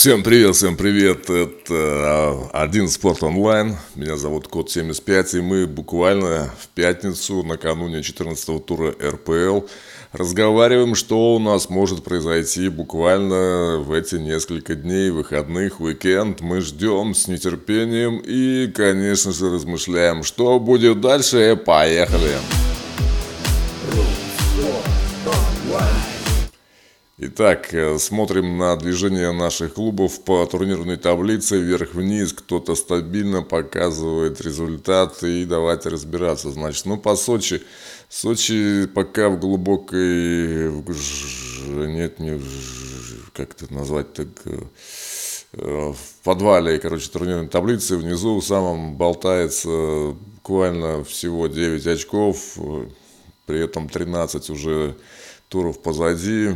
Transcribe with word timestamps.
Всем 0.00 0.22
привет, 0.22 0.56
всем 0.56 0.78
привет, 0.78 1.28
это 1.28 2.48
один 2.54 2.88
спорт 2.88 3.22
онлайн, 3.22 3.76
меня 3.94 4.16
зовут 4.16 4.48
Код 4.48 4.70
75 4.70 5.34
и 5.34 5.40
мы 5.42 5.66
буквально 5.66 6.50
в 6.58 6.68
пятницу 6.68 7.42
накануне 7.42 8.02
14 8.02 8.64
тура 8.64 8.94
РПЛ 8.98 9.66
разговариваем, 10.12 10.94
что 10.94 11.34
у 11.34 11.38
нас 11.38 11.68
может 11.68 12.02
произойти 12.02 12.70
буквально 12.70 13.80
в 13.80 13.92
эти 13.92 14.14
несколько 14.14 14.74
дней, 14.74 15.10
выходных, 15.10 15.82
уикенд. 15.82 16.40
Мы 16.40 16.62
ждем 16.62 17.14
с 17.14 17.28
нетерпением 17.28 18.22
и, 18.24 18.68
конечно 18.68 19.32
же, 19.32 19.50
размышляем, 19.50 20.22
что 20.22 20.58
будет 20.58 21.02
дальше. 21.02 21.60
Поехали! 21.62 22.38
Итак, 27.22 27.74
э, 27.74 27.98
смотрим 27.98 28.56
на 28.56 28.74
движение 28.76 29.30
наших 29.32 29.74
клубов 29.74 30.24
по 30.24 30.46
турнирной 30.46 30.96
таблице 30.96 31.58
вверх-вниз. 31.58 32.32
Кто-то 32.32 32.74
стабильно 32.74 33.42
показывает 33.42 34.40
результат 34.40 35.22
и 35.22 35.44
давайте 35.44 35.90
разбираться. 35.90 36.50
Значит, 36.50 36.86
ну 36.86 36.96
по 36.96 37.16
Сочи. 37.16 37.62
Сочи 38.08 38.86
пока 38.86 39.28
в 39.28 39.38
глубокой... 39.38 40.72
Нет, 41.88 42.20
не... 42.20 42.40
Как 43.34 43.50
это 43.50 43.70
назвать 43.70 44.14
так 44.14 44.28
э, 44.46 45.92
в 45.92 46.24
подвале, 46.24 46.78
короче, 46.78 47.10
турнирной 47.10 47.48
таблицы 47.48 47.98
внизу 47.98 48.40
в 48.40 48.44
самом 48.46 48.96
болтается 48.96 50.16
буквально 50.36 51.04
всего 51.04 51.48
9 51.48 51.86
очков, 51.86 52.56
при 53.44 53.62
этом 53.62 53.90
13 53.90 54.48
уже 54.48 54.96
туров 55.50 55.82
позади 55.82 56.54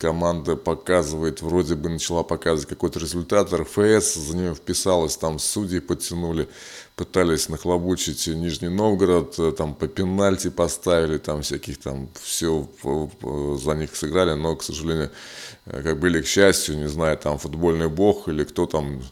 команда 0.00 0.56
показывает, 0.56 1.42
вроде 1.42 1.74
бы 1.74 1.90
начала 1.90 2.22
показывать 2.22 2.68
какой-то 2.68 2.98
результат, 2.98 3.52
РФС 3.52 4.14
за 4.14 4.36
нее 4.36 4.54
вписалась, 4.54 5.16
там 5.18 5.38
судьи 5.38 5.78
подтянули, 5.78 6.48
пытались 6.96 7.50
нахлобучить 7.50 8.26
Нижний 8.26 8.70
Новгород, 8.70 9.38
э, 9.38 9.52
там 9.52 9.74
по 9.74 9.88
пенальти 9.88 10.48
поставили, 10.48 11.18
там 11.18 11.42
всяких 11.42 11.78
там 11.78 12.08
все 12.20 12.66
за 13.62 13.74
них 13.74 13.94
сыграли, 13.94 14.32
но, 14.32 14.56
к 14.56 14.62
сожалению, 14.62 15.10
э, 15.66 15.82
как 15.82 16.00
были 16.00 16.22
к 16.22 16.26
счастью, 16.26 16.78
не 16.78 16.88
знаю, 16.88 17.18
там 17.18 17.38
футбольный 17.38 17.88
бог 17.88 18.26
или 18.28 18.44
кто 18.44 18.64
там 18.64 19.02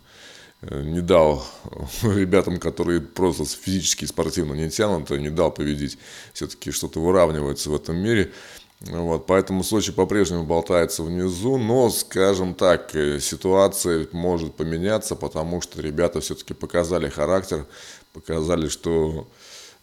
э, 0.63 0.83
не 0.85 1.03
дал 1.03 1.47
ребятам, 2.03 2.59
которые 2.59 3.03
просто 3.03 3.45
физически 3.45 4.05
и 4.05 4.07
спортивно 4.07 4.55
не 4.55 4.71
тянут, 4.71 5.11
не 5.11 5.31
дал 5.31 5.51
победить. 5.51 5.99
Все-таки 6.33 6.71
что-то 6.71 6.99
выравнивается 6.99 7.69
в 7.69 7.75
этом 7.75 7.99
мире. 7.99 8.33
Вот, 8.81 9.27
поэтому 9.27 9.65
Сочи 9.65 9.91
по-прежнему 9.91 10.45
болтается 10.45 11.03
внизу, 11.03 11.59
но, 11.59 11.91
скажем 11.91 12.55
так, 12.55 12.95
э, 12.95 13.19
ситуация 13.19 14.07
может 14.13 14.55
поменяться, 14.55 15.17
потому 15.17 15.61
что 15.61 15.83
ребята 15.83 16.21
все-таки 16.21 16.55
показали 16.55 17.09
характер, 17.09 17.67
показали, 18.13 18.69
что 18.69 19.27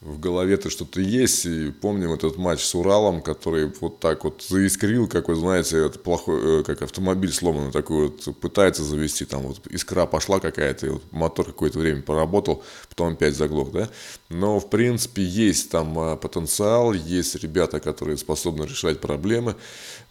в 0.05 0.19
голове-то 0.19 0.69
что-то 0.69 1.01
есть. 1.01 1.45
И 1.45 1.71
помним 1.71 2.13
этот 2.13 2.37
матч 2.37 2.63
с 2.63 2.75
Уралом, 2.75 3.21
который 3.21 3.71
вот 3.81 3.99
так 3.99 4.23
вот 4.23 4.45
заискрил, 4.47 5.07
как 5.07 5.27
вы 5.27 5.35
знаете, 5.35 5.85
это 5.85 5.97
плохой, 5.97 6.61
э, 6.61 6.63
как 6.63 6.83
автомобиль 6.83 7.33
сломанный 7.33 7.71
такой 7.71 8.09
вот 8.09 8.37
пытается 8.39 8.83
завести, 8.83 9.25
там 9.25 9.41
вот 9.41 9.65
искра 9.67 10.05
пошла 10.05 10.39
какая-то, 10.39 10.91
вот 10.91 11.11
мотор 11.11 11.47
какое-то 11.47 11.79
время 11.79 12.03
поработал, 12.03 12.63
потом 12.89 13.13
опять 13.13 13.35
заглох, 13.35 13.71
да. 13.71 13.89
Но, 14.29 14.59
в 14.59 14.69
принципе, 14.69 15.23
есть 15.23 15.71
там 15.71 15.97
а, 15.97 16.15
потенциал, 16.15 16.93
есть 16.93 17.35
ребята, 17.35 17.79
которые 17.79 18.17
способны 18.17 18.63
решать 18.65 19.01
проблемы. 19.01 19.55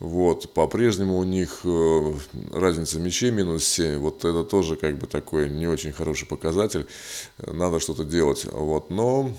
Вот, 0.01 0.53
по-прежнему 0.55 1.19
у 1.19 1.25
них 1.25 1.61
э, 1.63 2.15
разница 2.53 2.99
мячей 2.99 3.31
минус 3.31 3.65
7, 3.65 3.99
вот 3.99 4.25
это 4.25 4.43
тоже 4.43 4.75
как 4.75 4.99
бы 4.99 5.07
такой 5.07 5.49
не 5.49 5.69
очень 5.69 5.93
хороший 5.93 6.27
показатель, 6.27 6.87
надо 7.47 7.79
что-то 7.79 8.05
делать. 8.05 8.45
Вот, 8.51 8.91
но 8.91 9.33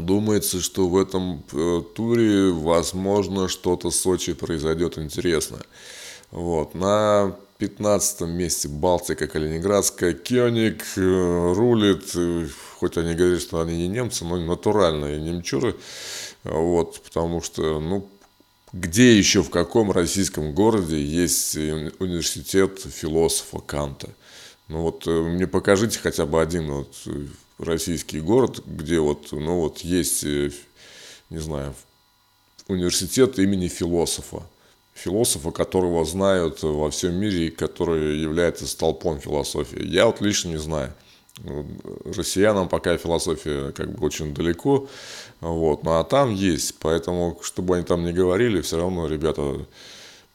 Думается, 0.00 0.60
что 0.60 0.88
в 0.88 0.96
этом 0.96 1.42
э, 1.52 1.82
туре, 1.94 2.50
возможно, 2.50 3.48
что-то 3.48 3.90
в 3.90 3.94
Сочи 3.94 4.32
произойдет 4.32 4.98
интересное. 4.98 5.62
Вот. 6.30 6.74
На 6.74 7.36
15 7.58 8.22
месте 8.22 8.68
Балтика 8.68 9.26
Калининградская. 9.28 10.14
Кёник 10.14 10.82
э, 10.96 11.52
рулит, 11.54 12.10
э, 12.14 12.48
хоть 12.78 12.96
они 12.96 13.14
говорят, 13.14 13.40
что 13.40 13.60
они 13.60 13.76
не 13.76 13.88
немцы, 13.88 14.24
но 14.24 14.36
натуральные 14.36 15.20
немчуры. 15.20 15.76
Вот, 16.44 17.00
потому 17.02 17.40
что, 17.40 17.78
ну, 17.78 18.08
где 18.72 19.16
еще, 19.16 19.42
в 19.42 19.50
каком 19.50 19.92
российском 19.92 20.54
городе 20.54 21.00
есть 21.00 21.56
университет 21.56 22.80
философа 22.80 23.60
Канта? 23.60 24.08
Ну 24.68 24.82
вот 24.82 25.06
мне 25.06 25.46
покажите 25.46 25.98
хотя 25.98 26.24
бы 26.24 26.40
один 26.40 26.72
вот 26.72 26.94
российский 27.58 28.20
город, 28.20 28.62
где 28.66 28.98
вот, 29.00 29.32
ну 29.32 29.60
вот 29.60 29.78
есть, 29.78 30.24
э, 30.24 30.50
не 31.30 31.38
знаю, 31.38 31.74
университет 32.68 33.38
имени 33.38 33.68
философа. 33.68 34.42
Философа, 34.94 35.50
которого 35.50 36.04
знают 36.04 36.62
во 36.62 36.90
всем 36.90 37.14
мире 37.14 37.46
и 37.46 37.50
который 37.50 38.18
является 38.18 38.66
столпом 38.66 39.20
философии. 39.20 39.82
Я 39.82 40.06
вот 40.06 40.20
лично 40.20 40.50
не 40.50 40.58
знаю. 40.58 40.92
Россиянам 42.04 42.68
пока 42.68 42.96
философия 42.98 43.72
как 43.72 43.90
бы 43.92 44.06
очень 44.06 44.34
далеко, 44.34 44.86
вот, 45.40 45.82
ну 45.82 45.98
а 45.98 46.04
там 46.04 46.34
есть, 46.34 46.76
поэтому, 46.78 47.38
чтобы 47.42 47.76
они 47.76 47.84
там 47.84 48.04
не 48.04 48.12
говорили, 48.12 48.60
все 48.60 48.76
равно 48.76 49.08
ребята, 49.08 49.66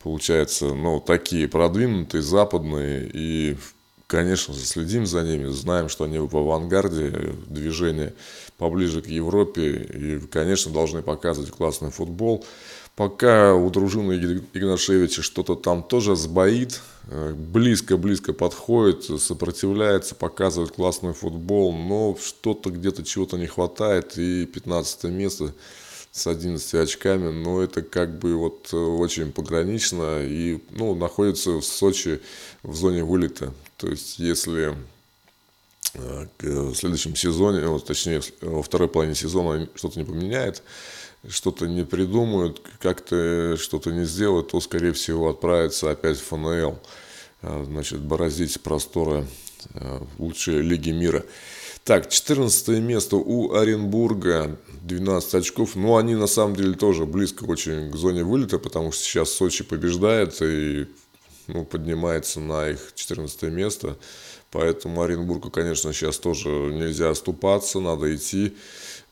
получается, 0.01 0.73
ну, 0.73 0.99
такие 0.99 1.47
продвинутые, 1.47 2.23
западные, 2.23 3.09
и 3.13 3.57
конечно 4.07 4.53
же, 4.53 4.61
следим 4.61 5.05
за 5.05 5.21
ними, 5.21 5.47
знаем, 5.49 5.89
что 5.89 6.05
они 6.05 6.17
в 6.17 6.35
авангарде 6.35 7.35
движения 7.47 8.13
поближе 8.57 9.01
к 9.01 9.07
Европе 9.07 9.71
и, 9.71 10.19
конечно, 10.19 10.71
должны 10.71 11.01
показывать 11.01 11.51
классный 11.51 11.91
футбол. 11.91 12.43
Пока 12.95 13.53
у 13.53 13.69
дружины 13.69 14.41
Игнашевича 14.53 15.21
что-то 15.21 15.53
там 15.53 15.83
тоже 15.83 16.15
сбоит, 16.15 16.81
близко-близко 17.07 18.33
подходит, 18.33 19.03
сопротивляется, 19.21 20.15
показывает 20.15 20.71
классный 20.71 21.13
футбол, 21.13 21.73
но 21.73 22.17
что-то 22.19 22.71
где-то 22.71 23.03
чего-то 23.03 23.37
не 23.37 23.45
хватает, 23.45 24.17
и 24.17 24.47
15 24.47 25.03
место 25.11 25.53
с 26.11 26.25
11 26.25 26.73
очками, 26.73 27.29
но 27.29 27.61
это 27.61 27.83
как 27.83 28.17
бы 28.17 28.35
вот 28.35 28.73
очень 28.73 29.31
погранично 29.31 30.23
и 30.23 30.59
ну, 30.71 30.95
находится 30.95 31.51
в 31.51 31.63
Сочи 31.63 32.19
в 32.63 32.73
зоне 32.73 33.03
вылета. 33.03 33.53
То 33.77 33.87
есть, 33.87 34.17
если 34.17 34.75
э, 35.93 36.27
в 36.39 36.75
следующем 36.75 37.15
сезоне, 37.15 37.79
точнее, 37.79 38.21
во 38.41 38.63
второй 38.63 38.87
половине 38.89 39.15
сезона 39.15 39.69
что-то 39.75 39.99
не 39.99 40.05
поменяет, 40.05 40.63
что-то 41.29 41.67
не 41.67 41.85
придумают, 41.85 42.61
как-то 42.79 43.55
что-то 43.57 43.91
не 43.91 44.05
сделают, 44.05 44.49
то, 44.49 44.59
скорее 44.61 44.93
всего, 44.93 45.29
отправится 45.29 45.91
опять 45.91 46.17
в 46.17 46.25
ФНЛ, 46.25 46.79
э, 47.43 47.63
значит, 47.67 47.99
бороздить 47.99 48.59
просторы 48.61 49.27
э, 49.75 49.99
лучшей 50.17 50.61
лиги 50.61 50.89
мира. 50.89 51.23
Так, 51.83 52.09
14 52.09 52.79
место 52.79 53.15
у 53.15 53.53
Оренбурга, 53.53 54.59
12 54.81 55.35
очков. 55.35 55.75
Ну, 55.75 55.95
они 55.97 56.15
на 56.15 56.27
самом 56.27 56.55
деле 56.55 56.73
тоже 56.73 57.05
близко 57.05 57.43
очень 57.45 57.91
к 57.91 57.95
зоне 57.95 58.23
вылета, 58.23 58.59
потому 58.59 58.91
что 58.91 59.03
сейчас 59.03 59.29
Сочи 59.29 59.63
побеждает 59.63 60.41
и 60.41 60.87
ну, 61.47 61.65
поднимается 61.65 62.39
на 62.39 62.69
их 62.69 62.93
14 62.95 63.43
место. 63.43 63.97
Поэтому 64.51 65.01
Оренбургу, 65.01 65.49
конечно, 65.49 65.91
сейчас 65.93 66.17
тоже 66.19 66.49
нельзя 66.49 67.09
оступаться, 67.09 67.79
надо 67.79 68.15
идти 68.15 68.55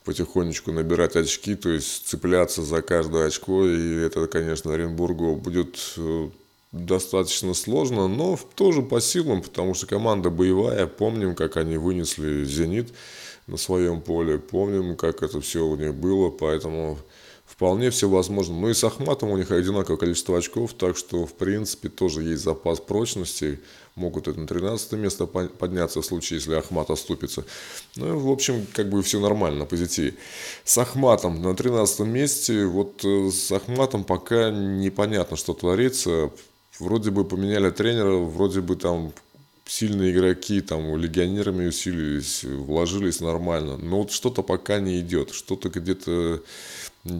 потихонечку 0.05 0.71
набирать 0.71 1.15
очки, 1.15 1.55
то 1.55 1.69
есть 1.69 2.07
цепляться 2.07 2.61
за 2.61 2.81
каждое 2.81 3.27
очко. 3.27 3.65
И 3.65 3.95
это, 3.95 4.27
конечно, 4.27 4.73
Оренбургу 4.73 5.35
будет 5.35 5.77
э, 5.97 6.29
достаточно 6.71 7.53
сложно, 7.53 8.07
но 8.07 8.39
тоже 8.55 8.81
по 8.81 9.01
силам, 9.01 9.41
потому 9.41 9.73
что 9.73 9.87
команда 9.87 10.29
боевая. 10.29 10.85
Помним, 10.87 11.35
как 11.35 11.57
они 11.57 11.77
вынесли 11.77 12.45
«Зенит» 12.45 12.93
на 13.47 13.57
своем 13.57 14.01
поле, 14.01 14.37
помним, 14.37 14.95
как 14.95 15.23
это 15.23 15.41
все 15.41 15.65
у 15.65 15.75
них 15.75 15.95
было, 15.95 16.29
поэтому 16.29 16.97
вполне 17.45 17.89
все 17.89 18.09
возможно. 18.09 18.55
Ну 18.55 18.69
и 18.69 18.73
с 18.73 18.83
Ахматом 18.83 19.29
у 19.29 19.37
них 19.37 19.51
одинаковое 19.51 19.97
количество 19.97 20.37
очков, 20.37 20.73
так 20.73 20.97
что, 20.97 21.25
в 21.25 21.33
принципе, 21.33 21.89
тоже 21.89 22.23
есть 22.23 22.43
запас 22.43 22.79
прочности. 22.79 23.59
Могут 23.95 24.27
это 24.27 24.37
на 24.37 24.45
13 24.45 24.91
место 24.93 25.25
подняться 25.25 26.01
в 26.01 26.05
случае, 26.05 26.39
если 26.39 26.55
Ахмат 26.55 26.89
оступится. 26.89 27.45
Ну, 27.95 28.19
в 28.19 28.29
общем, 28.29 28.67
как 28.73 28.89
бы 28.89 29.01
все 29.03 29.21
нормально, 29.21 29.59
на 29.59 29.65
позитиве. 29.65 30.15
С 30.65 30.77
Ахматом 30.77 31.41
на 31.41 31.55
13 31.55 32.01
месте, 32.01 32.65
вот 32.65 33.05
э, 33.05 33.29
с 33.31 33.51
Ахматом 33.53 34.03
пока 34.03 34.49
непонятно, 34.51 35.37
что 35.37 35.53
творится. 35.53 36.31
Вроде 36.77 37.09
бы 37.11 37.23
поменяли 37.23 37.69
тренера, 37.69 38.17
вроде 38.17 38.59
бы 38.59 38.75
там 38.75 39.13
сильные 39.65 40.11
игроки 40.11 40.61
там 40.61 40.95
легионерами 40.95 41.67
усилились, 41.67 42.43
вложились 42.43 43.19
нормально. 43.19 43.77
Но 43.77 43.99
вот 43.99 44.11
что-то 44.11 44.43
пока 44.43 44.79
не 44.79 44.99
идет, 44.99 45.31
что-то 45.31 45.69
где-то 45.69 46.41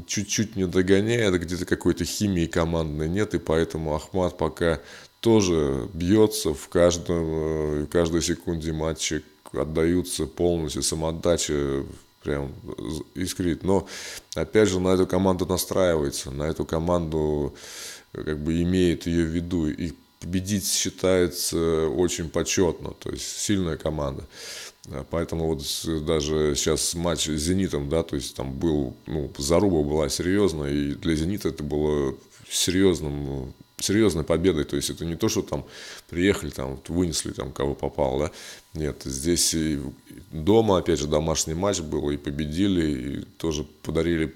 чуть-чуть 0.08 0.56
не 0.56 0.68
догоняет, 0.68 1.40
где-то 1.40 1.66
какой-то 1.66 2.06
химии 2.06 2.46
командной 2.46 3.10
нет, 3.10 3.34
и 3.34 3.40
поэтому 3.40 3.96
Ахмат 3.96 4.38
пока 4.38 4.80
тоже 5.20 5.90
бьется 5.94 6.54
в 6.54 6.68
каждом, 6.70 7.88
каждой 7.88 8.22
секунде 8.22 8.74
матча, 8.74 9.22
отдаются 9.54 10.26
полностью, 10.26 10.84
самоотдача 10.84 11.86
прям 12.24 12.54
искрит. 13.14 13.64
Но, 13.64 13.88
опять 14.34 14.70
же, 14.70 14.80
на 14.80 14.90
эту 14.90 15.08
команду 15.08 15.46
настраивается, 15.46 16.32
на 16.32 16.44
эту 16.44 16.66
команду 16.66 17.56
как 18.12 18.40
бы 18.40 18.62
имеет 18.62 19.06
ее 19.06 19.26
в 19.26 19.30
виду. 19.30 19.68
И 19.68 19.94
победить 20.20 20.68
считается 20.68 21.88
очень 21.90 22.30
почетно, 22.30 22.94
то 23.00 23.12
есть 23.12 23.26
сильная 23.26 23.78
команда. 23.78 24.26
Поэтому 25.10 25.48
вот 25.48 25.64
даже 26.06 26.54
сейчас 26.56 26.94
матч 26.94 27.28
с 27.28 27.42
«Зенитом», 27.42 27.90
да, 27.90 28.04
то 28.04 28.16
есть 28.16 28.36
там 28.36 28.54
был, 28.54 28.96
ну, 29.08 29.32
заруба 29.38 29.82
была 29.82 30.10
серьезная, 30.10 30.72
и 30.72 30.94
для 30.94 31.16
«Зенита» 31.16 31.50
это 31.50 31.64
было 31.64 32.16
серьезным 32.50 33.54
серьезной 33.78 34.24
победой. 34.24 34.64
То 34.64 34.76
есть 34.76 34.90
это 34.90 35.06
не 35.06 35.16
то, 35.16 35.30
что 35.30 35.42
там 35.42 35.66
приехали, 36.10 36.50
там 36.50 36.80
вынесли 36.88 37.32
там 37.32 37.52
кого 37.52 37.76
попало, 37.76 38.28
да. 38.28 38.80
Нет, 38.80 39.02
здесь 39.06 39.54
и 39.54 39.80
дома, 40.32 40.78
опять 40.78 41.00
же, 41.00 41.08
домашний 41.08 41.54
матч 41.54 41.80
был, 41.80 42.10
и 42.10 42.18
победили, 42.18 43.20
и 43.20 43.22
тоже 43.38 43.66
подарили 43.84 44.34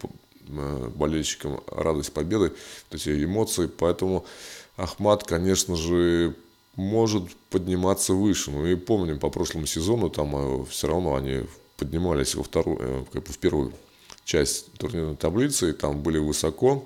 э, 0.47 0.89
болельщикам 0.95 1.61
радость 1.67 2.13
победы, 2.13 2.53
эти 2.91 3.23
эмоции. 3.23 3.67
Поэтому 3.67 4.25
Ахмат, 4.77 5.23
конечно 5.23 5.75
же, 5.75 6.35
может 6.75 7.35
подниматься 7.49 8.13
выше. 8.13 8.51
Ну 8.51 8.65
и 8.65 8.75
помним 8.75 9.19
по 9.19 9.29
прошлому 9.29 9.65
сезону, 9.65 10.09
там 10.09 10.35
э, 10.35 10.65
все 10.65 10.87
равно 10.87 11.15
они 11.15 11.45
поднимались 11.77 12.35
во 12.35 12.43
вторую, 12.43 12.77
э, 12.81 13.05
как 13.11 13.23
бы 13.23 13.33
в 13.33 13.37
первую 13.37 13.73
часть 14.25 14.71
турнирной 14.73 15.15
таблицы, 15.15 15.71
и 15.71 15.73
там 15.73 16.01
были 16.01 16.17
высоко, 16.17 16.85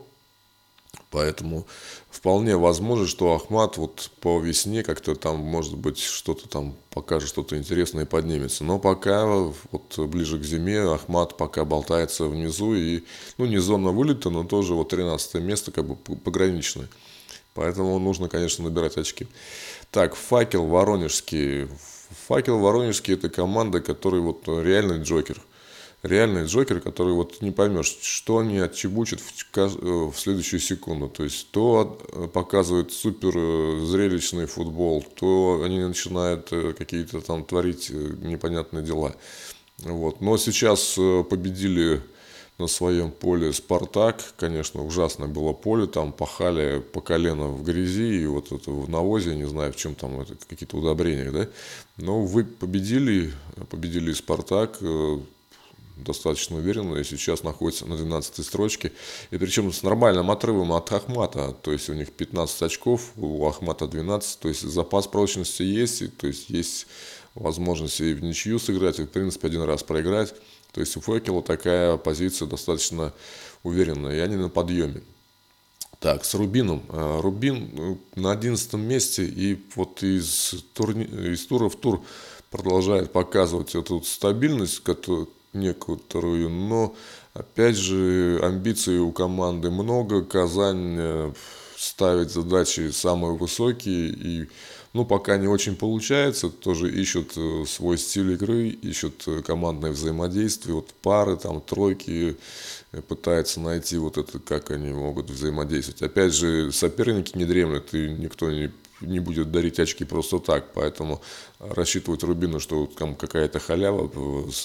Поэтому 1.09 1.67
вполне 2.09 2.57
возможно, 2.57 3.05
что 3.07 3.35
Ахмат 3.35 3.77
вот 3.77 4.09
по 4.19 4.39
весне 4.39 4.83
как-то 4.83 5.15
там, 5.15 5.37
может 5.37 5.77
быть, 5.77 5.99
что-то 5.99 6.47
там 6.47 6.75
покажет, 6.89 7.29
что-то 7.29 7.57
интересное 7.57 8.05
и 8.05 8.07
поднимется. 8.07 8.63
Но 8.63 8.79
пока, 8.79 9.25
вот 9.25 9.99
ближе 10.09 10.39
к 10.39 10.43
зиме, 10.43 10.81
Ахмат 10.81 11.37
пока 11.37 11.65
болтается 11.65 12.25
внизу 12.25 12.73
и, 12.73 13.03
ну, 13.37 13.45
не 13.45 13.59
зона 13.59 13.91
вылета, 13.91 14.29
но 14.31 14.43
тоже 14.43 14.73
вот 14.73 14.89
13 14.89 15.35
место 15.35 15.71
как 15.71 15.85
бы 15.85 15.95
пограничное. 15.95 16.87
Поэтому 17.53 17.99
нужно, 17.99 18.29
конечно, 18.29 18.63
набирать 18.63 18.97
очки. 18.97 19.27
Так, 19.91 20.15
факел 20.15 20.65
Воронежский. 20.65 21.67
Факел 22.27 22.59
Воронежский 22.59 23.13
это 23.13 23.29
команда, 23.29 23.81
которая 23.81 24.21
вот 24.21 24.47
реальный 24.47 25.01
Джокер– 25.01 25.41
реальный 26.03 26.45
Джокер, 26.45 26.81
который 26.81 27.13
вот 27.13 27.41
не 27.41 27.51
поймешь, 27.51 27.97
что 28.01 28.39
они 28.39 28.59
отчебучат 28.59 29.21
в, 29.21 29.57
э, 29.57 30.11
в 30.11 30.13
следующую 30.15 30.59
секунду. 30.59 31.07
То 31.07 31.23
есть 31.23 31.49
то 31.51 31.97
э, 32.13 32.27
показывает 32.27 32.91
супер 32.91 33.33
э, 33.35 33.85
зрелищный 33.85 34.45
футбол, 34.45 35.03
то 35.15 35.61
они 35.65 35.79
начинают 35.79 36.49
какие-то 36.77 37.21
там 37.21 37.45
творить 37.45 37.89
непонятные 37.89 38.83
дела. 38.83 39.15
Вот. 39.79 40.21
Но 40.21 40.37
сейчас 40.37 40.95
победили 41.29 42.01
на 42.63 42.67
своем 42.67 43.11
поле 43.11 43.51
Спартак, 43.51 44.23
конечно, 44.37 44.83
ужасное 44.83 45.27
было 45.27 45.51
поле, 45.51 45.85
там 45.85 46.13
пахали 46.13 46.79
по 46.79 47.01
колено 47.01 47.47
в 47.47 47.61
грязи, 47.61 48.21
и 48.21 48.25
вот 48.25 48.53
это 48.53 48.71
в 48.71 48.89
навозе, 48.89 49.35
не 49.35 49.43
знаю, 49.45 49.73
в 49.73 49.75
чем 49.75 49.95
там 49.95 50.21
это, 50.21 50.35
какие-то 50.47 50.77
удобрения, 50.77 51.29
да, 51.29 51.49
но 51.97 52.23
вы 52.23 52.45
победили, 52.45 53.33
победили 53.69 54.13
Спартак, 54.13 54.79
достаточно 55.97 56.55
уверенно 56.55 56.95
и 56.95 57.03
сейчас 57.03 57.43
находится 57.43 57.85
на 57.85 57.97
12 57.97 58.45
строчке. 58.45 58.93
И 59.29 59.37
причем 59.37 59.71
с 59.71 59.83
нормальным 59.83 60.31
отрывом 60.31 60.71
от 60.71 60.91
Ахмата. 60.91 61.55
То 61.61 61.71
есть 61.71 61.87
у 61.87 61.93
них 61.93 62.11
15 62.11 62.63
очков, 62.63 63.11
у 63.15 63.45
Ахмата 63.45 63.87
12. 63.87 64.39
То 64.39 64.47
есть 64.47 64.61
запас 64.61 65.05
прочности 65.05 65.61
есть, 65.61 66.01
и, 66.01 66.07
то 66.07 66.25
есть 66.25 66.49
есть 66.49 66.87
возможность 67.35 68.01
и 68.01 68.13
в 68.13 68.23
ничью 68.23 68.57
сыграть, 68.57 68.99
и 68.99 69.03
в 69.03 69.09
принципе 69.09 69.47
один 69.47 69.61
раз 69.61 69.83
проиграть. 69.83 70.33
То 70.73 70.81
есть 70.81 70.97
у 70.97 71.01
Фекела 71.01 71.41
такая 71.41 71.97
позиция 71.97 72.47
достаточно 72.47 73.13
уверенная, 73.61 74.17
и 74.17 74.19
они 74.19 74.35
на 74.35 74.49
подъеме. 74.49 75.01
Так, 75.99 76.25
с 76.25 76.33
Рубином. 76.33 76.83
А, 76.89 77.21
Рубин 77.21 77.69
ну, 77.73 77.97
на 78.15 78.31
11 78.31 78.73
месте, 78.73 79.23
и 79.23 79.63
вот 79.75 80.03
из, 80.03 80.55
турни... 80.73 81.05
из 81.05 81.45
тура 81.45 81.69
в 81.69 81.75
тур 81.75 82.03
продолжает 82.49 83.13
показывать 83.13 83.73
эту 83.75 84.01
стабильность, 84.01 84.81
которую 84.83 85.29
некоторую, 85.53 86.49
но 86.49 86.95
опять 87.33 87.77
же 87.77 88.39
амбиций 88.43 88.97
у 88.97 89.11
команды 89.11 89.69
много, 89.69 90.23
Казань 90.23 90.95
э, 90.97 91.33
ставит 91.77 92.31
задачи 92.31 92.89
самые 92.89 93.37
высокие 93.37 94.09
и 94.09 94.49
ну, 94.93 95.05
пока 95.05 95.37
не 95.37 95.47
очень 95.47 95.75
получается, 95.75 96.49
тоже 96.49 96.91
ищут 96.91 97.33
э, 97.35 97.65
свой 97.67 97.97
стиль 97.97 98.31
игры, 98.33 98.69
ищут 98.69 99.23
э, 99.27 99.41
командное 99.41 99.91
взаимодействие, 99.91 100.75
вот 100.75 100.93
пары, 101.01 101.35
там, 101.35 101.61
тройки, 101.61 102.37
пытаются 103.07 103.59
найти 103.59 103.97
вот 103.97 104.17
это, 104.17 104.37
как 104.39 104.69
они 104.69 104.93
могут 104.93 105.29
взаимодействовать. 105.29 106.03
Опять 106.03 106.33
же, 106.33 106.71
соперники 106.71 107.35
не 107.35 107.45
дремлют, 107.45 107.93
и 107.93 108.09
никто 108.09 108.51
не 108.51 108.71
не 109.05 109.19
будет 109.19 109.51
дарить 109.51 109.79
очки 109.79 110.05
просто 110.05 110.39
так, 110.39 110.73
поэтому 110.73 111.21
рассчитывать 111.59 112.23
Рубину, 112.23 112.59
что 112.59 112.85
там 112.85 113.15
какая-то 113.15 113.59
халява 113.59 114.09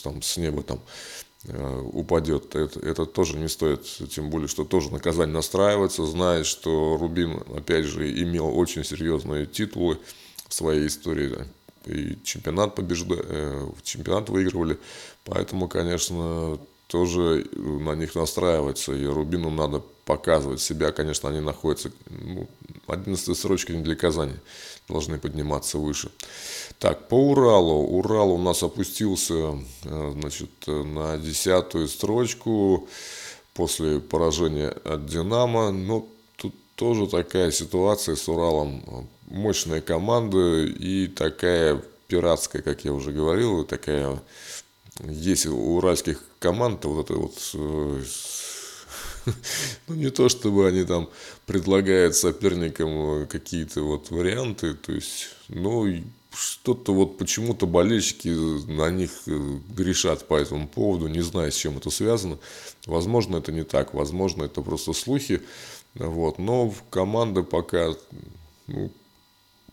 там, 0.03 0.23
с 0.23 0.37
неба 0.37 0.63
там 0.63 0.79
э, 0.79 1.18
упадет, 1.93 2.55
это, 2.55 2.81
это 2.81 3.07
тоже 3.07 3.37
не 3.39 3.49
стоит, 3.49 3.85
тем 4.11 4.31
более, 4.31 4.49
что 4.49 4.65
тоже 4.65 4.93
наказание 4.93 5.35
настраивается, 5.35 6.05
знает, 6.07 6.47
что 6.47 6.97
Рубин, 6.99 7.43
опять 7.57 7.87
же, 7.87 8.11
имел 8.23 8.57
очень 8.57 8.85
серьезные 8.85 9.47
титулы 9.47 9.99
в 10.49 10.55
своей 10.55 10.87
истории, 10.87 11.37
и 11.87 12.19
чемпионат 12.23 12.75
побеждали, 12.75 13.23
э, 13.25 13.69
чемпионат 13.83 14.29
выигрывали, 14.29 14.79
поэтому, 15.25 15.69
конечно, 15.69 16.59
тоже 16.87 17.47
на 17.55 17.95
них 17.95 18.15
настраиваться, 18.15 18.93
и 18.93 19.05
Рубину 19.07 19.51
надо 19.51 19.83
показывать 20.05 20.61
себя, 20.61 20.91
конечно, 20.91 21.29
они 21.29 21.41
находятся, 21.41 21.93
ну, 22.09 22.49
11 22.89 23.37
строчка 23.37 23.73
не 23.73 23.83
для 23.83 23.95
Казани, 23.95 24.35
должны 24.89 25.19
подниматься 25.19 25.79
выше. 25.79 26.11
Так, 26.79 27.09
по 27.09 27.15
Уралу. 27.15 27.85
Урал 27.85 28.33
у 28.33 28.39
нас 28.39 28.63
опустился, 28.63 29.59
э, 29.85 30.13
значит, 30.15 30.51
на 30.67 31.19
десятую 31.19 31.89
строчку 31.89 32.89
после 33.55 34.01
поражения 34.01 34.69
от 34.69 35.07
Динамо, 35.07 35.71
но 35.71 36.07
тут 36.37 36.55
тоже 36.77 37.07
такая 37.07 37.51
ситуация 37.51 38.17
с 38.17 38.29
Уралом. 38.29 39.09
Мощная 39.27 39.81
команда 39.81 40.65
и 40.65 41.07
такая 41.09 41.83
пиратская, 42.07 42.63
как 42.63 42.85
я 42.85 42.93
уже 42.93 43.13
говорил, 43.13 43.65
такая 43.65 44.21
есть 45.05 45.47
у 45.47 45.77
уральских 45.77 46.23
команд 46.39 46.85
вот 46.85 47.05
это 47.05 47.15
вот 47.19 47.51
э, 47.55 48.03
ну, 49.89 49.95
не 49.95 50.11
то, 50.11 50.29
чтобы 50.29 50.69
они 50.69 50.85
там 50.85 51.09
предлагают 51.47 52.15
соперникам 52.15 53.23
э, 53.23 53.27
какие-то 53.27 53.83
вот 53.83 54.11
варианты, 54.11 54.75
то 54.75 54.93
есть, 54.93 55.29
ну, 55.49 55.87
что-то 56.33 56.93
вот 56.95 57.19
почему-то 57.19 57.67
болельщики 57.67 58.29
на 58.71 58.91
них 58.91 59.11
э, 59.27 59.59
грешат 59.71 60.27
по 60.27 60.35
этому 60.37 60.69
поводу, 60.69 61.09
не 61.09 61.21
знаю, 61.23 61.51
с 61.51 61.57
чем 61.57 61.79
это 61.79 61.91
связано. 61.91 62.39
Возможно, 62.87 63.37
это 63.39 63.53
не 63.53 63.65
так, 63.65 63.95
возможно, 63.95 64.45
это 64.45 64.63
просто 64.63 64.93
слухи, 64.93 65.43
вот, 65.95 66.39
но 66.39 66.73
команда 66.91 67.43
пока, 67.43 67.95
ну, 68.67 68.93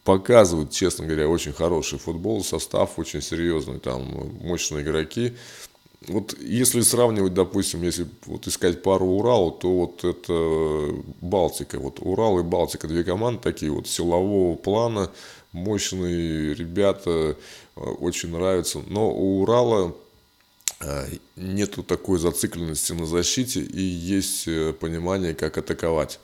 показывает, 0.04 0.72
честно 0.72 1.06
говоря, 1.06 1.28
очень 1.28 1.52
хороший 1.52 2.00
футбол, 2.00 2.44
состав 2.44 2.98
очень 2.98 3.22
серьезный, 3.22 3.80
там 3.80 4.04
мощные 4.42 4.84
игроки, 4.84 5.36
вот 6.08 6.38
если 6.40 6.82
сравнивать, 6.82 7.34
допустим, 7.34 7.82
если 7.84 8.08
вот 8.26 8.48
искать 8.48 8.82
пару 8.82 9.06
Урал, 9.06 9.52
то 9.52 9.72
вот 9.72 10.04
это 10.04 11.04
Балтика. 11.22 11.80
Вот 11.80 12.00
Урал 12.00 12.40
и 12.40 12.44
Балтика, 12.44 12.88
две 12.88 13.04
команды 13.04 13.42
такие 13.42 13.72
вот 13.72 13.88
силового 13.88 14.56
плана, 14.56 15.12
мощные 15.52 16.54
ребята, 16.54 17.36
э, 17.76 17.80
очень 17.80 18.30
нравятся. 18.30 18.82
Но 18.88 19.12
у 19.12 19.42
Урала 19.42 19.96
э, 20.82 21.08
нету 21.36 21.84
такой 21.84 22.20
зацикленности 22.20 22.94
на 22.94 23.06
защите 23.06 23.62
и 23.62 23.82
есть 23.82 24.48
э, 24.48 24.74
понимание, 24.74 25.34
как 25.34 25.58
атаковать. 25.58 26.20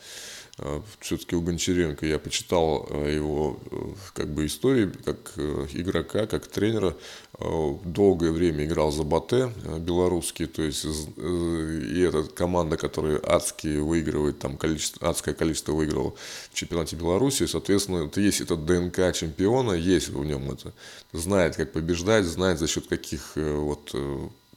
Э, 0.61 0.81
все-таки 0.99 1.35
у 1.35 1.41
Гончаренко 1.41 2.05
я 2.05 2.19
почитал 2.19 2.87
э, 2.89 3.15
его 3.15 3.59
э, 3.71 3.75
как 4.13 4.29
бы 4.29 4.45
истории 4.45 4.91
как 5.03 5.33
игрока, 5.73 6.27
как 6.27 6.47
тренера. 6.47 6.95
Долгое 7.39 8.31
время 8.31 8.65
играл 8.65 8.91
за 8.91 9.01
Батэ 9.01 9.51
белорусский, 9.79 10.45
то 10.45 10.61
есть 10.61 10.85
и 10.85 11.99
эта 12.01 12.23
команда, 12.23 12.77
которая 12.77 13.19
адские 13.25 13.81
выигрывает, 13.81 14.37
там 14.37 14.57
количество, 14.57 15.09
адское 15.09 15.33
количество 15.33 15.71
выиграл 15.71 16.15
в 16.51 16.53
чемпионате 16.53 16.97
Беларуси, 16.97 17.47
соответственно, 17.47 18.05
это 18.05 18.21
есть 18.21 18.41
этот 18.41 18.63
ДНК 18.65 19.11
чемпиона, 19.15 19.71
есть 19.71 20.09
в 20.09 20.23
нем 20.23 20.51
это. 20.51 20.71
Знает, 21.13 21.55
как 21.55 21.71
побеждать, 21.71 22.25
знает 22.25 22.59
за 22.59 22.67
счет 22.67 22.85
каких 22.85 23.31
вот 23.35 23.91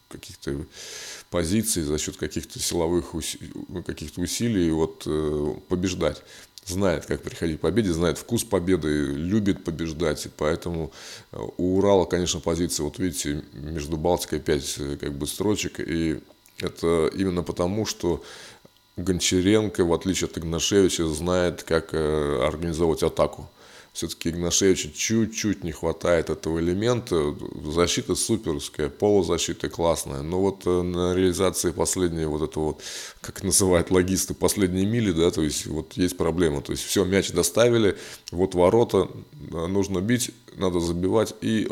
каких-то 0.08 0.66
позиций, 1.34 1.82
за 1.82 1.98
счет 1.98 2.16
каких-то 2.16 2.60
силовых 2.60 3.12
уси... 3.12 3.40
каких-то 3.84 4.20
усилий 4.20 4.70
вот, 4.70 5.02
э, 5.04 5.54
побеждать. 5.68 6.22
знает, 6.64 7.06
как 7.06 7.22
приходить 7.22 7.58
к 7.58 7.60
победе, 7.60 7.92
знает 7.92 8.18
вкус 8.18 8.44
победы, 8.44 8.88
любит 9.16 9.64
побеждать. 9.64 10.26
И 10.26 10.28
поэтому 10.28 10.92
э, 11.32 11.38
у 11.56 11.78
Урала, 11.78 12.04
конечно, 12.04 12.38
позиция, 12.38 12.84
вот 12.84 13.00
видите, 13.00 13.42
между 13.52 13.96
Балтикой 13.96 14.38
5 14.38 14.74
э, 14.78 14.96
как 15.00 15.12
бы 15.14 15.26
строчек. 15.26 15.80
И 15.80 16.20
это 16.60 17.10
именно 17.12 17.42
потому, 17.42 17.84
что 17.84 18.22
Гончаренко, 18.96 19.84
в 19.84 19.92
отличие 19.92 20.28
от 20.28 20.38
Игнашевича, 20.38 21.04
знает, 21.08 21.64
как 21.64 21.94
организовывать 21.94 23.02
атаку 23.02 23.50
все-таки 23.94 24.30
Игнашевича 24.30 24.90
чуть-чуть 24.92 25.62
не 25.62 25.70
хватает 25.70 26.28
этого 26.28 26.58
элемента. 26.58 27.36
Защита 27.64 28.16
суперская, 28.16 28.88
полузащита 28.88 29.68
классная. 29.68 30.22
Но 30.22 30.40
вот 30.40 30.66
э, 30.66 30.82
на 30.82 31.14
реализации 31.14 31.70
последней 31.70 32.24
вот 32.24 32.42
этого 32.42 32.64
вот, 32.64 32.82
как 33.20 33.44
называют 33.44 33.92
логисты, 33.92 34.34
последней 34.34 34.84
мили, 34.84 35.12
да, 35.12 35.30
то 35.30 35.42
есть 35.42 35.66
вот 35.66 35.92
есть 35.92 36.16
проблема. 36.16 36.60
То 36.60 36.72
есть 36.72 36.82
все, 36.82 37.04
мяч 37.04 37.30
доставили, 37.30 37.96
вот 38.32 38.56
ворота, 38.56 39.08
э, 39.52 39.66
нужно 39.68 40.00
бить, 40.00 40.32
надо 40.56 40.80
забивать, 40.80 41.32
и 41.40 41.68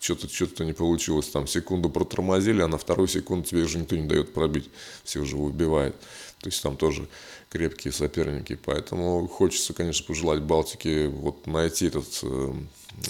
что-то 0.00 0.32
что-то 0.32 0.64
не 0.64 0.72
получилось. 0.72 1.26
Там 1.26 1.46
секунду 1.46 1.90
протормозили, 1.90 2.62
а 2.62 2.68
на 2.68 2.78
вторую 2.78 3.06
секунду 3.06 3.46
тебе 3.46 3.64
уже 3.64 3.78
никто 3.78 3.96
не 3.96 4.08
дает 4.08 4.32
пробить. 4.32 4.70
Все 5.04 5.20
уже 5.20 5.36
выбивает. 5.36 5.94
То 6.40 6.48
есть 6.48 6.62
там 6.62 6.78
тоже 6.78 7.06
крепкие 7.54 7.92
соперники. 7.92 8.58
Поэтому 8.64 9.28
хочется, 9.28 9.72
конечно, 9.74 10.04
пожелать 10.04 10.42
Балтике 10.42 11.06
вот 11.06 11.46
найти 11.46 11.86
этот, 11.86 12.18
э, 12.24 12.52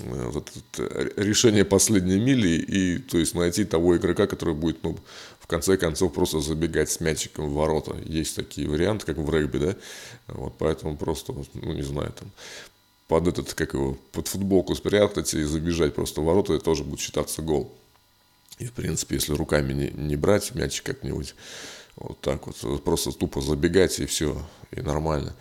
вот 0.04 0.52
это 0.74 1.12
решение 1.16 1.64
последней 1.64 2.18
мили 2.18 2.48
и 2.48 2.98
то 2.98 3.16
есть 3.16 3.34
найти 3.34 3.64
того 3.64 3.96
игрока, 3.96 4.26
который 4.26 4.54
будет 4.54 4.82
ну, 4.82 4.98
в 5.40 5.46
конце 5.46 5.78
концов 5.78 6.12
просто 6.12 6.40
забегать 6.40 6.90
с 6.90 7.00
мячиком 7.00 7.48
в 7.48 7.54
ворота. 7.54 7.96
Есть 8.04 8.36
такие 8.36 8.68
варианты, 8.68 9.06
как 9.06 9.16
в 9.16 9.30
регби, 9.34 9.58
да? 9.58 9.76
Вот 10.28 10.54
поэтому 10.58 10.98
просто, 10.98 11.34
ну 11.54 11.72
не 11.72 11.82
знаю, 11.82 12.12
там 12.12 12.30
под 13.08 13.28
этот, 13.28 13.54
как 13.54 13.72
его, 13.72 13.96
под 14.12 14.28
футболку 14.28 14.74
спрятать 14.74 15.32
и 15.32 15.42
забежать 15.42 15.94
просто 15.94 16.20
в 16.20 16.24
ворота, 16.24 16.52
это 16.52 16.64
тоже 16.64 16.84
будет 16.84 17.00
считаться 17.00 17.40
гол. 17.40 17.74
И, 18.58 18.66
в 18.66 18.72
принципе, 18.72 19.14
если 19.16 19.32
руками 19.32 19.72
не, 19.72 19.90
не 19.90 20.16
брать 20.16 20.54
мячик 20.54 20.84
как-нибудь, 20.84 21.34
вот 21.96 22.20
так 22.20 22.46
вот. 22.46 22.82
Просто 22.84 23.12
тупо 23.12 23.40
забегать 23.40 23.98
и 23.98 24.06
все, 24.06 24.36
и 24.70 24.80
нормально. 24.80 25.34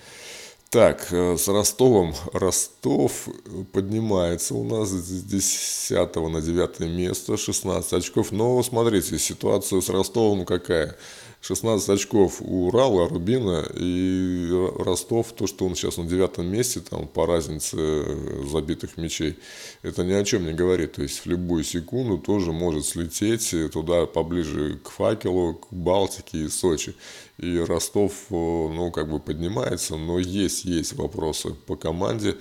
Так, 0.74 1.10
э, 1.12 1.38
с 1.38 1.48
Ростовом. 1.48 2.16
Ростов 2.34 3.28
поднимается 3.74 4.56
у 4.56 4.64
нас 4.64 4.90
с 4.90 5.24
10 5.24 6.30
на 6.30 6.42
9 6.42 6.80
место, 6.80 7.38
16 7.38 7.94
очков. 7.94 8.32
Но 8.32 8.64
смотрите, 8.64 9.20
ситуация 9.20 9.82
с 9.82 9.90
Ростовом 9.90 10.46
какая. 10.46 10.98
16 11.44 11.90
очков 11.90 12.38
у 12.40 12.68
Урала, 12.68 13.10
Рубина 13.10 13.68
и 13.76 14.50
Ростов, 14.78 15.34
то, 15.34 15.46
что 15.46 15.66
он 15.66 15.76
сейчас 15.76 15.98
на 15.98 16.06
девятом 16.06 16.48
месте, 16.48 16.80
там 16.80 17.06
по 17.06 17.26
разнице 17.26 18.06
забитых 18.50 18.96
мячей, 18.96 19.38
это 19.82 20.06
ни 20.06 20.14
о 20.14 20.24
чем 20.24 20.46
не 20.46 20.54
говорит. 20.54 20.94
То 20.94 21.02
есть 21.02 21.20
в 21.20 21.26
любую 21.26 21.66
секунду 21.66 22.18
тоже 22.18 22.54
может 22.54 22.86
слететь 22.86 23.54
туда 23.74 24.06
поближе 24.06 24.80
к 24.86 24.90
факелу, 24.90 25.56
к 25.56 25.74
Балтике 25.74 26.46
и 26.46 26.48
Сочи. 26.48 26.96
И 27.38 27.58
Ростов, 27.58 28.14
ну, 28.30 28.90
как 28.92 29.10
бы 29.10 29.20
поднимается, 29.20 29.98
но 29.98 30.20
есть, 30.20 30.64
есть 30.64 30.94
вопросы 30.94 31.50
по 31.50 31.76
команде. 31.76 32.38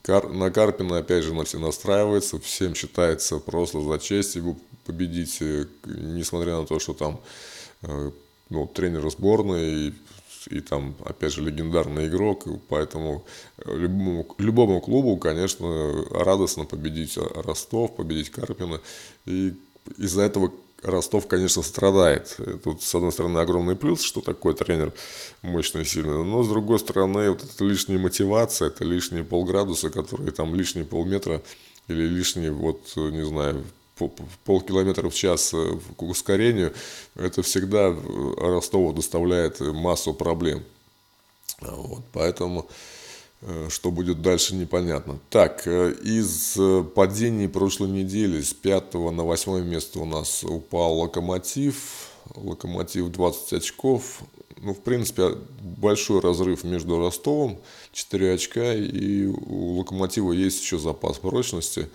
Кар... 0.00 0.30
На 0.30 0.50
Карпина, 0.50 0.98
опять 0.98 1.24
же, 1.24 1.34
на 1.34 1.44
все 1.44 1.58
настраивается, 1.58 2.40
всем 2.40 2.74
считается 2.74 3.40
просто 3.40 3.82
за 3.82 3.98
честь 3.98 4.36
его 4.36 4.56
победить, 4.86 5.38
несмотря 5.84 6.56
на 6.56 6.66
то, 6.66 6.78
что 6.78 6.94
там 6.94 7.20
Э, 7.20 7.51
ну, 7.82 8.66
тренер 8.66 9.10
сборной 9.10 9.94
и, 10.50 10.60
там, 10.60 10.96
опять 11.04 11.32
же, 11.32 11.42
легендарный 11.42 12.08
игрок, 12.08 12.46
поэтому 12.68 13.24
э, 13.58 13.76
любому, 13.76 14.26
любому 14.38 14.80
клубу, 14.80 15.16
конечно, 15.16 16.04
радостно 16.10 16.64
победить 16.64 17.16
Ростов, 17.16 17.94
победить 17.96 18.30
Карпина, 18.30 18.80
и 19.26 19.54
из-за 19.98 20.22
этого 20.22 20.52
Ростов, 20.82 21.28
конечно, 21.28 21.62
страдает. 21.62 22.36
Тут, 22.64 22.82
с 22.82 22.94
одной 22.94 23.12
стороны, 23.12 23.38
огромный 23.38 23.76
плюс, 23.76 24.02
что 24.02 24.20
такой 24.20 24.54
тренер 24.54 24.92
мощный 25.42 25.82
и 25.82 25.84
сильный, 25.84 26.24
но, 26.24 26.42
с 26.42 26.48
другой 26.48 26.80
стороны, 26.80 27.30
вот 27.30 27.44
эта 27.44 27.64
лишняя 27.64 27.98
мотивация, 27.98 28.68
это 28.68 28.84
лишние 28.84 29.22
полградуса, 29.22 29.90
которые 29.90 30.32
там 30.32 30.54
лишние 30.54 30.84
полметра 30.84 31.40
или 31.86 32.02
лишние, 32.08 32.50
вот, 32.50 32.92
не 32.96 33.24
знаю, 33.24 33.64
полкилометра 34.44 35.08
в 35.08 35.14
час 35.14 35.52
э, 35.54 35.78
к 35.96 36.02
ускорению, 36.02 36.72
это 37.14 37.42
всегда 37.42 37.88
э, 37.88 38.34
Ростову 38.38 38.92
доставляет 38.92 39.60
массу 39.60 40.14
проблем. 40.14 40.62
Вот, 41.60 42.02
поэтому 42.12 42.68
э, 43.42 43.68
что 43.70 43.90
будет 43.90 44.22
дальше, 44.22 44.54
непонятно. 44.54 45.18
Так, 45.30 45.66
из 45.66 46.58
падений 46.94 47.48
прошлой 47.48 47.90
недели 47.90 48.40
с 48.40 48.52
5 48.52 48.94
на 48.94 49.24
8 49.24 49.64
место 49.64 50.00
у 50.00 50.04
нас 50.04 50.44
упал 50.44 50.98
Локомотив. 50.98 52.10
Локомотив 52.34 53.10
20 53.10 53.52
очков. 53.54 54.22
Ну, 54.58 54.74
в 54.74 54.80
принципе, 54.80 55.36
большой 55.60 56.20
разрыв 56.20 56.62
между 56.62 56.98
Ростовом, 56.98 57.58
4 57.92 58.34
очка, 58.34 58.74
и 58.74 59.26
у 59.26 59.78
Локомотива 59.78 60.32
есть 60.32 60.62
еще 60.62 60.78
запас 60.78 61.18
прочности. 61.18 61.88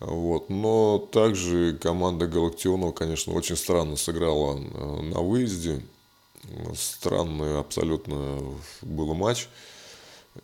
Вот. 0.00 0.48
Но 0.48 0.98
также 0.98 1.76
команда 1.80 2.26
Галактионова, 2.26 2.92
конечно, 2.92 3.32
очень 3.32 3.56
странно 3.56 3.96
сыграла 3.96 4.58
э, 4.58 5.02
на 5.02 5.20
выезде. 5.20 5.82
Странный 6.74 7.58
абсолютно 7.58 8.40
был 8.82 9.12
матч. 9.14 9.48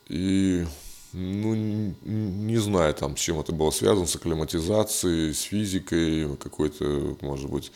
И 0.09 0.67
ну, 1.13 1.55
не 1.55 2.57
знаю, 2.57 2.93
там, 2.95 3.17
с 3.17 3.21
чем 3.21 3.39
это 3.39 3.53
было 3.53 3.71
связано, 3.71 4.07
с 4.07 4.17
акклиматизацией, 4.17 5.33
с 5.33 5.43
физикой, 5.43 6.37
какой-то, 6.37 7.17
может 7.21 7.49
быть, 7.49 7.71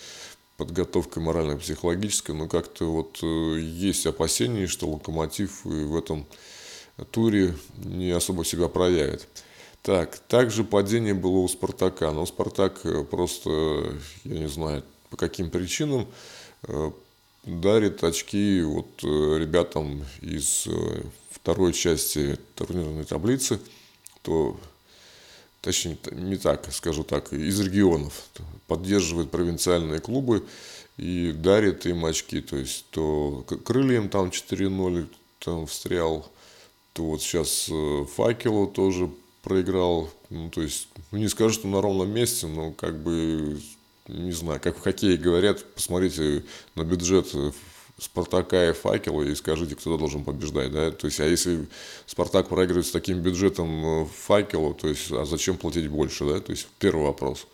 подготовкой 0.57 1.23
морально-психологической, 1.23 2.35
но 2.35 2.49
как-то 2.49 2.87
вот 2.87 3.21
э, 3.23 3.61
есть 3.61 4.05
опасения, 4.07 4.67
что 4.67 4.89
Локомотив 4.91 5.65
в 5.65 5.97
этом 5.97 6.27
туре 7.13 7.55
не 7.77 8.11
особо 8.11 8.45
себя 8.45 8.67
проявит. 8.67 9.29
Так, 9.83 10.19
также 10.19 10.65
падение 10.65 11.15
было 11.15 11.39
у 11.39 11.49
Спартака, 11.49 12.13
но 12.13 12.27
Спартак 12.27 12.81
э, 12.85 13.05
просто, 13.05 13.95
я 14.25 14.39
не 14.41 14.49
знаю, 14.49 14.85
по 15.09 15.17
каким 15.17 15.51
причинам, 15.51 16.07
э, 16.65 16.91
дарит 17.45 18.05
очки 18.05 18.61
вот 18.63 18.89
э, 19.03 19.39
ребятам 19.39 20.05
из 20.21 20.69
второй 21.31 21.73
части 21.73 22.39
турнирной 22.55 23.05
таблицы, 23.05 23.61
то 24.23 24.59
точнее 25.63 25.97
не 26.13 26.37
так, 26.37 26.71
скажу 26.73 27.05
так, 27.05 27.33
из 27.33 27.59
регионов, 27.61 28.25
поддерживает 28.67 29.31
провинциальные 29.31 30.01
клубы 30.01 30.45
и 30.99 31.33
дарит 31.33 31.87
им 31.87 32.05
очки, 32.05 32.41
то 32.43 32.57
есть 32.57 32.85
то 32.91 33.47
крыльям 33.65 34.11
там 34.11 34.29
4-0 34.29 35.09
там 35.39 35.67
встрял, 35.67 36.31
то 36.93 37.05
вот 37.05 37.23
сейчас 37.23 37.71
факелу 38.17 38.67
тоже 38.67 39.09
проиграл, 39.49 40.11
ну, 40.31 40.51
то 40.51 40.61
есть, 40.63 40.89
ну, 41.11 41.19
не 41.19 41.29
скажу, 41.29 41.55
что 41.55 41.69
на 41.69 41.81
ровном 41.81 42.11
месте, 42.11 42.47
но 42.47 42.71
как 42.73 43.03
бы, 43.03 43.59
не 44.07 44.33
знаю, 44.33 44.61
как 44.61 44.77
в 44.77 44.81
хоккее 44.81 45.17
говорят, 45.17 45.65
посмотрите 45.75 46.45
на 46.75 46.85
бюджет 46.85 47.35
Спартака 47.99 48.71
и 48.71 48.73
Факела 48.73 49.23
и 49.23 49.35
скажите, 49.35 49.75
кто 49.75 49.97
должен 49.97 50.25
побеждать, 50.25 50.71
да, 50.71 50.93
то 50.93 51.07
есть, 51.07 51.19
а 51.19 51.27
если 51.27 51.67
Спартак 52.07 52.49
проигрывает 52.49 52.87
с 52.87 52.93
таким 52.93 53.21
бюджетом 53.21 54.03
э, 54.03 54.07
Факелу, 54.27 54.75
то 54.75 54.87
есть, 54.87 55.11
а 55.11 55.25
зачем 55.25 55.57
платить 55.57 55.89
больше, 55.89 56.25
да, 56.25 56.41
то 56.41 56.53
есть, 56.53 56.69
первый 56.79 57.07
вопрос, 57.07 57.47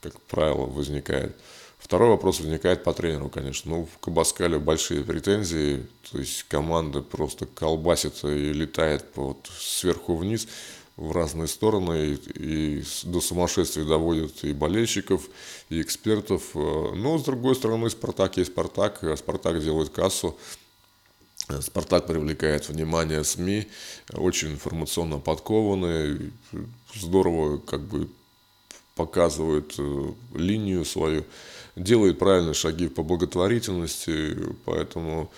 как 0.00 0.20
правило, 0.22 0.66
возникает. 0.66 1.36
Второй 1.78 2.08
вопрос 2.08 2.40
возникает 2.40 2.82
по 2.82 2.94
тренеру, 2.94 3.28
конечно. 3.28 3.70
Ну, 3.70 3.84
в 3.94 3.98
Кабаскале 3.98 4.58
большие 4.58 5.04
претензии, 5.04 5.86
то 6.10 6.18
есть 6.18 6.44
команда 6.44 7.02
просто 7.02 7.44
колбасит 7.44 8.24
и 8.24 8.54
летает 8.54 9.04
вот 9.16 9.50
сверху 9.58 10.16
вниз 10.16 10.48
в 10.96 11.12
разные 11.12 11.48
стороны 11.48 12.14
и, 12.36 12.78
и 12.78 12.84
до 13.04 13.20
сумасшествия 13.20 13.84
доводят 13.84 14.44
и 14.44 14.52
болельщиков, 14.52 15.28
и 15.68 15.80
экспертов. 15.80 16.50
Э, 16.54 16.92
но, 16.94 17.18
с 17.18 17.24
другой 17.24 17.54
стороны, 17.54 17.90
Спартак 17.90 18.36
есть 18.36 18.52
Спартак, 18.52 19.02
а 19.02 19.16
Спартак 19.16 19.62
делает 19.62 19.90
кассу, 19.90 20.36
Спартак 21.60 22.06
привлекает 22.06 22.68
внимание 22.68 23.22
СМИ, 23.22 23.68
очень 24.12 24.52
информационно 24.52 25.18
подкованные, 25.18 26.32
здорово 26.94 27.58
как 27.58 27.82
бы 27.82 28.08
показывают 28.94 29.74
э, 29.78 30.12
линию 30.34 30.84
свою, 30.84 31.24
делает 31.76 32.18
правильные 32.18 32.54
шаги 32.54 32.88
по 32.88 33.02
благотворительности, 33.02 34.38
поэтому 34.64 35.30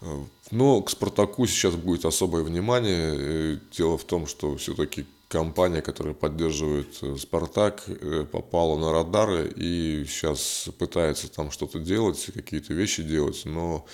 э, 0.00 0.24
но 0.50 0.82
к 0.82 0.90
«Спартаку» 0.90 1.46
сейчас 1.46 1.74
будет 1.74 2.04
особое 2.04 2.42
внимание. 2.42 3.60
Дело 3.72 3.98
в 3.98 4.04
том, 4.04 4.26
что 4.26 4.56
все-таки 4.56 5.06
компания, 5.28 5.82
которая 5.82 6.14
поддерживает 6.14 6.88
э, 7.02 7.16
«Спартак», 7.16 7.84
э, 7.86 8.24
попала 8.30 8.78
на 8.78 8.92
радары 8.92 9.52
и 9.54 10.04
сейчас 10.08 10.68
пытается 10.78 11.28
там 11.28 11.50
что-то 11.50 11.78
делать, 11.78 12.30
какие-то 12.32 12.72
вещи 12.72 13.02
делать, 13.02 13.42
но 13.44 13.84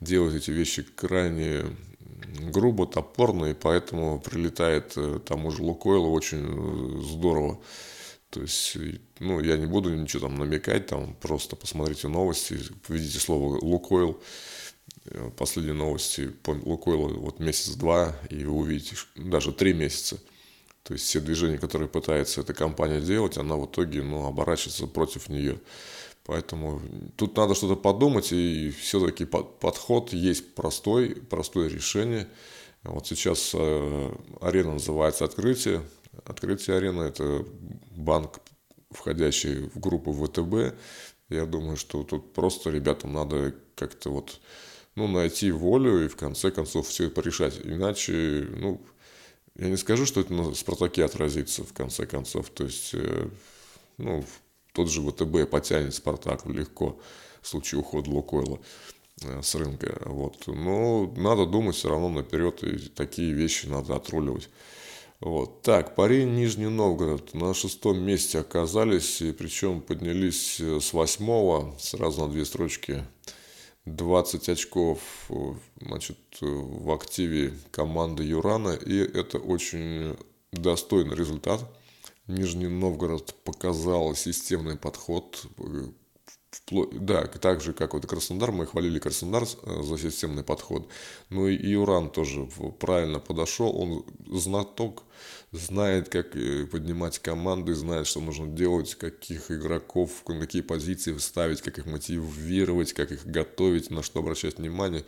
делать 0.00 0.34
эти 0.34 0.50
вещи 0.50 0.82
крайне 0.82 1.64
грубо, 2.52 2.86
топорно, 2.86 3.46
и 3.46 3.54
поэтому 3.54 4.20
прилетает 4.20 4.96
тому 5.24 5.50
же 5.50 5.62
Лукойлу 5.62 6.10
очень 6.10 7.02
здорово. 7.02 7.58
То 8.30 8.42
есть, 8.42 8.76
ну, 9.18 9.40
я 9.40 9.56
не 9.56 9.66
буду 9.66 9.92
ничего 9.92 10.28
там 10.28 10.38
намекать, 10.38 10.86
там 10.86 11.14
просто 11.20 11.56
посмотрите 11.56 12.08
новости, 12.08 12.58
введите 12.88 13.18
слово 13.18 13.58
«Лукойл», 13.60 14.20
последние 15.36 15.74
новости 15.74 16.28
по 16.28 16.50
Лукойлу 16.50 17.20
вот 17.20 17.40
месяц-два, 17.40 18.16
и 18.28 18.44
вы 18.44 18.52
увидите 18.52 18.96
даже 19.16 19.52
три 19.52 19.72
месяца. 19.72 20.18
То 20.82 20.94
есть 20.94 21.04
все 21.06 21.20
движения, 21.20 21.58
которые 21.58 21.88
пытается 21.88 22.40
эта 22.40 22.54
компания 22.54 23.00
делать, 23.00 23.38
она 23.38 23.56
в 23.56 23.66
итоге 23.66 24.02
ну, 24.02 24.26
оборачивается 24.26 24.86
против 24.86 25.28
нее. 25.28 25.60
Поэтому 26.24 26.80
тут 27.16 27.36
надо 27.36 27.54
что-то 27.54 27.76
подумать, 27.76 28.32
и 28.32 28.70
все-таки 28.70 29.24
подход 29.24 30.12
есть 30.12 30.54
простой, 30.54 31.16
простое 31.16 31.68
решение. 31.68 32.28
Вот 32.82 33.06
сейчас 33.06 33.52
э, 33.54 34.14
арена 34.40 34.74
называется 34.74 35.24
«Открытие». 35.24 35.82
«Открытие 36.24 36.76
арены»– 36.76 37.02
это 37.04 37.44
банк, 37.90 38.40
входящий 38.90 39.68
в 39.68 39.78
группу 39.78 40.12
ВТБ. 40.12 40.76
Я 41.28 41.46
думаю, 41.46 41.76
что 41.76 42.02
тут 42.02 42.32
просто 42.32 42.70
ребятам 42.70 43.12
надо 43.12 43.54
как-то 43.74 44.10
вот 44.10 44.40
ну, 45.00 45.08
найти 45.08 45.50
волю 45.50 46.04
и 46.04 46.08
в 46.08 46.16
конце 46.16 46.50
концов 46.50 46.88
все 46.88 47.06
это 47.06 47.14
порешать. 47.14 47.58
Иначе, 47.64 48.46
ну, 48.54 48.80
я 49.56 49.68
не 49.68 49.76
скажу, 49.76 50.04
что 50.04 50.20
это 50.20 50.32
на 50.34 50.54
Спартаке 50.54 51.04
отразится 51.04 51.64
в 51.64 51.72
конце 51.72 52.06
концов. 52.06 52.50
То 52.50 52.64
есть, 52.64 52.90
э, 52.92 53.28
ну, 53.96 54.24
тот 54.74 54.90
же 54.90 55.00
ВТБ 55.00 55.50
потянет 55.50 55.94
Спартак 55.94 56.44
легко 56.46 57.00
в 57.40 57.48
случае 57.48 57.80
ухода 57.80 58.10
Лукойла 58.10 58.60
э, 59.22 59.40
с 59.42 59.54
рынка. 59.54 60.02
Вот. 60.04 60.46
Но 60.46 61.10
надо 61.16 61.46
думать 61.46 61.76
все 61.76 61.88
равно 61.88 62.10
наперед, 62.10 62.62
и 62.62 62.88
такие 62.88 63.32
вещи 63.32 63.66
надо 63.66 63.96
отруливать. 63.96 64.50
Вот. 65.20 65.62
Так, 65.62 65.94
парень 65.94 66.34
Нижний 66.34 66.68
Новгород 66.68 67.32
на 67.32 67.54
шестом 67.54 68.02
месте 68.02 68.38
оказались, 68.38 69.22
и 69.22 69.32
причем 69.32 69.80
поднялись 69.80 70.60
э, 70.60 70.78
с 70.78 70.92
восьмого, 70.92 71.74
сразу 71.78 72.26
на 72.26 72.28
две 72.28 72.44
строчки 72.44 73.02
20 73.86 74.48
очков 74.48 75.00
значит, 75.80 76.18
в 76.40 76.90
активе 76.92 77.54
команды 77.70 78.24
Юрана, 78.24 78.70
и 78.74 78.98
это 78.98 79.38
очень 79.38 80.16
достойный 80.52 81.16
результат. 81.16 81.60
Нижний 82.26 82.68
Новгород 82.68 83.34
показал 83.44 84.14
системный 84.14 84.76
подход, 84.76 85.46
вплоть, 86.50 87.04
да, 87.04 87.26
так 87.26 87.60
же, 87.60 87.72
как 87.72 87.94
вот 87.94 88.06
Краснодар, 88.06 88.50
мы 88.50 88.66
хвалили 88.66 88.98
Краснодар 88.98 89.44
э, 89.44 89.82
за 89.82 89.98
системный 89.98 90.42
подход, 90.42 90.88
но 91.28 91.48
и 91.48 91.54
Юран 91.54 92.10
тоже 92.10 92.48
правильно 92.80 93.20
подошел, 93.20 93.76
он 93.76 94.04
знаток, 94.26 95.04
знает, 95.52 96.08
как 96.08 96.34
э, 96.34 96.66
поднимать 96.66 97.20
команды, 97.20 97.74
знает, 97.74 98.08
что 98.08 98.20
нужно 98.20 98.48
делать, 98.48 98.96
каких 98.96 99.50
игроков, 99.52 100.24
на 100.26 100.40
какие 100.40 100.62
позиции 100.62 101.16
ставить, 101.18 101.62
как 101.62 101.78
их 101.78 101.86
мотивировать, 101.86 102.92
как 102.94 103.12
их 103.12 103.26
готовить, 103.26 103.90
на 103.90 104.02
что 104.02 104.18
обращать 104.18 104.58
внимание, 104.58 105.04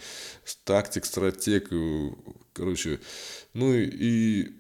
тактик, 0.65 1.05
стратег, 1.05 1.73
э, 1.73 2.11
короче, 2.53 3.01
ну 3.53 3.75
и 3.75 4.53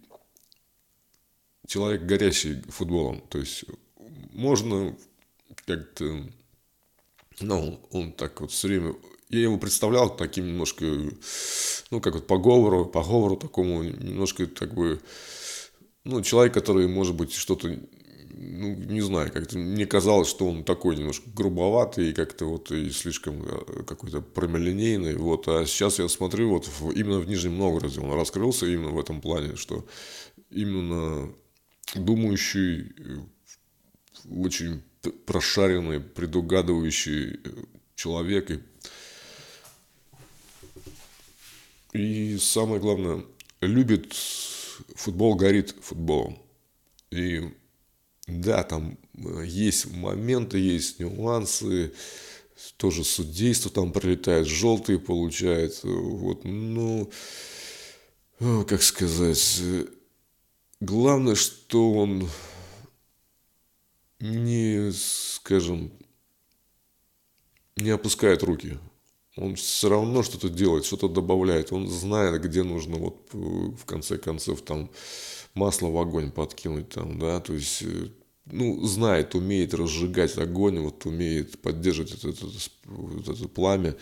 человек 1.68 2.02
горящий 2.02 2.60
футболом, 2.62 3.20
то 3.28 3.38
есть 3.38 3.64
можно 4.32 4.96
как-то 5.64 6.28
ну, 7.42 7.80
он 7.90 8.12
так 8.12 8.40
вот 8.40 8.50
все 8.50 8.68
время... 8.68 8.94
Я 9.28 9.40
его 9.40 9.58
представлял 9.58 10.14
таким 10.14 10.46
немножко, 10.46 10.84
ну, 11.90 12.00
как 12.00 12.14
вот 12.14 12.26
по 12.26 12.36
говору, 12.36 12.84
по 12.84 13.02
говору 13.02 13.36
такому, 13.36 13.82
немножко, 13.82 14.46
так 14.46 14.74
бы, 14.74 15.00
ну, 16.04 16.20
человек, 16.20 16.52
который, 16.52 16.86
может 16.86 17.14
быть, 17.14 17.32
что-то, 17.32 17.68
ну, 18.34 18.74
не 18.74 19.00
знаю, 19.00 19.32
как-то 19.32 19.56
мне 19.56 19.86
казалось, 19.86 20.28
что 20.28 20.46
он 20.46 20.64
такой 20.64 20.96
немножко 20.96 21.30
грубоватый, 21.30 22.10
и 22.10 22.12
как-то 22.12 22.44
вот 22.44 22.70
и 22.72 22.90
слишком 22.90 23.42
э, 23.42 23.84
какой-то 23.84 24.20
прямолинейный, 24.20 25.16
вот, 25.16 25.48
а 25.48 25.64
сейчас 25.64 25.98
я 25.98 26.08
смотрю, 26.08 26.50
вот 26.50 26.68
именно 26.94 27.18
в 27.18 27.26
Нижнем 27.26 27.56
Новгороде 27.56 28.00
он 28.00 28.12
раскрылся 28.12 28.66
именно 28.66 28.90
в 28.90 29.00
этом 29.00 29.22
плане, 29.22 29.56
что 29.56 29.86
именно 30.50 31.32
думающий, 31.94 32.92
э, 32.98 33.18
очень 34.28 34.82
прошаренный, 35.10 36.00
предугадывающий 36.00 37.34
э, 37.34 37.38
человек. 37.94 38.50
И, 38.50 38.60
и 41.92 42.38
самое 42.38 42.80
главное, 42.80 43.24
любит 43.60 44.14
футбол, 44.94 45.34
горит 45.34 45.74
футболом. 45.80 46.38
И 47.10 47.52
да, 48.26 48.62
там 48.62 48.98
э, 49.14 49.44
есть 49.46 49.92
моменты, 49.92 50.58
есть 50.58 51.00
нюансы, 51.00 51.92
тоже 52.76 53.04
судейство 53.04 53.70
там 53.70 53.92
прилетает, 53.92 54.46
желтые 54.46 54.98
получает. 54.98 55.80
Вот, 55.82 56.44
ну, 56.44 57.10
как 58.38 58.82
сказать, 58.82 59.58
э, 59.60 59.86
главное, 60.80 61.34
что 61.34 61.92
он 61.92 62.28
не, 64.22 64.92
скажем, 64.92 65.90
не 67.76 67.90
опускает 67.90 68.42
руки. 68.42 68.78
Он 69.36 69.56
все 69.56 69.88
равно 69.88 70.22
что-то 70.22 70.48
делает, 70.48 70.84
что-то 70.84 71.08
добавляет. 71.08 71.72
Он 71.72 71.88
знает, 71.88 72.40
где 72.42 72.62
нужно 72.62 72.96
вот 72.96 73.30
э, 73.32 73.36
в 73.36 73.84
конце 73.84 74.18
концов 74.18 74.62
там 74.62 74.90
масло 75.54 75.88
в 75.88 75.98
огонь 75.98 76.30
подкинуть 76.30 76.90
там, 76.90 77.18
да, 77.18 77.40
то 77.40 77.54
есть 77.54 77.82
э, 77.82 78.08
ну, 78.46 78.84
знает, 78.84 79.34
умеет 79.34 79.74
разжигать 79.74 80.36
огонь, 80.38 80.78
вот 80.80 81.06
умеет 81.06 81.60
поддерживать 81.60 82.12
это, 82.12 82.28
это, 82.28 82.46
это, 83.32 83.48
пламя, 83.48 83.96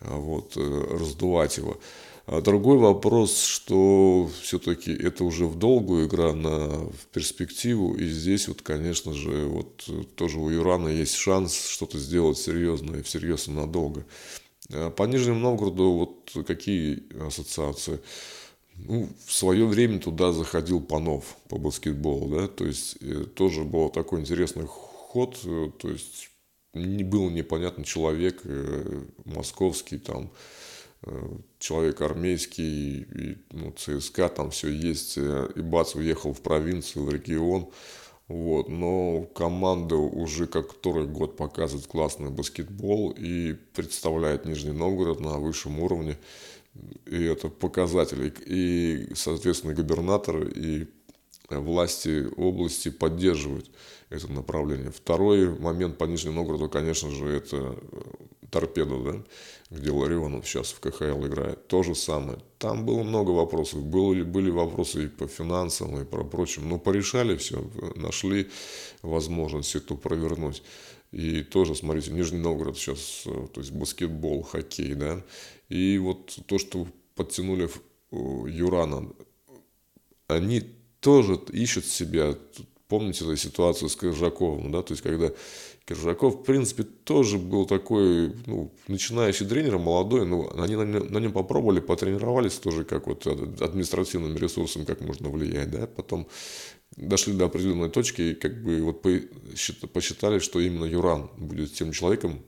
а 0.00 0.16
вот, 0.16 0.56
э, 0.56 0.86
раздувать 0.90 1.58
его. 1.58 1.78
А 2.26 2.40
другой 2.40 2.78
вопрос, 2.78 3.36
что 3.42 4.30
все-таки 4.42 4.92
это 4.92 5.24
уже 5.24 5.46
в 5.46 5.58
долгую 5.58 6.06
игра 6.06 6.32
на 6.32 6.68
в 6.68 7.06
перспективу, 7.12 7.94
и 7.94 8.06
здесь 8.06 8.46
вот, 8.46 8.62
конечно 8.62 9.12
же, 9.12 9.46
вот 9.46 9.88
тоже 10.14 10.38
у 10.38 10.48
Юрана 10.48 10.88
есть 10.88 11.14
шанс 11.14 11.66
что-то 11.66 11.98
сделать 11.98 12.38
серьезное, 12.38 13.02
всерьез 13.02 13.48
и 13.48 13.50
надолго. 13.50 14.06
А 14.70 14.90
по 14.90 15.02
Нижнему 15.04 15.40
Новгороду 15.40 15.92
вот 15.92 16.46
какие 16.46 17.02
ассоциации? 17.26 18.00
Ну, 18.76 19.08
в 19.26 19.32
свое 19.32 19.66
время 19.66 19.98
туда 19.98 20.32
заходил 20.32 20.80
Панов 20.80 21.36
по 21.48 21.58
баскетболу, 21.58 22.28
да, 22.34 22.48
то 22.48 22.64
есть 22.64 22.96
э, 23.00 23.26
тоже 23.34 23.64
был 23.64 23.90
такой 23.90 24.20
интересный 24.20 24.66
ход, 24.66 25.38
э, 25.44 25.70
то 25.78 25.90
есть 25.90 26.30
не 26.72 27.04
был 27.04 27.28
непонятный 27.28 27.84
человек 27.84 28.40
э, 28.44 29.02
московский 29.26 29.98
там, 29.98 30.30
человек 31.58 32.00
армейский, 32.00 33.02
и, 33.02 33.38
ну, 33.50 33.72
ЦСКА, 33.72 34.28
там 34.28 34.50
все 34.50 34.68
есть, 34.68 35.18
э, 35.18 35.50
и 35.56 35.60
бац, 35.60 35.94
уехал 35.94 36.32
в 36.32 36.40
провинцию, 36.40 37.04
в 37.04 37.12
регион, 37.12 37.70
вот, 38.28 38.68
но 38.68 39.22
команда 39.34 39.96
уже 39.96 40.46
как 40.46 40.70
который 40.70 41.06
год 41.06 41.36
показывает 41.36 41.86
классный 41.86 42.30
баскетбол 42.30 43.10
и 43.18 43.54
представляет 43.74 44.46
Нижний 44.46 44.72
Новгород 44.72 45.20
на 45.20 45.38
высшем 45.38 45.80
уровне, 45.80 46.18
и 47.06 47.24
это 47.24 47.48
показатель, 47.48 48.32
и, 48.46 49.08
соответственно, 49.14 49.74
губернатор 49.74 50.46
и 50.46 50.86
власти 51.50 52.26
области 52.36 52.90
поддерживают 52.90 53.70
это 54.08 54.30
направление. 54.32 54.90
Второй 54.90 55.58
момент 55.58 55.98
по 55.98 56.04
Нижнему 56.04 56.36
Новгороду, 56.36 56.68
конечно 56.68 57.10
же, 57.10 57.28
это 57.28 57.76
торпеду, 58.52 59.02
да, 59.02 59.76
где 59.76 59.90
Ларионов 59.90 60.46
сейчас 60.46 60.72
в 60.72 60.80
КХЛ 60.80 61.26
играет. 61.26 61.66
То 61.66 61.82
же 61.82 61.94
самое. 61.94 62.38
Там 62.58 62.84
было 62.84 63.02
много 63.02 63.30
вопросов. 63.30 63.82
Были, 63.82 64.22
были 64.22 64.50
вопросы 64.50 65.06
и 65.06 65.08
по 65.08 65.26
финансам, 65.26 65.98
и 66.00 66.04
по 66.04 66.22
прочим. 66.22 66.68
Но 66.68 66.78
порешали 66.78 67.36
все, 67.36 67.64
нашли 67.96 68.50
возможность 69.00 69.74
это 69.74 69.94
провернуть. 69.94 70.62
И 71.12 71.42
тоже, 71.42 71.74
смотрите, 71.74 72.12
Нижний 72.12 72.38
Новгород 72.38 72.76
сейчас, 72.76 73.24
э, 73.26 73.46
то 73.52 73.60
есть 73.60 73.72
баскетбол, 73.72 74.42
хоккей, 74.42 74.94
да. 74.94 75.22
И 75.68 75.98
вот 75.98 76.38
то, 76.46 76.58
что 76.58 76.86
подтянули 77.14 77.68
Юрана, 78.10 79.08
они 80.28 80.62
тоже 81.00 81.38
ищут 81.52 81.86
себя. 81.86 82.34
Помните 82.88 83.24
эту 83.24 83.36
ситуацию 83.36 83.88
с 83.88 83.96
Коржаковым, 83.96 84.70
да, 84.70 84.82
то 84.82 84.92
есть 84.92 85.02
когда 85.02 85.32
Киржаков, 85.86 86.36
в 86.36 86.42
принципе, 86.44 86.84
тоже 86.84 87.38
был 87.38 87.66
такой, 87.66 88.34
ну, 88.46 88.72
начинающий 88.86 89.46
тренер, 89.46 89.78
молодой, 89.78 90.24
но 90.24 90.52
они 90.56 90.76
на, 90.76 90.84
на 90.84 91.18
нем 91.18 91.32
попробовали, 91.32 91.80
потренировались 91.80 92.54
тоже 92.54 92.84
как 92.84 93.08
вот 93.08 93.26
административным 93.26 94.36
ресурсом, 94.36 94.84
как 94.84 95.00
можно 95.00 95.28
влиять, 95.28 95.70
да, 95.70 95.86
потом 95.86 96.28
дошли 96.96 97.32
до 97.32 97.46
определенной 97.46 97.90
точки 97.90 98.22
и 98.22 98.34
как 98.34 98.62
бы 98.62 98.80
вот 98.82 99.02
посчитали, 99.92 100.38
что 100.38 100.60
именно 100.60 100.84
Юран 100.84 101.30
будет 101.36 101.72
тем 101.72 101.92
человеком, 101.92 102.42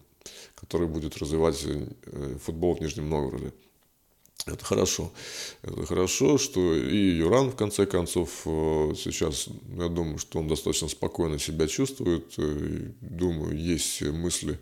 который 0.54 0.86
будет 0.86 1.16
развивать 1.18 1.60
э, 1.64 2.36
футбол 2.40 2.74
в 2.76 2.80
Нижнем 2.80 3.08
Новгороде. 3.08 3.52
Это 4.46 4.62
хорошо. 4.62 5.10
Это 5.62 5.86
хорошо, 5.86 6.36
что 6.36 6.74
и 6.74 7.16
Юран, 7.16 7.50
в 7.50 7.56
конце 7.56 7.86
концов, 7.86 8.42
э, 8.44 8.92
сейчас, 8.94 9.48
я 9.78 9.88
думаю, 9.88 10.18
что 10.18 10.38
он 10.38 10.48
достаточно 10.48 10.88
спокойно 10.88 11.38
себя 11.38 11.66
чувствует. 11.66 12.34
Э, 12.36 12.90
думаю, 13.00 13.56
есть 13.58 14.02
мысли, 14.02 14.58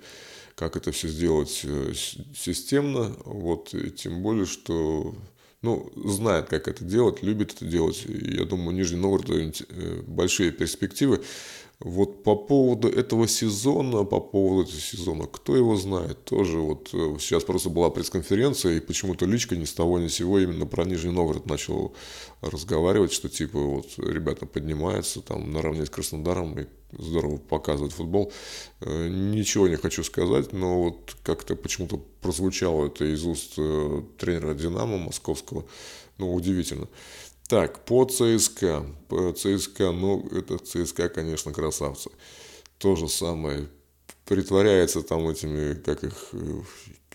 как 0.54 0.76
это 0.76 0.92
все 0.92 1.08
сделать 1.08 1.62
э, 1.64 1.94
системно. 2.32 3.16
Вот, 3.24 3.74
и 3.74 3.90
тем 3.90 4.22
более, 4.22 4.46
что 4.46 5.16
ну, 5.62 5.92
знает, 5.96 6.46
как 6.46 6.68
это 6.68 6.84
делать, 6.84 7.22
любит 7.24 7.54
это 7.54 7.64
делать. 7.64 8.04
И 8.06 8.36
я 8.36 8.44
думаю, 8.44 8.76
Нижний 8.76 9.00
Новгород 9.00 9.62
большие 10.06 10.52
перспективы. 10.52 11.24
Вот 11.84 12.22
по 12.22 12.36
поводу 12.36 12.88
этого 12.88 13.26
сезона, 13.26 14.04
по 14.04 14.20
поводу 14.20 14.68
этого 14.68 14.80
сезона, 14.80 15.26
кто 15.26 15.56
его 15.56 15.76
знает, 15.76 16.24
тоже 16.24 16.58
вот 16.58 16.90
э, 16.92 17.16
сейчас 17.18 17.42
просто 17.42 17.70
была 17.70 17.90
пресс-конференция, 17.90 18.76
и 18.76 18.80
почему-то 18.80 19.26
Личка 19.26 19.56
ни 19.56 19.64
с 19.64 19.72
того 19.72 19.98
ни 19.98 20.06
с 20.06 20.14
сего 20.14 20.38
именно 20.38 20.64
про 20.64 20.84
Нижний 20.84 21.10
Новгород 21.10 21.46
начал 21.46 21.92
разговаривать, 22.40 23.12
что 23.12 23.28
типа 23.28 23.58
вот 23.58 23.86
ребята 23.96 24.46
поднимаются 24.46 25.22
там 25.22 25.50
наравне 25.50 25.84
с 25.84 25.90
Краснодаром 25.90 26.56
и 26.60 26.66
здорово 26.92 27.38
показывают 27.38 27.92
футбол. 27.92 28.32
Э, 28.80 29.08
ничего 29.08 29.66
не 29.66 29.76
хочу 29.76 30.04
сказать, 30.04 30.52
но 30.52 30.84
вот 30.84 31.16
как-то 31.24 31.56
почему-то 31.56 31.96
прозвучало 32.20 32.86
это 32.86 33.04
из 33.12 33.24
уст 33.24 33.54
э, 33.56 34.02
тренера 34.18 34.54
«Динамо» 34.54 34.98
московского, 34.98 35.66
ну, 36.18 36.32
удивительно. 36.32 36.86
Так, 37.52 37.84
по 37.84 38.06
ЦСКА. 38.06 38.86
По 39.08 39.30
ЦСКА, 39.30 39.92
ну, 39.92 40.26
это 40.28 40.56
ЦСКА, 40.56 41.10
конечно, 41.10 41.52
красавцы. 41.52 42.08
То 42.78 42.96
же 42.96 43.10
самое. 43.10 43.68
Притворяется 44.24 45.02
там 45.02 45.28
этими, 45.28 45.74
как 45.74 46.02
их, 46.02 46.30
э, 46.32 46.62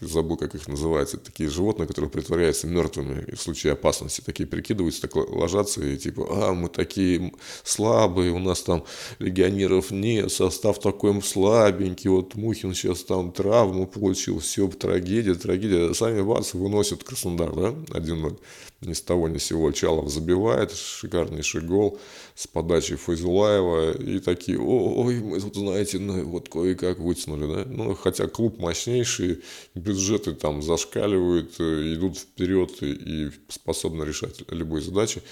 забыл, 0.01 0.37
как 0.37 0.55
их 0.55 0.67
называется, 0.67 1.17
такие 1.17 1.49
животные, 1.49 1.87
которые 1.87 2.09
притворяются 2.09 2.67
мертвыми 2.67 3.33
в 3.35 3.41
случае 3.41 3.73
опасности, 3.73 4.21
такие 4.21 4.47
прикидываются, 4.47 5.01
так 5.01 5.15
ложатся 5.15 5.83
и 5.83 5.97
типа, 5.97 6.27
а, 6.29 6.53
мы 6.53 6.69
такие 6.69 7.33
слабые, 7.63 8.31
у 8.31 8.39
нас 8.39 8.61
там 8.61 8.83
легионеров 9.19 9.91
нет, 9.91 10.31
состав 10.31 10.79
такой 10.79 11.21
слабенький, 11.21 12.09
вот 12.09 12.35
Мухин 12.35 12.73
сейчас 12.73 13.03
там 13.03 13.31
травму 13.31 13.87
получил, 13.87 14.39
все, 14.39 14.67
трагедия, 14.67 15.35
трагедия. 15.35 15.93
Сами 15.93 16.21
бац, 16.21 16.53
выносят 16.53 17.03
Краснодар, 17.03 17.53
да, 17.53 17.69
1-0 17.97 18.37
ни 18.81 18.93
с 18.93 19.01
того 19.01 19.27
ни 19.27 19.37
с 19.37 19.45
сего 19.45 19.71
Чалов 19.71 20.09
забивает, 20.09 20.71
шикарнейший 20.71 21.61
гол 21.61 21.99
с 22.37 22.45
подачей 22.45 22.97
Файзулаева, 22.97 23.97
и 23.97 24.19
такие, 24.19 24.59
ой, 24.59 25.19
мы 25.21 25.41
тут, 25.41 25.55
знаете, 25.55 25.97
ну, 25.97 26.23
вот 26.23 26.49
кое-как 26.49 26.99
вытянули, 26.99 27.51
да, 27.51 27.65
ну, 27.65 27.95
хотя 27.95 28.27
клуб 28.27 28.59
мощнейший, 28.59 29.41
бюджеты 29.73 30.35
там 30.35 30.61
зашкаливают, 30.61 31.55
э, 31.59 31.95
идут 31.95 32.15
вперед 32.19 32.83
и 32.83 33.31
способны 33.49 34.03
решать 34.03 34.43
любые 34.51 34.83
задачи, 34.83 35.23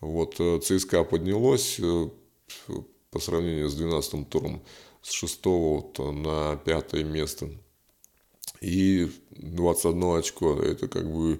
вот, 0.00 0.36
э, 0.38 0.58
ЦСКА 0.62 1.04
поднялось 1.04 1.76
э, 1.78 2.08
по 3.10 3.20
сравнению 3.20 3.68
с 3.68 3.74
12 3.74 4.30
туром 4.30 4.62
с 5.02 5.12
6 5.12 5.44
на 5.98 6.56
5 6.56 6.94
место, 7.04 7.50
и 8.62 9.10
21 9.32 10.18
очко, 10.18 10.58
это 10.62 10.88
как 10.88 11.04
бы 11.12 11.38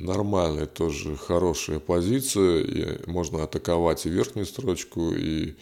нормальная 0.00 0.66
тоже 0.66 1.16
хорошая 1.16 1.78
позиция, 1.80 2.62
и 2.62 3.10
можно 3.10 3.44
атаковать 3.44 4.06
и 4.06 4.10
верхнюю 4.10 4.46
строчку, 4.46 5.12
и 5.14 5.54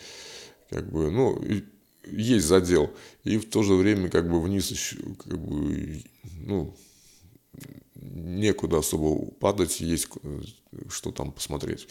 как 0.71 0.91
бы, 0.91 1.11
ну, 1.11 1.37
и 1.43 1.65
есть 2.11 2.47
задел. 2.47 2.91
И 3.25 3.39
в 3.39 3.49
то 3.49 3.63
же 3.63 3.75
время 3.75 4.09
как 4.09 4.31
бы 4.31 4.41
вниз 4.41 4.71
еще, 4.71 4.97
как 5.25 5.39
бы, 5.39 6.03
ну, 6.41 6.75
некуда 7.95 8.79
особо 8.79 9.31
падать, 9.33 9.81
есть 9.81 10.09
что 10.89 11.11
там 11.11 11.33
посмотреть. 11.33 11.89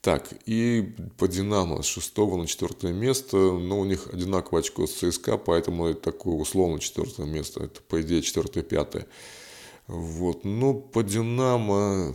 Так, 0.00 0.34
и 0.44 0.94
по 1.16 1.26
Динамо 1.28 1.82
с 1.82 1.86
6 1.86 2.16
на 2.18 2.46
4 2.46 2.92
место, 2.92 3.36
но 3.36 3.80
у 3.80 3.84
них 3.86 4.08
одинаковое 4.12 4.60
очко 4.60 4.86
с 4.86 4.92
ЦСКА, 4.92 5.38
поэтому 5.38 5.86
это 5.86 6.00
такое 6.00 6.34
условно 6.34 6.78
четвертое 6.78 7.24
место, 7.24 7.64
это 7.64 7.80
по 7.80 8.02
идее 8.02 8.20
4-5. 8.20 9.06
Вот. 9.86 10.44
Но 10.44 10.74
по 10.74 11.02
Динамо 11.02 12.14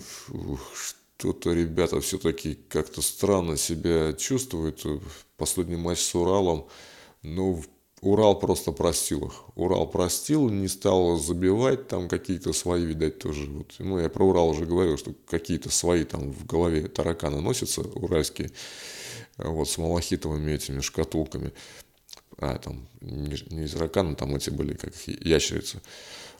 что-то 0.73 1.53
ребята 1.53 1.99
все-таки 2.01 2.57
как-то 2.69 3.01
странно 3.01 3.57
себя 3.57 4.13
чувствуют. 4.13 4.85
Последний 5.37 5.75
матч 5.75 5.99
с 5.99 6.15
Уралом, 6.15 6.67
ну, 7.21 7.61
Урал 8.01 8.39
просто 8.39 8.71
простил 8.71 9.27
их. 9.27 9.33
Урал 9.55 9.87
простил, 9.87 10.49
не 10.49 10.67
стал 10.67 11.17
забивать, 11.17 11.87
там 11.87 12.07
какие-то 12.07 12.53
свои, 12.53 12.85
видать, 12.85 13.19
тоже. 13.19 13.45
Вот. 13.49 13.75
Ну, 13.79 13.99
я 13.99 14.09
про 14.09 14.25
Урал 14.25 14.49
уже 14.49 14.65
говорил, 14.65 14.97
что 14.97 15.13
какие-то 15.27 15.69
свои 15.69 16.05
там 16.05 16.31
в 16.31 16.45
голове 16.45 16.87
тараканы 16.87 17.41
носятся, 17.41 17.81
уральские, 17.81 18.51
вот, 19.37 19.69
с 19.69 19.77
малахитовыми 19.77 20.51
этими 20.53 20.79
шкатулками. 20.79 21.51
А, 22.37 22.57
там, 22.57 22.87
не, 23.01 23.35
не 23.49 23.67
тараканы, 23.67 24.15
там 24.15 24.33
эти 24.33 24.49
были, 24.49 24.73
как 24.73 24.93
ящерицы 25.05 25.81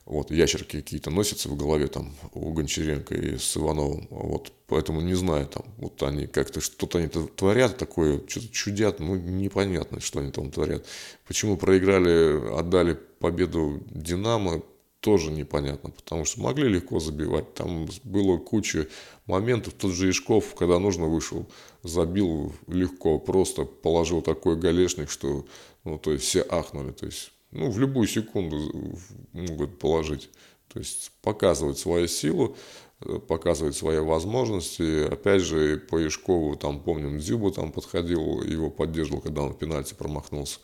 вот, 0.10 0.32
ящерки 0.32 0.82
какие-то 0.82 1.12
носятся 1.12 1.50
в 1.50 1.56
голове 1.56 1.88
там 1.88 2.14
у 2.34 2.52
Гончаренко 2.52 3.14
и 3.14 3.38
с 3.38 3.56
Ивановым, 3.56 4.08
вот, 4.10 4.52
поэтому 4.68 5.02
не 5.02 5.14
знаю, 5.14 5.46
там, 5.46 5.64
вот 5.78 6.02
они 6.02 6.26
как-то 6.26 6.62
что-то 6.62 6.98
они 6.98 7.08
творят 7.08 7.78
такое, 7.78 8.22
что-то 8.28 8.50
чудят, 8.50 9.00
ну, 9.00 9.16
непонятно, 9.16 10.02
что 10.02 10.20
они 10.20 10.32
там 10.32 10.52
творят. 10.52 10.86
Почему 11.28 11.58
проиграли, 11.58 12.58
отдали 12.58 12.98
победу 13.20 13.84
Динамо, 13.92 14.64
тоже 15.00 15.32
непонятно, 15.32 15.92
потому 15.92 16.26
что 16.26 16.42
могли 16.42 16.68
легко 16.68 17.00
забивать. 17.00 17.54
Там 17.54 17.88
было 18.04 18.38
куча 18.38 18.88
моментов. 19.28 19.74
Тот 19.74 19.92
же 19.94 20.10
Ишков, 20.10 20.56
когда 20.56 20.78
нужно, 20.80 21.06
вышел, 21.06 21.48
забил 21.84 22.54
легко, 22.68 23.18
просто 23.18 23.64
положил 23.64 24.22
такой 24.22 24.58
галешник, 24.58 25.10
что 25.10 25.46
ну, 25.86 25.98
то 25.98 26.12
есть 26.12 26.26
все 26.26 26.46
ахнули. 26.50 26.92
То 26.92 27.06
есть 27.06 27.32
ну, 27.52 27.70
в 27.70 27.80
любую 27.80 28.08
секунду 28.08 28.98
могут 29.34 29.80
положить. 29.80 30.30
То 30.68 30.80
есть 30.80 31.12
показывать 31.22 31.80
свою 31.80 32.08
силу, 32.08 32.56
э, 33.02 33.18
показывать 33.20 33.76
свои 33.76 34.00
возможности. 34.00 35.08
Опять 35.12 35.42
же, 35.42 35.78
по 35.78 35.98
Яшкову, 35.98 36.56
там, 36.56 36.84
помним, 36.84 37.18
Дзюбу 37.18 37.52
там 37.52 37.72
подходил, 37.72 38.44
его 38.44 38.70
поддерживал, 38.70 39.22
когда 39.22 39.42
он 39.42 39.54
в 39.54 39.58
пенальти 39.58 39.96
промахнулся. 39.96 40.60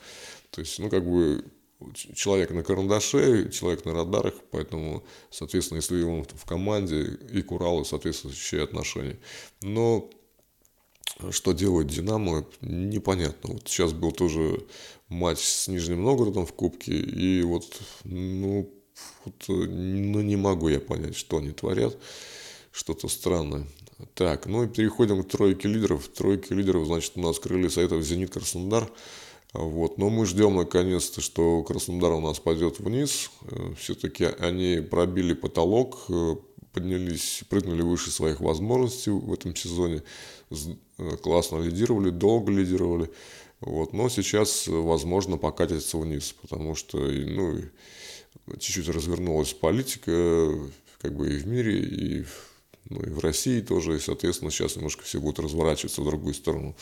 То 0.51 0.61
есть, 0.61 0.77
ну, 0.77 0.89
как 0.89 1.03
бы, 1.09 1.43
человек 1.93 2.51
на 2.51 2.63
карандаше, 2.63 3.49
человек 3.49 3.85
на 3.85 3.93
радарах, 3.93 4.35
поэтому, 4.51 5.03
соответственно, 5.29 5.77
если 5.77 6.01
он 6.03 6.23
в 6.23 6.45
команде, 6.45 7.17
и 7.31 7.41
к 7.41 7.51
Уралу 7.51 7.83
соответствующие 7.83 8.63
отношения. 8.63 9.19
Но 9.61 10.09
что 11.31 11.53
делает 11.53 11.87
Динамо, 11.87 12.45
непонятно. 12.61 13.53
Вот 13.53 13.67
сейчас 13.67 13.93
был 13.93 14.11
тоже 14.11 14.65
матч 15.09 15.39
с 15.39 15.67
Нижним 15.67 16.03
Новгородом 16.03 16.45
в 16.45 16.53
Кубке, 16.53 16.93
и 16.93 17.43
вот, 17.43 17.65
ну, 18.03 18.69
вот, 19.25 19.35
ну, 19.47 20.21
не 20.21 20.35
могу 20.35 20.69
я 20.69 20.79
понять, 20.79 21.15
что 21.15 21.37
они 21.37 21.51
творят, 21.51 21.97
что-то 22.71 23.07
странное. 23.07 23.65
Так, 24.13 24.45
ну 24.45 24.63
и 24.63 24.67
переходим 24.67 25.23
к 25.23 25.29
тройке 25.29 25.69
лидеров. 25.69 26.07
Тройки 26.09 26.51
лидеров, 26.51 26.85
значит, 26.85 27.13
у 27.15 27.21
нас 27.21 27.39
крылья 27.39 27.69
Советов 27.69 28.03
Зенит 28.03 28.31
Краснодар. 28.31 28.91
Вот. 29.53 29.97
Но 29.97 30.09
мы 30.09 30.25
ждем 30.25 30.57
наконец-то, 30.57 31.21
что 31.21 31.63
Краснодар 31.63 32.11
у 32.11 32.19
нас 32.19 32.39
пойдет 32.39 32.79
вниз. 32.79 33.31
Все-таки 33.79 34.25
они 34.25 34.81
пробили 34.81 35.33
потолок, 35.33 36.07
поднялись, 36.73 37.43
прыгнули 37.49 37.83
выше 37.83 38.11
своих 38.11 38.41
возможностей 38.41 39.11
в 39.11 39.31
этом 39.31 39.55
сезоне. 39.55 40.03
Классно 41.23 41.59
лидировали, 41.61 42.09
долго 42.09 42.51
лидировали. 42.51 43.09
Вот. 43.65 43.93
Но 43.93 44.09
сейчас, 44.09 44.67
возможно, 44.67 45.37
покатится 45.37 45.97
вниз, 45.97 46.35
потому 46.39 46.75
что 46.75 46.99
ну, 46.99 47.59
чуть-чуть 48.59 48.89
развернулась 48.89 49.53
политика 49.53 50.51
как 51.01 51.15
бы 51.15 51.33
и 51.33 51.37
в 51.37 51.47
мире, 51.47 51.79
и, 51.79 52.25
ну, 52.89 53.01
и 53.01 53.09
в 53.09 53.19
России 53.19 53.61
тоже, 53.61 53.95
и, 53.95 53.99
соответственно, 53.99 54.51
сейчас 54.51 54.75
немножко 54.75 55.03
все 55.03 55.19
будет 55.19 55.39
разворачиваться 55.39 56.01
в 56.01 56.05
другую 56.05 56.33
сторону, 56.33 56.75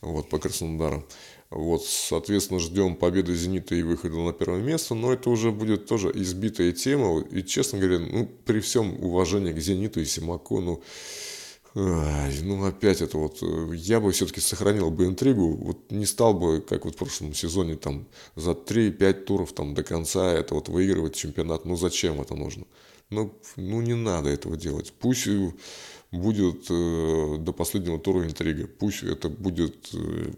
вот, 0.00 0.28
по 0.28 0.38
Краснодару. 0.38 1.06
Вот, 1.48 1.84
соответственно, 1.84 2.60
ждем 2.60 2.96
победы 2.96 3.34
«Зенита» 3.34 3.74
и 3.74 3.82
выхода 3.82 4.16
на 4.16 4.32
первое 4.32 4.60
место, 4.60 4.94
но 4.94 5.12
это 5.12 5.30
уже 5.30 5.52
будет 5.52 5.86
тоже 5.86 6.10
избитая 6.14 6.72
тема, 6.72 7.20
и, 7.20 7.42
честно 7.44 7.78
говоря, 7.78 8.00
ну, 8.00 8.26
при 8.44 8.60
всем 8.60 9.02
уважении 9.02 9.52
к 9.52 9.60
«Зениту» 9.60 10.00
и 10.00 10.04
«Симаку», 10.04 10.60
ну, 10.60 10.82
ну, 11.76 12.64
опять 12.64 13.02
это 13.02 13.18
вот, 13.18 13.42
э, 13.42 13.74
я 13.74 14.00
бы 14.00 14.10
все-таки 14.12 14.40
сохранил 14.40 14.90
бы 14.90 15.04
интригу, 15.04 15.54
вот 15.56 15.90
не 15.90 16.06
стал 16.06 16.32
бы, 16.32 16.62
как 16.62 16.86
вот 16.86 16.94
в 16.94 16.96
прошлом 16.96 17.34
сезоне, 17.34 17.76
там, 17.76 18.06
за 18.34 18.52
3-5 18.52 19.12
туров 19.24 19.52
там 19.52 19.74
до 19.74 19.82
конца 19.82 20.32
это 20.32 20.54
вот 20.54 20.70
выигрывать 20.70 21.14
чемпионат, 21.14 21.66
ну, 21.66 21.76
зачем 21.76 22.20
это 22.20 22.34
нужно? 22.34 22.64
Ну, 23.10 23.38
ну 23.56 23.82
не 23.82 23.94
надо 23.94 24.30
этого 24.30 24.56
делать. 24.56 24.92
Пусть 24.98 25.28
будет 26.10 26.64
э, 26.70 27.36
до 27.38 27.52
последнего 27.52 27.98
тура 27.98 28.24
интрига, 28.24 28.66
пусть 28.66 29.02
это 29.02 29.28
будет 29.28 29.90
э, 29.92 30.32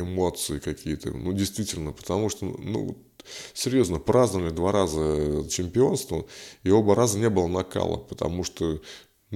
эмоции 0.00 0.58
какие-то, 0.58 1.12
ну, 1.12 1.32
действительно, 1.32 1.92
потому 1.92 2.28
что, 2.30 2.46
ну, 2.46 2.98
серьезно, 3.52 4.00
праздновали 4.00 4.50
два 4.50 4.72
раза 4.72 5.48
чемпионство, 5.48 6.26
и 6.64 6.70
оба 6.70 6.96
раза 6.96 7.18
не 7.18 7.30
было 7.30 7.46
накала, 7.46 7.96
потому 7.96 8.42
что 8.42 8.80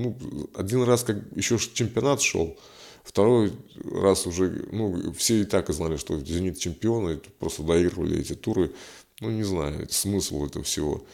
ну, 0.03 0.17
один 0.55 0.83
раз 0.83 1.05
как 1.05 1.17
еще 1.35 1.59
чемпионат 1.59 2.21
шел, 2.21 2.57
второй 3.05 3.53
раз 3.93 4.27
уже, 4.27 4.69
ну, 4.71 5.13
все 5.13 5.43
и 5.43 5.45
так 5.45 5.69
знали, 5.71 5.97
что 5.97 6.19
«Зенит» 6.21 6.59
чемпионы, 6.59 7.21
просто 7.39 7.63
доигрывали 7.63 8.21
эти 8.21 8.35
туры. 8.35 8.73
Ну, 9.21 9.31
не 9.31 9.43
знаю, 9.43 9.89
смысл 9.91 10.47
этого 10.47 10.65
всего. 10.65 11.05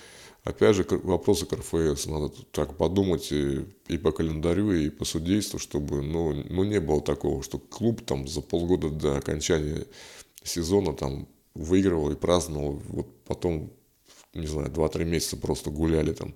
Опять 0.44 0.76
же, 0.76 0.86
вопросы 1.02 1.46
к 1.46 1.54
РФС. 1.54 2.06
Надо 2.06 2.28
так 2.52 2.76
подумать 2.76 3.32
и, 3.32 3.64
и 3.88 3.96
по 3.96 4.12
календарю, 4.12 4.72
и 4.72 4.90
по 4.90 5.06
судейству, 5.06 5.58
чтобы 5.58 6.02
ну, 6.02 6.34
ну, 6.50 6.64
не 6.64 6.80
было 6.80 7.00
такого, 7.00 7.42
что 7.42 7.58
клуб 7.58 8.02
там 8.04 8.28
за 8.28 8.42
полгода 8.42 8.90
до 8.90 9.16
окончания 9.16 9.86
сезона 10.42 10.92
там 10.92 11.26
выигрывал 11.54 12.10
и 12.10 12.16
праздновал, 12.16 12.82
вот 12.88 13.06
потом, 13.24 13.72
не 14.34 14.46
знаю, 14.46 14.68
2-3 14.68 15.04
месяца 15.04 15.36
просто 15.38 15.70
гуляли 15.70 16.12
там, 16.12 16.34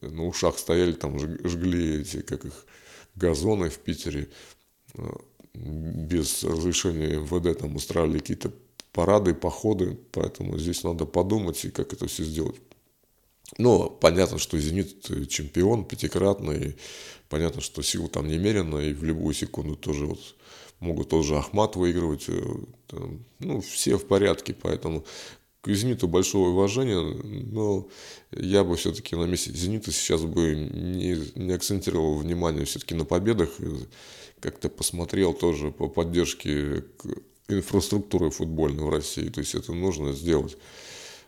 на 0.00 0.26
ушах 0.26 0.58
стояли, 0.58 0.92
там 0.92 1.18
жгли 1.18 2.00
эти, 2.00 2.20
как 2.22 2.44
их, 2.44 2.66
газоны 3.14 3.70
в 3.70 3.78
Питере, 3.78 4.28
э, 4.94 5.02
без 5.54 6.42
разрешения 6.42 7.16
МВД 7.18 7.58
там 7.58 7.76
устраивали 7.76 8.18
какие-то 8.18 8.52
парады, 8.92 9.34
походы, 9.34 9.98
поэтому 10.12 10.58
здесь 10.58 10.82
надо 10.84 11.04
подумать, 11.04 11.64
и 11.64 11.70
как 11.70 11.92
это 11.92 12.06
все 12.06 12.24
сделать. 12.24 12.56
Но 13.58 13.88
понятно, 13.88 14.38
что 14.38 14.58
«Зенит» 14.58 15.28
чемпион 15.28 15.84
пятикратный, 15.84 16.76
понятно, 17.28 17.60
что 17.60 17.82
сила 17.82 18.08
там 18.08 18.26
немерена, 18.26 18.78
и 18.78 18.94
в 18.94 19.04
любую 19.04 19.34
секунду 19.34 19.76
тоже 19.76 20.06
вот 20.06 20.20
могут 20.80 21.08
тоже 21.08 21.36
Ахмат 21.36 21.76
выигрывать, 21.76 22.24
э, 22.28 22.42
ну, 23.38 23.60
все 23.60 23.96
в 23.96 24.06
порядке, 24.06 24.54
поэтому 24.54 25.04
к 25.64 25.72
«Зениту» 25.72 26.08
большое 26.08 26.48
уважение, 26.48 27.00
но 27.00 27.88
я 28.30 28.64
бы 28.64 28.76
все-таки 28.76 29.16
на 29.16 29.24
месте 29.24 29.50
«Зенита» 29.50 29.90
сейчас 29.92 30.22
бы 30.22 30.54
не, 30.54 31.18
не 31.34 31.52
акцентировал 31.52 32.18
внимание 32.18 32.66
все-таки 32.66 32.94
на 32.94 33.06
победах, 33.06 33.48
как-то 34.40 34.68
посмотрел 34.68 35.32
тоже 35.32 35.70
по 35.70 35.88
поддержке 35.88 36.84
инфраструктуры 37.48 38.30
футбольной 38.30 38.84
в 38.84 38.90
России, 38.90 39.30
то 39.30 39.40
есть 39.40 39.54
это 39.54 39.72
нужно 39.72 40.12
сделать. 40.12 40.56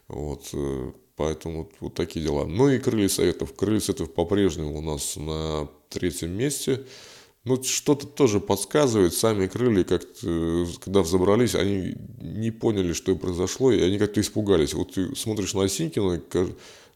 Вот, 0.09 0.51
э, 0.53 0.93
Поэтому 1.17 1.63
вот, 1.63 1.73
вот 1.81 1.95
такие 1.95 2.25
дела. 2.25 2.45
Ну 2.45 2.69
и 2.69 2.79
крылья 2.79 3.09
советов. 3.09 3.55
Крылья 3.55 3.81
советов 3.81 4.13
по-прежнему 4.13 4.77
у 4.77 4.83
нас 4.83 5.17
на 5.17 5.67
третьем 5.89 6.33
месте. 6.33 6.85
Ну, 7.47 7.63
что-то 7.63 8.09
тоже 8.09 8.41
подсказывает. 8.41 9.15
Сами 9.15 9.47
крылья 9.47 9.85
как-то, 9.85 10.67
когда 10.85 11.03
взобрались, 11.03 11.55
они 11.55 11.95
не 12.21 12.51
поняли, 12.51 12.93
что 12.93 13.15
произошло, 13.15 13.71
и 13.71 13.81
они 13.81 13.99
как-то 13.99 14.21
испугались. 14.21 14.75
Вот 14.75 14.95
ты 14.95 15.15
смотришь 15.15 15.55
на 15.55 15.63
Осинкина 15.63 16.21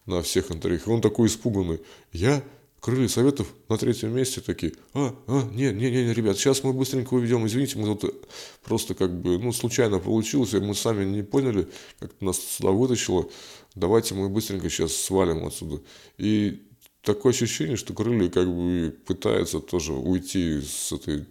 на 0.06 0.22
всех 0.22 0.50
интервью, 0.50 0.80
он 0.86 1.02
такой 1.02 1.28
испуганный. 1.28 1.78
Я 2.12 2.42
крылья 2.80 3.06
советов 3.06 3.46
на 3.68 3.78
третьем 3.78 4.12
месте 4.12 4.40
такие, 4.40 4.72
а, 4.92 5.14
а, 5.28 5.48
не, 5.52 5.70
не, 5.72 5.88
не, 5.88 6.12
ребят, 6.12 6.36
сейчас 6.36 6.64
мы 6.64 6.72
быстренько 6.72 7.14
уведем, 7.14 7.46
извините, 7.46 7.78
мы 7.78 7.90
вот 7.90 8.28
просто 8.64 8.94
как 8.94 9.14
бы, 9.20 9.38
ну, 9.38 9.52
случайно 9.52 10.00
получилось, 10.00 10.52
мы 10.54 10.74
сами 10.74 11.04
не 11.04 11.22
поняли, 11.22 11.68
как 12.00 12.10
нас 12.20 12.38
сюда 12.40 12.70
вытащило, 12.70 13.28
давайте 13.76 14.14
мы 14.14 14.28
быстренько 14.28 14.68
сейчас 14.68 14.96
свалим 14.96 15.46
отсюда. 15.46 15.80
И 16.18 16.62
такое 17.02 17.32
ощущение, 17.32 17.76
что 17.76 17.94
крылья 17.94 18.30
как 18.30 18.46
бы 18.46 18.96
пытаются 19.06 19.60
тоже 19.60 19.92
уйти 19.92 20.60
с 20.60 20.92
этой 20.92 21.26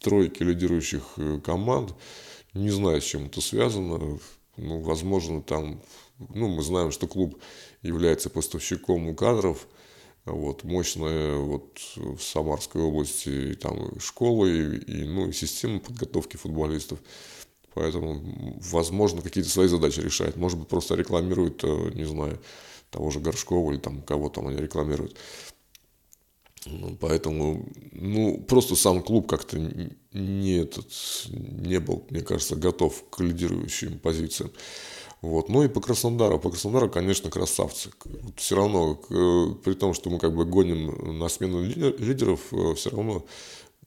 тройки 0.00 0.42
лидирующих 0.42 1.02
э, 1.16 1.40
команд, 1.44 1.94
не 2.54 2.70
знаю, 2.70 3.00
с 3.00 3.04
чем 3.04 3.26
это 3.26 3.40
связано, 3.40 4.18
ну, 4.56 4.80
возможно, 4.80 5.42
там, 5.42 5.82
ну, 6.18 6.48
мы 6.48 6.62
знаем, 6.62 6.90
что 6.90 7.06
клуб 7.06 7.40
является 7.82 8.30
поставщиком 8.30 9.14
кадров, 9.16 9.66
вот, 10.24 10.62
мощная 10.64 11.36
вот 11.36 11.80
в 11.96 12.20
Самарской 12.20 12.82
области 12.82 13.54
там 13.54 13.98
школы 13.98 14.76
и, 14.86 15.00
и, 15.00 15.04
ну, 15.04 15.28
и 15.28 15.32
система 15.32 15.80
подготовки 15.80 16.36
футболистов. 16.36 17.00
Поэтому, 17.74 18.20
возможно, 18.70 19.22
какие-то 19.22 19.48
свои 19.48 19.66
задачи 19.66 20.00
решает. 20.00 20.36
Может 20.36 20.58
быть, 20.58 20.68
просто 20.68 20.94
рекламирует, 20.94 21.64
э, 21.64 21.90
не 21.94 22.04
знаю, 22.04 22.38
того 22.92 23.10
же 23.10 23.18
Горшкова 23.18 23.72
или 23.72 23.80
там 23.80 24.02
кого 24.02 24.28
там 24.28 24.46
они 24.46 24.58
рекламируют. 24.58 25.16
Ну, 26.66 26.96
поэтому, 27.00 27.66
ну, 27.90 28.38
просто 28.46 28.76
сам 28.76 29.02
клуб 29.02 29.26
как-то 29.26 29.58
не, 30.12 30.58
этот, 30.58 30.86
не 31.28 31.80
был, 31.80 32.06
мне 32.10 32.20
кажется, 32.20 32.54
готов 32.54 33.02
к 33.10 33.18
лидирующим 33.18 33.98
позициям. 33.98 34.52
Вот. 35.22 35.48
Ну 35.48 35.64
и 35.64 35.68
по 35.68 35.80
Краснодару. 35.80 36.38
По 36.38 36.50
Краснодару, 36.50 36.88
конечно, 36.88 37.30
красавцы. 37.30 37.90
Все 38.36 38.56
равно, 38.56 38.94
при 38.94 39.74
том, 39.74 39.94
что 39.94 40.10
мы 40.10 40.18
как 40.18 40.34
бы 40.34 40.44
гоним 40.44 41.18
на 41.18 41.28
смену 41.28 41.62
лидеров, 41.62 42.40
э, 42.52 42.74
все 42.74 42.90
равно 42.90 43.24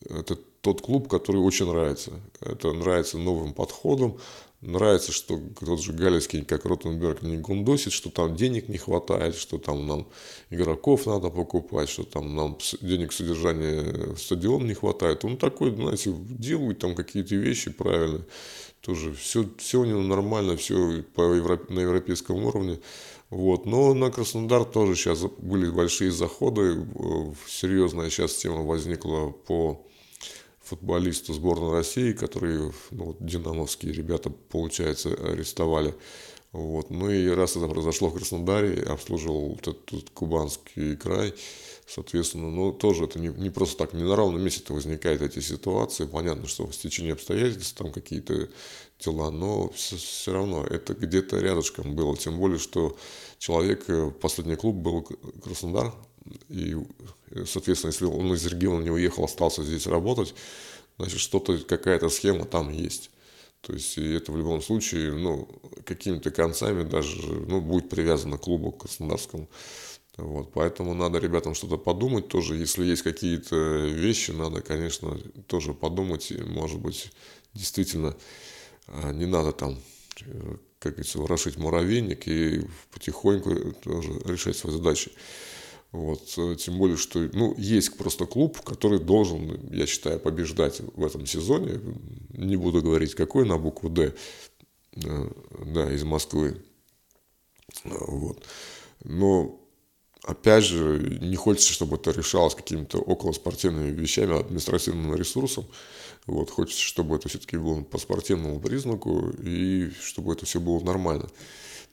это 0.10 0.38
тот 0.62 0.82
клуб, 0.82 1.08
который 1.08 1.42
очень 1.42 1.68
нравится. 1.68 2.12
Это 2.42 2.74
нравится 2.74 3.18
новым 3.18 3.54
подходом, 3.54 4.18
нравится, 4.62 5.12
что 5.12 5.40
тот 5.60 5.82
же 5.82 5.94
Галицкий, 5.94 6.44
как 6.44 6.66
Ротенберг, 6.66 7.22
не 7.22 7.38
гундосит, 7.38 7.94
что 7.94 8.10
там 8.10 8.36
денег 8.36 8.70
не 8.70 8.78
хватает, 8.78 9.36
что 9.36 9.58
там 9.58 9.86
нам 9.88 10.08
игроков 10.50 11.06
надо 11.06 11.30
покупать, 11.30 11.90
что 11.90 12.04
там 12.04 12.36
нам 12.36 12.58
денег 12.82 13.14
содержания 13.14 14.16
стадион 14.16 14.68
не 14.68 14.74
хватает. 14.74 15.26
Он 15.26 15.38
такой, 15.38 15.74
знаете, 15.76 16.14
делает 16.16 16.80
там 16.80 16.96
какие-то 16.96 17.36
вещи 17.36 17.72
правильно 17.72 18.26
тоже 18.86 19.14
все, 19.14 19.50
все 19.58 19.82
у 19.82 19.86
него 19.86 20.02
нормально, 20.02 20.56
все 20.56 21.04
по 21.16 21.34
европе, 21.34 21.74
на 21.74 21.80
европейском 21.80 22.46
уровне. 22.46 22.80
Вот. 23.32 23.66
Но 23.66 23.94
на 23.96 24.12
Краснодар 24.12 24.64
тоже 24.64 24.96
сейчас 24.96 25.24
были 25.40 25.70
большие 25.70 26.12
заходы. 26.12 26.86
Серьезная 27.48 28.10
сейчас 28.10 28.36
тема 28.36 28.62
возникла 28.62 29.32
по 29.32 29.84
футболисту 30.66 31.34
сборной 31.34 31.72
России, 31.72 32.12
который 32.12 32.72
ну, 32.92 33.06
вот, 33.06 33.18
динамовские 33.20 33.94
ребята, 33.94 34.30
получается, 34.30 35.10
арестовали. 35.14 35.94
Вот. 36.52 36.90
Ну 36.90 37.10
и 37.10 37.28
раз 37.30 37.56
это 37.56 37.68
произошло 37.68 38.10
в 38.10 38.16
Краснодаре, 38.16 38.82
обслуживал 38.84 39.50
вот 39.50 39.68
этот 39.68 40.10
кубанский 40.12 40.96
край, 40.96 41.34
Соответственно, 41.88 42.50
ну, 42.50 42.72
тоже 42.72 43.04
это 43.04 43.20
не, 43.20 43.28
не 43.28 43.52
просто 43.52 43.78
так, 43.78 43.94
не 43.94 44.02
на 44.02 44.16
ровном 44.16 44.42
месте 44.44 44.64
возникают 44.74 45.22
эти 45.22 45.40
ситуации. 45.40 46.06
Понятно, 46.06 46.48
что 46.48 46.66
в 46.66 46.74
стечении 46.74 47.12
обстоятельств 47.12 47.78
там 47.78 47.92
какие-то 47.92 48.50
дела, 49.00 49.30
но 49.30 49.70
все, 49.70 49.96
все 49.96 50.34
равно 50.34 50.66
это 50.66 50.96
где-то 50.96 51.40
рядышком 51.40 51.96
было. 51.96 52.18
Тем 52.18 52.40
более, 52.40 52.58
что 52.58 52.98
человек, 53.38 53.84
э, 53.88 54.10
последний 54.20 54.56
клуб 54.56 54.78
был 54.78 55.08
Краснодар, 55.44 55.94
и, 56.50 56.76
соответственно, 57.46 57.92
если 57.92 58.06
он 58.06 58.34
из 58.34 58.46
региона 58.46 58.84
не 58.84 58.92
уехал, 58.92 59.26
остался 59.26 59.64
здесь 59.64 59.88
работать, 59.88 60.34
значит, 60.98 61.20
что-то, 61.20 61.58
какая-то 61.58 62.10
схема 62.10 62.46
там 62.46 62.72
есть. 62.72 63.10
То 63.62 63.74
есть, 63.74 63.98
и 63.98 64.14
это 64.14 64.32
в 64.32 64.38
любом 64.38 64.62
случае, 64.62 65.14
ну, 65.14 65.50
какими-то 65.86 66.30
концами 66.30 66.84
даже, 66.84 67.20
ну, 67.22 67.62
будет 67.62 67.90
привязано 67.90 68.38
к 68.38 68.42
клубу 68.42 68.72
краснодарскому. 68.72 69.50
Вот, 70.18 70.54
поэтому 70.54 70.94
надо 70.94 71.20
ребятам 71.20 71.56
что-то 71.56 71.78
подумать 71.78 72.28
тоже. 72.28 72.56
Если 72.56 72.86
есть 72.86 73.02
какие-то 73.02 73.56
вещи, 73.88 74.32
надо, 74.32 74.62
конечно, 74.62 75.18
тоже 75.48 75.74
подумать. 75.74 76.32
И, 76.32 76.38
может 76.38 76.80
быть, 76.80 77.12
действительно 77.54 78.16
а, 78.88 79.12
не 79.12 79.26
надо 79.26 79.52
там, 79.52 79.78
э, 80.22 80.58
как 80.80 80.94
говорится, 80.94 81.20
ворошить 81.20 81.58
муравейник 81.58 82.28
и 82.28 82.66
потихоньку 82.92 83.74
тоже 83.84 84.14
решать 84.26 84.56
свои 84.56 84.74
задачи. 84.74 85.12
Вот, 85.96 86.34
э, 86.38 86.56
тем 86.58 86.78
более, 86.78 86.98
что 86.98 87.20
ну, 87.32 87.56
есть 87.58 87.98
просто 87.98 88.26
клуб, 88.26 88.60
который 88.62 89.00
должен, 89.00 89.70
я 89.72 89.86
считаю, 89.86 90.20
побеждать 90.20 90.82
в 90.82 91.06
этом 91.06 91.26
сезоне. 91.26 91.80
Не 92.30 92.58
буду 92.58 92.82
говорить, 92.82 93.16
какой 93.16 93.48
на 93.48 93.58
букву 93.58 93.90
«Д», 93.90 94.14
э, 94.96 95.30
да, 95.68 95.92
из 95.94 96.04
Москвы. 96.04 96.62
Вот. 97.86 98.44
Но 99.06 99.58
опять 100.24 100.66
же, 100.66 101.18
не 101.22 101.38
хочется, 101.38 101.72
чтобы 101.72 101.96
это 101.96 102.12
решалось 102.12 102.56
какими-то 102.56 102.98
околоспортивными 102.98 103.92
вещами, 103.92 104.38
административным 104.38 105.16
ресурсом. 105.16 105.66
Вот, 106.26 106.50
хочется, 106.50 106.82
чтобы 106.82 107.16
это 107.16 107.30
все-таки 107.30 107.56
было 107.56 107.84
по 107.84 107.98
спортивному 108.00 108.60
признаку 108.60 109.30
и 109.42 109.92
чтобы 110.02 110.34
это 110.34 110.46
все 110.46 110.60
было 110.60 110.82
нормально. 110.82 111.30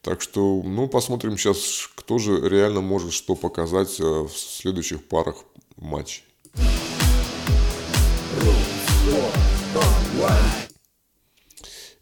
Так 0.03 0.21
что, 0.21 0.63
ну, 0.65 0.89
посмотрим 0.89 1.39
сейчас, 1.39 1.89
кто 1.95 2.19
же 2.19 2.49
реально 2.49 2.81
может 2.81 3.13
что 3.13 3.37
показать 3.37 4.01
э, 4.01 4.03
в 4.03 4.31
следующих 4.31 5.07
парах 5.07 5.37
матчей. 5.77 6.25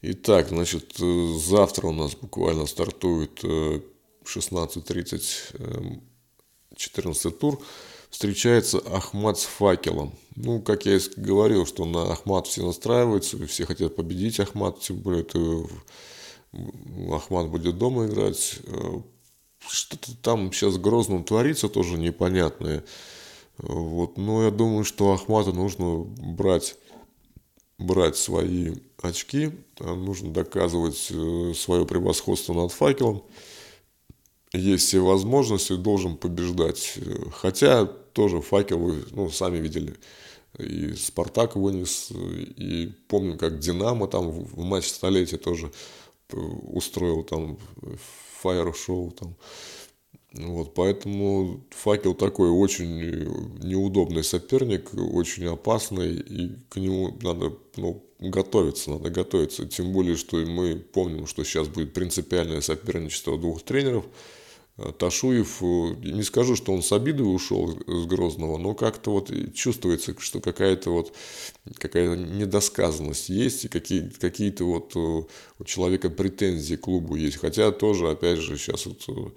Итак, 0.00 0.48
значит, 0.48 0.94
э, 0.98 1.34
завтра 1.38 1.88
у 1.88 1.92
нас 1.92 2.16
буквально 2.16 2.64
стартует 2.64 3.44
16.30 3.44 6.00
14 6.74 7.38
тур, 7.38 7.60
встречается 8.08 8.78
Ахмат 8.78 9.38
с 9.38 9.44
факелом. 9.44 10.14
Ну, 10.36 10.62
как 10.62 10.86
я 10.86 10.96
и 10.96 11.00
говорил, 11.16 11.66
что 11.66 11.84
на 11.84 12.10
Ахмат 12.10 12.46
все 12.46 12.64
настраиваются, 12.64 13.36
все 13.46 13.66
хотят 13.66 13.94
победить 13.94 14.40
Ахмат, 14.40 14.80
тем 14.80 14.96
более 14.96 15.20
это 15.20 15.66
Ахмат 17.12 17.48
будет 17.48 17.78
дома 17.78 18.06
играть. 18.06 18.58
Э, 18.64 19.00
что-то 19.68 20.16
там 20.16 20.52
сейчас 20.52 20.74
в 20.74 20.80
Грозном 20.80 21.24
творится 21.24 21.68
тоже 21.68 21.98
непонятное. 21.98 22.84
Вот. 23.58 24.16
Но 24.16 24.44
я 24.44 24.50
думаю, 24.50 24.84
что 24.84 25.12
Ахмату 25.12 25.52
нужно 25.52 25.98
брать, 25.98 26.76
брать 27.78 28.16
свои 28.16 28.74
очки, 29.02 29.52
нужно 29.78 30.32
доказывать 30.32 31.08
э, 31.10 31.52
свое 31.54 31.86
превосходство 31.86 32.54
над 32.54 32.72
факелом. 32.72 33.22
Есть 34.52 34.88
все 34.88 35.00
возможности, 35.00 35.76
должен 35.76 36.16
побеждать. 36.16 36.98
Хотя 37.32 37.84
тоже 37.86 38.40
факел, 38.40 38.78
вы 38.78 39.04
ну, 39.12 39.30
сами 39.30 39.58
видели, 39.58 39.94
и 40.58 40.94
Спартак 40.94 41.54
вынес, 41.54 42.10
и 42.10 42.92
помню, 43.06 43.38
как 43.38 43.60
Динамо 43.60 44.08
там 44.08 44.30
в 44.30 44.64
матч 44.64 44.88
столетия 44.88 45.36
тоже 45.36 45.70
устроил 46.34 47.22
там 47.22 47.58
фаер-шоу 48.40 49.10
там. 49.12 49.36
Вот, 50.32 50.74
поэтому 50.74 51.64
факел 51.70 52.14
такой 52.14 52.50
очень 52.50 53.00
неудобный 53.64 54.22
соперник, 54.22 54.90
очень 54.94 55.46
опасный, 55.46 56.14
и 56.14 56.56
к 56.68 56.76
нему 56.76 57.18
надо 57.20 57.52
ну, 57.76 58.04
готовиться, 58.20 58.90
надо 58.90 59.10
готовиться. 59.10 59.66
Тем 59.66 59.92
более, 59.92 60.16
что 60.16 60.36
мы 60.36 60.76
помним, 60.76 61.26
что 61.26 61.42
сейчас 61.42 61.66
будет 61.66 61.94
принципиальное 61.94 62.60
соперничество 62.60 63.36
двух 63.38 63.62
тренеров– 63.62 64.04
Ташуев, 64.98 65.62
э, 65.62 65.94
не 66.02 66.22
скажу, 66.22 66.56
что 66.56 66.72
он 66.72 66.82
с 66.82 66.92
обидой 66.92 67.22
ушел 67.22 67.78
с 67.86 68.06
Грозного, 68.06 68.58
но 68.58 68.74
как-то 68.74 69.12
вот 69.12 69.30
чувствуется, 69.54 70.14
что 70.18 70.40
какая-то 70.40 70.90
вот 70.90 71.12
какая-то 71.78 72.16
недосказанность 72.16 73.28
есть, 73.28 73.64
и 73.64 73.68
какие, 73.68 74.08
какие-то 74.08 74.64
вот 74.64 74.92
э, 74.96 75.22
у 75.58 75.64
человека 75.64 76.10
претензии 76.10 76.76
к 76.76 76.82
клубу 76.82 77.16
есть. 77.16 77.36
Хотя 77.36 77.72
тоже, 77.72 78.10
опять 78.10 78.38
же, 78.38 78.56
сейчас 78.56 78.86
вот 78.86 79.04
э, 79.08 79.30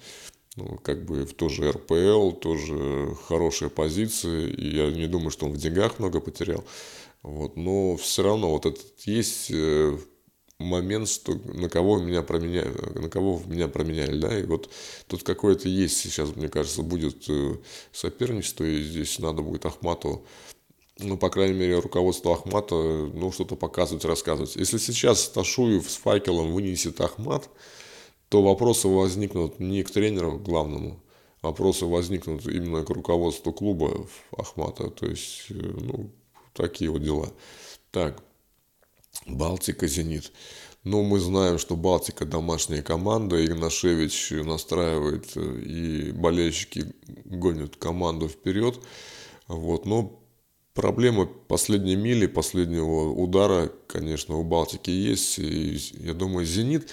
ну, 0.56 0.78
как 0.82 1.06
бы 1.06 1.26
в 1.26 1.34
тоже 1.34 1.72
РПЛ, 1.72 2.32
тоже 2.32 3.16
хорошая 3.28 3.70
позиция, 3.70 4.48
и 4.48 4.76
я 4.76 4.92
не 4.92 5.08
думаю, 5.08 5.32
что 5.32 5.46
он 5.46 5.54
в 5.54 5.58
деньгах 5.58 6.00
много 6.00 6.20
потерял. 6.20 6.64
Вот, 7.22 7.56
но 7.56 7.96
все 7.98 8.24
равно 8.24 8.52
вот 8.52 8.66
этот 8.66 9.00
есть 9.06 9.52
момент, 10.64 11.10
что 11.10 11.34
на 11.46 11.70
кого 11.70 12.00
меня 12.00 12.22
променяли, 12.22 13.00
на 13.00 13.10
кого 13.10 13.42
меня 13.46 13.68
променяли, 13.68 14.20
да, 14.20 14.40
и 14.40 14.44
вот 14.44 14.70
тут 15.08 15.24
какое-то 15.24 15.70
есть 15.70 15.98
сейчас, 15.98 16.36
мне 16.36 16.50
кажется, 16.50 16.82
будет 16.82 17.30
э, 17.30 17.58
соперничество, 17.92 18.64
и 18.64 18.82
здесь 18.82 19.20
надо 19.20 19.42
будет 19.42 19.66
Ахмату 19.66 20.26
ну, 21.00 21.18
по 21.18 21.30
крайней 21.30 21.58
мере, 21.58 21.80
руководство 21.80 22.34
Ахмата, 22.34 22.76
ну, 22.76 23.32
что-то 23.32 23.56
показывать, 23.56 24.06
рассказывать. 24.06 24.56
Если 24.56 24.78
сейчас 24.78 25.28
Ташуев 25.30 25.90
с 25.90 25.96
факелом 25.96 26.52
вынесет 26.52 27.02
Ахмат, 27.02 27.50
то 28.30 28.42
вопросы 28.42 28.88
возникнут 28.88 29.60
не 29.60 29.84
к 29.84 29.92
тренеру 29.92 30.38
главному, 30.38 31.00
вопросы 31.42 31.86
возникнут 31.86 32.46
именно 32.46 32.84
к 32.84 32.90
руководству 32.90 33.52
клуба 33.52 34.08
Ахмата. 34.38 34.90
То 34.90 35.08
есть, 35.08 35.46
э, 35.50 35.54
ну, 35.54 36.12
такие 36.54 36.92
вот 36.92 37.04
дела. 37.04 37.30
Так, 37.92 38.24
Балтика, 39.26 39.88
Зенит. 39.88 40.32
Но 40.84 41.02
мы 41.02 41.20
знаем, 41.20 41.60
что 41.60 41.78
Балтика 41.78 42.26
домашняя 42.26 42.82
команда, 42.82 43.44
Игнашевич 43.44 44.32
настраивает 44.32 45.32
э, 45.36 45.60
и 45.62 46.12
болельщики 46.12 46.94
гонят 47.26 47.78
команду 47.78 48.28
вперед. 48.28 48.82
Вот. 49.48 49.86
Но 49.86 50.22
проблема 50.74 51.26
последней 51.26 51.96
мили, 51.96 52.28
последнего 52.28 53.12
удара, 53.12 53.72
конечно, 53.88 54.36
у 54.36 54.44
Балтики 54.44 54.90
есть. 54.90 55.40
И 55.40 55.80
я 56.00 56.14
думаю, 56.14 56.46
Зенит 56.46 56.90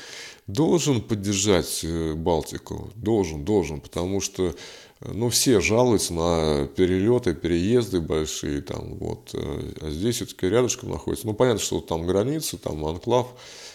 должен 0.47 1.01
поддержать 1.01 1.81
э, 1.83 2.15
Балтику. 2.15 2.93
Должен, 2.95 3.45
должен, 3.45 3.81
потому 3.81 4.21
что 4.21 4.55
ну, 5.01 5.31
все 5.31 5.61
жалуются 5.61 6.13
на 6.13 6.67
перелеты, 6.67 7.35
переезды 7.35 8.01
большие, 8.01 8.61
там, 8.61 8.97
вот, 8.99 9.31
э, 9.33 9.73
а 9.81 9.91
здесь 9.91 10.17
все-таки 10.17 10.47
рядышком 10.47 10.91
находится. 10.91 11.27
Ну, 11.27 11.35
понятно, 11.35 11.61
что 11.61 11.81
там 11.81 12.07
границы, 12.07 12.59
там 12.59 12.85
анклав, 12.85 13.35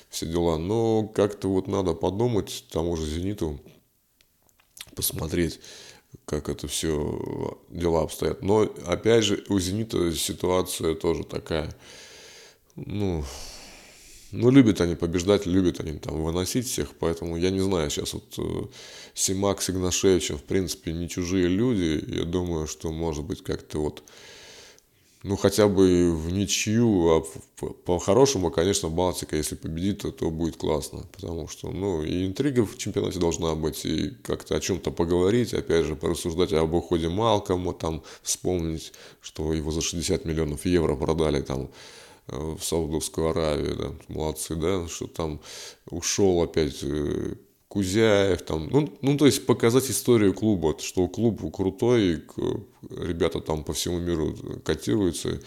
все 0.09 0.27
дела, 0.27 0.57
но 0.57 1.07
как-то 1.07 1.49
вот 1.49 1.67
надо 1.67 1.93
подумать 1.93 2.65
тому 2.71 2.95
же 2.95 3.05
«Зениту», 3.05 3.59
посмотреть, 4.95 5.59
как 6.25 6.47
это 6.47 6.67
все 6.67 7.57
дела 7.69 8.03
обстоят. 8.03 8.43
Но, 8.43 8.61
опять 8.85 9.23
же, 9.23 9.43
у 9.49 9.59
«Зенита» 9.59 10.13
ситуация 10.13 10.93
тоже 10.93 11.23
такая, 11.23 11.75
ну, 12.75 13.23
ну, 14.35 14.49
любят 14.49 14.81
они 14.81 14.95
побеждать, 14.95 15.45
любят 15.45 15.79
они 15.79 15.97
там 15.97 16.21
выносить 16.21 16.67
всех, 16.67 16.89
поэтому 16.99 17.37
я 17.37 17.49
не 17.49 17.61
знаю, 17.61 17.89
сейчас 17.89 18.13
вот 18.13 18.33
э, 18.37 18.65
Симак 19.13 19.61
с 19.61 19.69
Игнашевичем, 19.69 20.37
в 20.37 20.43
принципе, 20.43 20.91
не 20.91 21.07
чужие 21.07 21.47
люди, 21.47 22.03
я 22.07 22.25
думаю, 22.25 22.67
что, 22.67 22.91
может 22.91 23.23
быть, 23.23 23.43
как-то 23.43 23.79
вот, 23.79 24.03
ну, 25.23 25.37
хотя 25.37 25.67
бы 25.67 26.13
в 26.13 26.31
ничью, 26.31 27.09
а 27.09 27.25
по-хорошему, 27.85 28.51
конечно, 28.51 28.89
Балтика, 28.89 29.37
если 29.37 29.55
победит, 29.55 30.01
то, 30.01 30.11
то 30.11 30.29
будет 30.29 30.57
классно, 30.57 31.05
потому 31.13 31.47
что, 31.47 31.71
ну, 31.71 32.03
и 32.03 32.27
интрига 32.27 32.65
в 32.65 32.77
чемпионате 32.77 33.19
должна 33.19 33.55
быть, 33.55 33.85
и 33.85 34.09
как-то 34.23 34.55
о 34.55 34.59
чем-то 34.59 34.91
поговорить, 34.91 35.53
опять 35.53 35.85
же, 35.85 35.95
порассуждать 35.95 36.51
об 36.51 36.73
уходе 36.73 37.07
Малкома, 37.07 37.73
там, 37.73 38.03
вспомнить, 38.21 38.91
что 39.21 39.53
его 39.53 39.71
за 39.71 39.81
60 39.81 40.25
миллионов 40.25 40.65
евро 40.65 40.95
продали, 40.95 41.41
там, 41.41 41.69
в 42.27 42.59
Саудовскую 42.61 43.29
Аравию, 43.29 43.75
да, 43.75 43.91
молодцы, 44.07 44.55
да, 44.55 44.87
что 44.87 45.07
там 45.07 45.41
ушел 45.89 46.41
опять 46.41 46.79
э, 46.81 47.35
Кузяев, 47.67 48.41
там, 48.41 48.67
ну, 48.71 48.97
ну, 49.01 49.17
то 49.17 49.25
есть 49.25 49.45
показать 49.45 49.89
историю 49.89 50.33
клуба, 50.33 50.75
что 50.79 51.07
клуб 51.07 51.41
крутой, 51.53 52.23
ребята 52.89 53.41
там 53.41 53.63
по 53.63 53.73
всему 53.73 53.99
миру 53.99 54.35
котируются, 54.63 55.39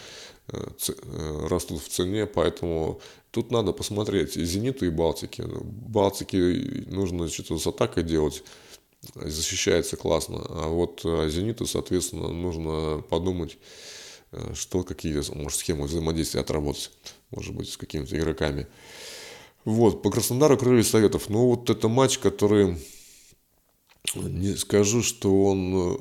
э, 0.49 1.47
растут 1.49 1.83
в 1.83 1.89
цене, 1.89 2.27
поэтому 2.27 3.01
тут 3.33 3.51
надо 3.51 3.73
посмотреть 3.73 4.37
и 4.37 4.45
«Зениту», 4.45 4.87
и 4.87 4.91
«Балтике». 4.91 5.45
«Балтике» 5.47 6.39
нужно 6.87 7.29
что-то 7.29 7.59
с 7.59 7.67
атакой 7.67 8.05
делать, 8.05 8.45
защищается 9.15 9.97
классно, 9.97 10.39
а 10.49 10.69
вот 10.69 11.01
«Зениту», 11.03 11.67
соответственно, 11.67 12.29
нужно 12.29 13.03
подумать, 13.09 13.59
Э, 13.59 14.08
что 14.55 14.83
какие, 14.83 15.15
может, 15.35 15.59
схемы 15.59 15.87
взаимодействия 15.87 16.41
отработать, 16.41 16.91
может 17.31 17.55
быть, 17.55 17.71
с 17.71 17.77
какими-то 17.77 18.19
игроками. 18.19 18.67
Вот, 19.65 20.03
по 20.03 20.11
Краснодару 20.11 20.57
крылья 20.57 20.83
советов. 20.83 21.29
Ну, 21.29 21.47
вот 21.49 21.69
это 21.69 21.89
матч, 21.89 22.19
который, 22.19 22.79
не 24.15 24.55
скажу, 24.57 25.03
что 25.03 25.45
он, 25.45 25.75
э, 25.75 25.97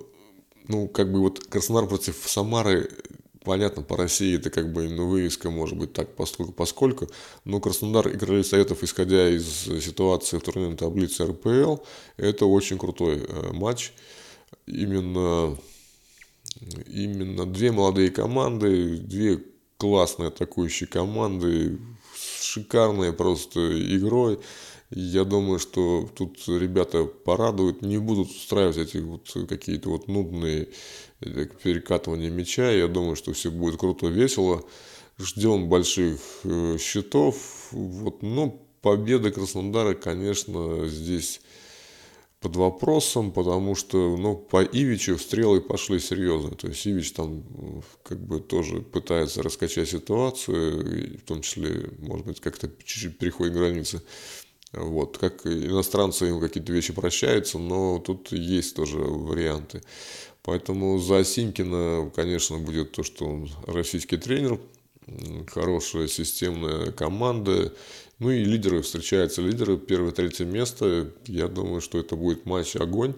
ну, 0.67 0.87
как 0.87 1.11
бы 1.11 1.19
вот 1.19 1.39
Краснодар 1.39 1.87
против 1.87 2.15
Самары, 2.25 2.89
понятно, 3.43 3.81
по 3.81 3.97
России 3.97 4.37
это 4.37 4.49
как 4.49 4.71
бы 4.71 4.87
ну, 4.89 5.07
вывеска 5.07 5.49
может 5.49 5.77
быть 5.77 5.93
так 5.93 6.15
поскольку, 6.15 6.51
поскольку, 6.51 7.07
но 7.45 7.59
Краснодар 7.59 8.07
и 8.09 8.17
Крылья 8.17 8.43
Советов, 8.43 8.83
исходя 8.83 9.29
из 9.29 9.45
ситуации 9.83 10.37
в 10.37 10.43
турнирной 10.43 10.77
таблице 10.77 11.25
РПЛ, 11.25 11.77
это 12.17 12.45
очень 12.45 12.77
крутой 12.77 13.25
э, 13.27 13.51
матч. 13.53 13.93
Именно 14.65 15.57
именно 16.87 17.45
две 17.45 17.71
молодые 17.71 18.09
команды, 18.09 18.97
две 18.97 19.43
классные 19.77 20.29
атакующие 20.29 20.87
команды, 20.87 21.79
с 22.15 22.43
шикарной 22.43 23.13
просто 23.13 23.59
игрой. 23.95 24.39
Я 24.89 25.25
думаю, 25.25 25.59
что 25.59 26.09
тут 26.15 26.47
ребята 26.47 27.03
порадуют, 27.03 27.81
не 27.81 27.97
будут 27.97 28.29
устраивать 28.29 28.77
эти 28.77 28.97
вот 28.97 29.29
какие-то 29.49 29.89
вот 29.89 30.07
нудные 30.07 30.69
э, 31.19 31.45
перекатывания 31.61 32.29
мяча. 32.29 32.71
Я 32.71 32.87
думаю, 32.87 33.17
что 33.17 33.33
все 33.33 33.51
будет 33.51 33.77
круто, 33.79 34.07
весело. 34.07 34.63
Ждем 35.19 35.67
больших 35.67 36.19
э, 36.45 36.77
счетов. 36.79 37.67
Вот, 37.71 38.21
ну, 38.21 38.65
победа 38.81 39.29
Краснодара, 39.31 39.93
конечно, 39.93 40.87
здесь 40.87 41.41
под 42.39 42.55
вопросом, 42.55 43.31
потому 43.31 43.73
что, 43.75 44.15
ну, 44.15 44.35
по 44.35 44.63
Ивичу 44.63 45.17
стрелы 45.17 45.59
пошли 45.59 45.99
серьезно. 45.99 46.51
То 46.51 46.67
есть 46.67 46.85
Ивич 46.85 47.13
там 47.13 47.43
как 48.03 48.19
бы 48.19 48.39
тоже 48.39 48.81
пытается 48.81 49.41
раскачать 49.41 49.89
ситуацию, 49.89 51.17
в 51.17 51.21
том 51.23 51.41
числе, 51.41 51.89
может 51.99 52.27
быть, 52.27 52.39
как-то 52.39 52.69
чуть-чуть 52.83 53.17
переходит 53.17 53.53
границы. 53.53 54.01
Вот, 54.73 55.17
как 55.17 55.47
иностранцы 55.47 56.29
им 56.29 56.39
какие-то 56.39 56.73
вещи 56.73 56.93
прощаются, 56.93 57.57
но 57.57 57.99
тут 57.99 58.31
есть 58.31 58.75
тоже 58.75 58.97
варианты. 58.97 59.81
Поэтому 60.43 60.99
за 60.99 61.23
Синькина, 61.23 62.11
конечно, 62.15 62.57
будет 62.57 62.91
то, 62.91 63.03
что 63.03 63.25
он 63.25 63.49
российский 63.65 64.17
тренер, 64.17 64.59
хорошая 65.47 66.07
системная 66.07 66.91
команда, 66.91 67.73
ну 68.19 68.31
и 68.31 68.43
лидеры 68.43 68.81
встречаются. 68.81 69.41
Лидеры 69.41 69.77
первое, 69.77 70.11
третье 70.11 70.45
место. 70.45 71.11
Я 71.25 71.47
думаю, 71.47 71.81
что 71.81 71.99
это 71.99 72.15
будет 72.15 72.45
матч 72.45 72.75
огонь. 72.75 73.13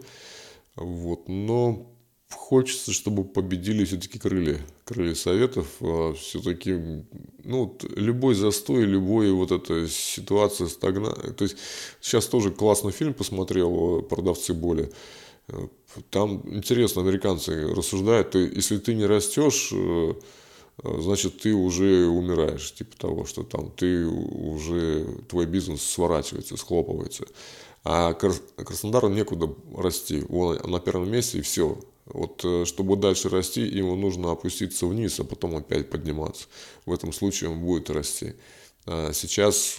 Вот. 0.75 1.27
Но 1.27 1.91
хочется, 2.29 2.91
чтобы 2.91 3.23
победили 3.23 3.85
все-таки 3.85 4.19
крылья, 4.19 4.59
крылья 4.83 5.15
Советов. 5.15 5.67
А 5.81 6.13
все-таки, 6.13 6.73
ну, 7.43 7.65
вот 7.65 7.85
любой 7.95 8.35
застой, 8.35 8.83
любой 8.83 9.31
вот 9.31 9.51
эта 9.51 9.87
ситуация 9.87 10.67
стагна... 10.67 11.11
То 11.11 11.43
есть 11.43 11.57
сейчас 12.01 12.25
тоже 12.27 12.51
классный 12.51 12.91
фильм 12.91 13.13
посмотрел 13.13 14.01
«Продавцы 14.03 14.53
боли». 14.53 14.91
Там 16.11 16.43
интересно, 16.45 17.01
американцы 17.01 17.73
рассуждают, 17.73 18.31
ты, 18.31 18.39
если 18.39 18.77
ты 18.77 18.93
не 18.93 19.07
растешь, 19.07 19.73
значит, 20.83 21.41
ты 21.41 21.53
уже 21.53 22.07
умираешь, 22.07 22.73
типа 22.73 22.97
того, 22.97 23.25
что 23.25 23.43
там 23.43 23.71
ты 23.71 24.05
уже, 24.05 25.05
твой 25.27 25.45
бизнес 25.45 25.81
сворачивается, 25.81 26.57
схлопывается. 26.57 27.25
А 27.83 28.13
Краснодару 28.13 29.09
некуда 29.09 29.53
расти, 29.75 30.23
он 30.29 30.59
на 30.69 30.79
первом 30.79 31.11
месте 31.11 31.39
и 31.39 31.41
все. 31.41 31.79
Вот 32.05 32.43
э, 32.43 32.65
чтобы 32.65 32.95
дальше 32.95 33.29
расти, 33.29 33.61
ему 33.61 33.95
нужно 33.95 34.31
опуститься 34.31 34.87
вниз, 34.87 35.19
а 35.19 35.23
потом 35.23 35.55
опять 35.55 35.89
подниматься. 35.89 36.47
В 36.85 36.91
этом 36.91 37.13
случае 37.13 37.51
он 37.51 37.59
будет 37.59 37.89
расти. 37.89 38.33
А 38.85 39.11
сейчас, 39.13 39.77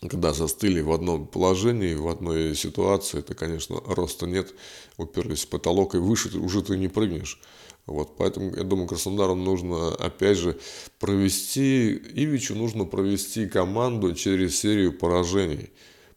когда 0.00 0.32
застыли 0.32 0.80
в 0.80 0.92
одном 0.92 1.26
положении, 1.26 1.94
в 1.94 2.08
одной 2.08 2.54
ситуации, 2.54 3.18
это, 3.18 3.34
конечно, 3.34 3.80
роста 3.84 4.26
нет, 4.26 4.54
уперлись 4.96 5.44
в 5.44 5.48
потолок, 5.48 5.94
и 5.94 5.98
выше 5.98 6.38
уже 6.38 6.62
ты 6.62 6.76
не 6.78 6.88
прыгнешь. 6.88 7.40
Вот, 7.86 8.16
поэтому, 8.16 8.54
я 8.56 8.64
думаю, 8.64 8.88
Краснодару 8.88 9.36
нужно, 9.36 9.94
опять 9.94 10.38
же, 10.38 10.58
провести, 10.98 11.94
Ивичу 12.14 12.56
нужно 12.56 12.84
провести 12.84 13.46
команду 13.46 14.12
через 14.14 14.58
серию 14.58 14.92
поражений. 14.92 15.70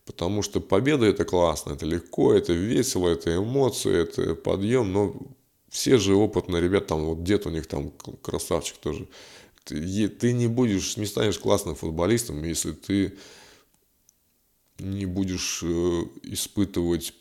Потому 0.03 0.41
что 0.41 0.59
победа 0.59 1.05
это 1.05 1.25
классно, 1.25 1.73
это 1.73 1.85
легко, 1.85 2.33
это 2.33 2.53
весело, 2.53 3.07
это 3.07 3.37
эмоции, 3.37 3.95
это 3.95 4.33
подъем, 4.33 4.91
но 4.91 5.15
все 5.69 5.97
же 5.97 6.15
опытные 6.15 6.63
ребята, 6.63 6.87
там 6.87 7.05
вот 7.05 7.23
дед 7.23 7.45
у 7.45 7.51
них 7.51 7.67
там 7.67 7.91
красавчик 8.23 8.77
тоже. 8.77 9.07
Ты, 9.63 10.07
ты 10.07 10.33
не 10.33 10.47
будешь, 10.47 10.97
не 10.97 11.05
станешь 11.05 11.37
классным 11.37 11.75
футболистом, 11.75 12.43
если 12.43 12.71
ты 12.71 13.13
не 14.79 15.05
будешь 15.05 15.61
э, 15.61 16.03
испытывать 16.23 17.13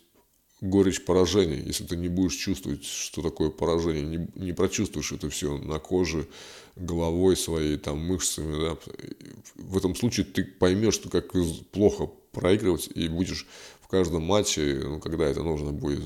горечь 0.60 1.04
поражения, 1.04 1.62
если 1.64 1.84
ты 1.84 1.96
не 1.96 2.08
будешь 2.08 2.34
чувствовать, 2.34 2.84
что 2.84 3.22
такое 3.22 3.50
поражение, 3.50 4.04
не, 4.04 4.28
не 4.34 4.52
прочувствуешь 4.52 5.12
это 5.12 5.30
все 5.30 5.56
на 5.58 5.78
коже, 5.78 6.26
головой 6.76 7.36
своей, 7.36 7.76
там, 7.76 7.98
мышцами, 7.98 8.68
да, 8.68 8.78
в 9.56 9.76
этом 9.76 9.94
случае 9.94 10.26
ты 10.26 10.44
поймешь, 10.44 10.94
что 10.94 11.08
как 11.08 11.32
плохо 11.72 12.10
проигрывать 12.32 12.88
и 12.94 13.08
будешь 13.08 13.46
в 13.80 13.88
каждом 13.88 14.22
матче, 14.22 14.80
ну, 14.84 15.00
когда 15.00 15.26
это 15.26 15.42
нужно 15.42 15.72
будет 15.72 16.02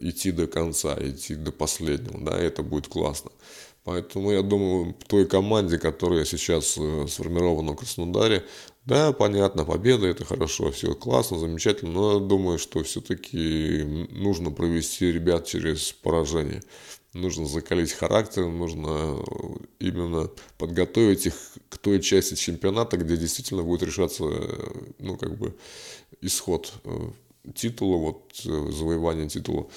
идти 0.00 0.32
до 0.32 0.46
конца, 0.46 0.96
идти 1.00 1.34
до 1.34 1.52
последнего, 1.52 2.18
да, 2.20 2.38
это 2.38 2.62
будет 2.62 2.88
классно. 2.88 3.30
Поэтому 3.84 4.30
я 4.30 4.42
думаю, 4.42 4.94
той 5.08 5.26
команде, 5.26 5.76
которая 5.76 6.24
сейчас 6.24 6.76
э, 6.78 7.06
сформирована 7.08 7.72
в 7.72 7.76
Краснодаре, 7.76 8.44
да, 8.84 9.12
понятно, 9.12 9.64
победа 9.64 10.06
это 10.06 10.24
хорошо, 10.24 10.70
все 10.72 10.94
классно, 10.94 11.38
замечательно, 11.38 11.92
но 11.92 12.20
думаю, 12.20 12.58
что 12.58 12.82
все-таки 12.82 14.06
нужно 14.10 14.50
провести 14.50 15.12
ребят 15.12 15.46
через 15.46 15.92
поражение 15.92 16.62
нужно 17.14 17.46
закалить 17.46 17.92
характер, 17.92 18.46
нужно 18.46 18.88
э, 18.88 19.54
именно 19.80 20.30
подготовить 20.58 21.26
их 21.26 21.34
к 21.68 21.78
той 21.78 22.00
части 22.00 22.34
чемпионата, 22.34 22.96
где 22.96 23.16
действительно 23.16 23.62
будет 23.62 23.82
решаться, 23.82 24.24
э, 24.24 24.92
ну, 24.98 25.16
как 25.16 25.36
бы, 25.36 25.54
исход 26.20 26.72
э, 26.84 27.10
титула, 27.54 27.96
вот, 27.96 28.32
завоевания 28.34 29.28
титула. 29.28 29.68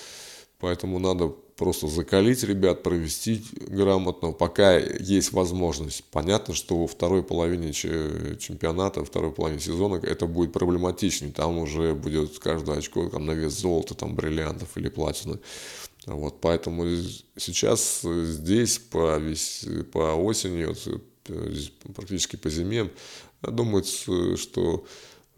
Поэтому 0.59 0.99
надо 0.99 1.35
просто 1.55 1.87
закалить 1.87 2.43
ребят, 2.43 2.83
провести 2.83 3.43
грамотно, 3.53 4.31
пока 4.31 4.77
есть 4.77 5.31
возможность. 5.31 6.03
Понятно, 6.11 6.53
что 6.53 6.77
во 6.77 6.87
второй 6.87 7.23
половине 7.23 7.71
чемпионата, 7.73 8.99
во 8.99 9.05
второй 9.05 9.31
половине 9.31 9.61
сезона 9.61 9.95
это 9.95 10.25
будет 10.27 10.53
проблематичнее. 10.53 11.31
Там 11.31 11.57
уже 11.57 11.93
будет 11.93 12.37
каждое 12.39 12.77
очко 12.77 13.09
там, 13.09 13.25
на 13.25 13.31
вес 13.31 13.53
золота, 13.53 13.95
там, 13.95 14.15
бриллиантов 14.15 14.77
или 14.77 14.89
платины. 14.89 15.39
Вот, 16.05 16.39
поэтому 16.41 16.85
сейчас 17.37 18.01
здесь 18.01 18.77
по, 18.77 19.17
весь, 19.17 19.65
по 19.91 20.13
осени, 20.13 20.65
вот, 20.65 21.01
практически 21.95 22.35
по 22.35 22.49
зиме, 22.49 22.91
думается, 23.41 24.37
что 24.37 24.85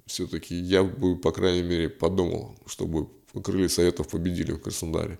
все-таки 0.05 0.55
я 0.55 0.83
бы, 0.83 1.15
по 1.15 1.31
крайней 1.31 1.61
мере, 1.61 1.89
подумал, 1.89 2.55
чтобы 2.65 3.07
крылья 3.43 3.69
Советов 3.69 4.09
победили 4.09 4.51
в 4.51 4.59
Краснодаре. 4.59 5.19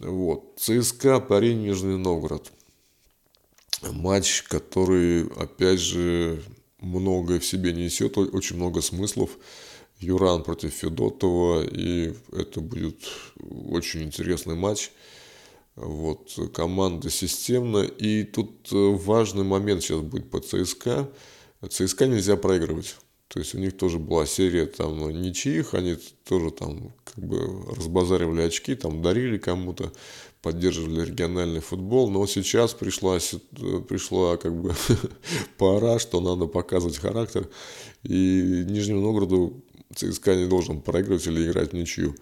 Вот. 0.00 0.58
ЦСКА, 0.58 1.20
парень, 1.20 1.62
Нижний 1.62 1.96
Новгород. 1.96 2.50
Матч, 3.82 4.42
который, 4.42 5.26
опять 5.36 5.80
же, 5.80 6.42
многое 6.78 7.38
в 7.40 7.44
себе 7.44 7.72
несет, 7.72 8.16
очень 8.18 8.56
много 8.56 8.80
смыслов. 8.80 9.30
Юран 10.00 10.42
против 10.42 10.72
Федотова, 10.72 11.64
и 11.64 12.14
это 12.32 12.60
будет 12.60 12.98
очень 13.70 14.02
интересный 14.02 14.54
матч. 14.54 14.90
Вот, 15.76 16.38
команда 16.52 17.10
системная, 17.10 17.84
и 17.84 18.22
тут 18.22 18.72
э, 18.72 18.76
важный 18.76 19.42
момент 19.42 19.82
сейчас 19.82 20.00
будет 20.00 20.30
по 20.30 20.40
ЦСКА. 20.40 21.10
ЦСКА 21.68 22.06
нельзя 22.06 22.36
проигрывать. 22.36 22.96
То 23.28 23.40
есть 23.40 23.54
у 23.54 23.58
них 23.58 23.76
тоже 23.76 23.98
была 23.98 24.26
серия 24.26 24.66
там 24.66 25.10
ничьих, 25.10 25.74
они 25.74 25.96
тоже 26.24 26.50
там 26.50 26.92
как 27.04 27.24
бы 27.24 27.64
разбазаривали 27.74 28.42
очки, 28.42 28.74
там 28.74 29.02
дарили 29.02 29.38
кому-то, 29.38 29.92
поддерживали 30.40 31.06
региональный 31.06 31.60
футбол, 31.60 32.10
но 32.10 32.26
сейчас 32.26 32.74
пришла, 32.74 33.18
пришла 33.88 34.36
как 34.36 34.54
бы 34.54 34.74
пора, 35.58 35.98
что 35.98 36.20
надо 36.20 36.46
показывать 36.46 36.98
характер, 36.98 37.48
и 38.02 38.64
Нижнему 38.68 39.00
Новгороду 39.00 39.64
ЦСКА 39.94 40.36
не 40.36 40.46
должен 40.46 40.80
проигрывать 40.80 41.26
или 41.26 41.50
играть 41.50 41.72
ничью. 41.72 42.14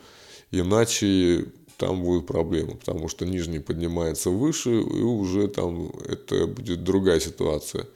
Иначе 0.51 1.47
там 1.79 2.03
будет 2.03 2.27
проблема, 2.27 2.77
потому 2.77 3.09
что 3.09 3.27
нижний 3.27 3.59
поднимается 3.59 4.31
выше, 4.31 4.71
и 4.71 5.03
уже 5.03 5.49
там 5.49 5.91
это 6.07 6.47
будет 6.47 6.85
другая 6.85 7.19
ситуация. 7.19 7.87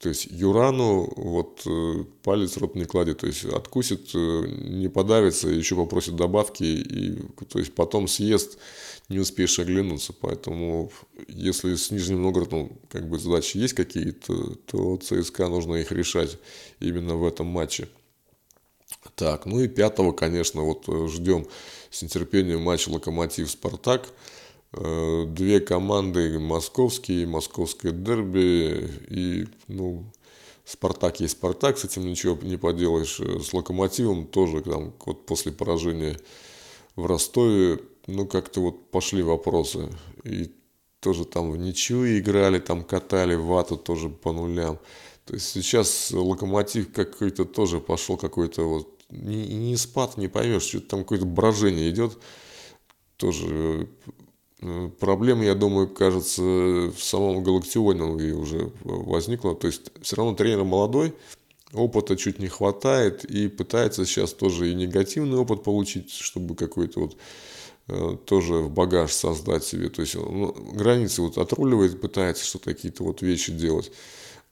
То 0.00 0.08
есть 0.08 0.28
Юрану 0.30 1.12
вот 1.14 1.60
э, 1.66 2.04
палец 2.22 2.56
рот 2.56 2.74
не 2.74 2.86
кладет, 2.86 3.18
то 3.18 3.26
есть 3.26 3.44
откусит, 3.44 4.14
э, 4.14 4.46
не 4.48 4.88
подавится, 4.88 5.48
еще 5.48 5.76
попросит 5.76 6.16
добавки, 6.16 6.62
и 6.62 7.18
то 7.44 7.58
есть 7.58 7.74
потом 7.74 8.08
съест, 8.08 8.56
не 9.10 9.18
успеешь 9.18 9.58
оглянуться. 9.58 10.14
Поэтому 10.18 10.90
если 11.28 11.74
с 11.74 11.90
Нижним 11.90 12.22
Новгородом 12.22 12.78
как 12.88 13.10
бы 13.10 13.18
задачи 13.18 13.58
есть 13.58 13.74
какие-то, 13.74 14.54
то 14.66 14.96
ЦСКА 14.96 15.48
нужно 15.48 15.74
их 15.74 15.92
решать 15.92 16.38
именно 16.78 17.16
в 17.16 17.26
этом 17.26 17.48
матче. 17.48 17.86
Так, 19.16 19.44
ну 19.44 19.60
и 19.60 19.68
пятого, 19.68 20.12
конечно, 20.12 20.62
вот 20.62 20.88
э, 20.88 21.08
ждем 21.08 21.46
с 21.90 22.00
нетерпением 22.00 22.62
матч 22.62 22.88
Локомотив-Спартак. 22.88 24.06
Э, 24.72 25.24
две 25.26 25.60
команды, 25.60 26.38
московские, 26.38 27.26
московское 27.26 27.90
дерби 27.90 28.88
и, 29.08 29.48
ну, 29.66 30.04
Спартак 30.64 31.18
есть 31.18 31.32
Спартак, 31.32 31.78
с 31.78 31.84
этим 31.84 32.06
ничего 32.06 32.38
не 32.42 32.56
поделаешь. 32.56 33.18
Э, 33.18 33.40
с 33.40 33.52
Локомотивом 33.52 34.26
тоже 34.26 34.60
там 34.62 34.92
вот 35.04 35.26
после 35.26 35.50
поражения 35.50 36.16
в 36.94 37.06
Ростове, 37.06 37.80
ну, 38.06 38.26
как-то 38.26 38.60
вот 38.60 38.90
пошли 38.90 39.22
вопросы. 39.22 39.88
И 40.22 40.52
тоже 41.00 41.24
там 41.24 41.50
в 41.50 41.56
ничью 41.56 42.18
играли, 42.18 42.60
там 42.60 42.84
катали 42.84 43.34
вату 43.34 43.76
тоже 43.76 44.08
по 44.08 44.32
нулям. 44.32 44.78
То 45.24 45.34
есть 45.34 45.48
сейчас 45.48 46.12
локомотив 46.12 46.92
какой-то 46.92 47.44
тоже 47.44 47.80
пошел 47.80 48.16
какой-то 48.16 48.68
вот 48.68 49.00
не, 49.10 49.46
не 49.46 49.76
спад, 49.76 50.16
не 50.16 50.28
поймешь, 50.28 50.62
что 50.62 50.80
там 50.80 51.00
какое-то 51.00 51.26
брожение 51.26 51.90
идет. 51.90 52.18
Тоже 53.16 53.46
э, 53.48 53.86
проблема, 54.98 55.44
я 55.44 55.54
думаю, 55.54 55.88
кажется, 55.88 56.42
в 56.42 56.98
самом 56.98 57.42
Галактионе 57.42 58.32
уже 58.34 58.72
возникла. 58.84 59.54
То 59.54 59.66
есть 59.66 59.90
все 60.02 60.16
равно 60.16 60.34
тренер 60.34 60.64
молодой, 60.64 61.14
опыта 61.72 62.16
чуть 62.16 62.38
не 62.38 62.48
хватает 62.48 63.24
и 63.24 63.48
пытается 63.48 64.04
сейчас 64.04 64.32
тоже 64.32 64.70
и 64.70 64.74
негативный 64.74 65.38
опыт 65.38 65.62
получить, 65.62 66.10
чтобы 66.10 66.54
какой-то 66.54 67.00
вот 67.00 67.16
э, 67.88 68.16
тоже 68.24 68.54
в 68.54 68.70
багаж 68.70 69.12
создать 69.12 69.64
себе. 69.64 69.88
То 69.88 70.02
есть 70.02 70.16
он 70.16 70.52
границы 70.72 71.22
вот 71.22 71.38
отруливает, 71.38 72.00
пытается 72.00 72.44
что-то 72.44 72.74
какие-то 72.74 73.04
вот 73.04 73.22
вещи 73.22 73.52
делать. 73.52 73.90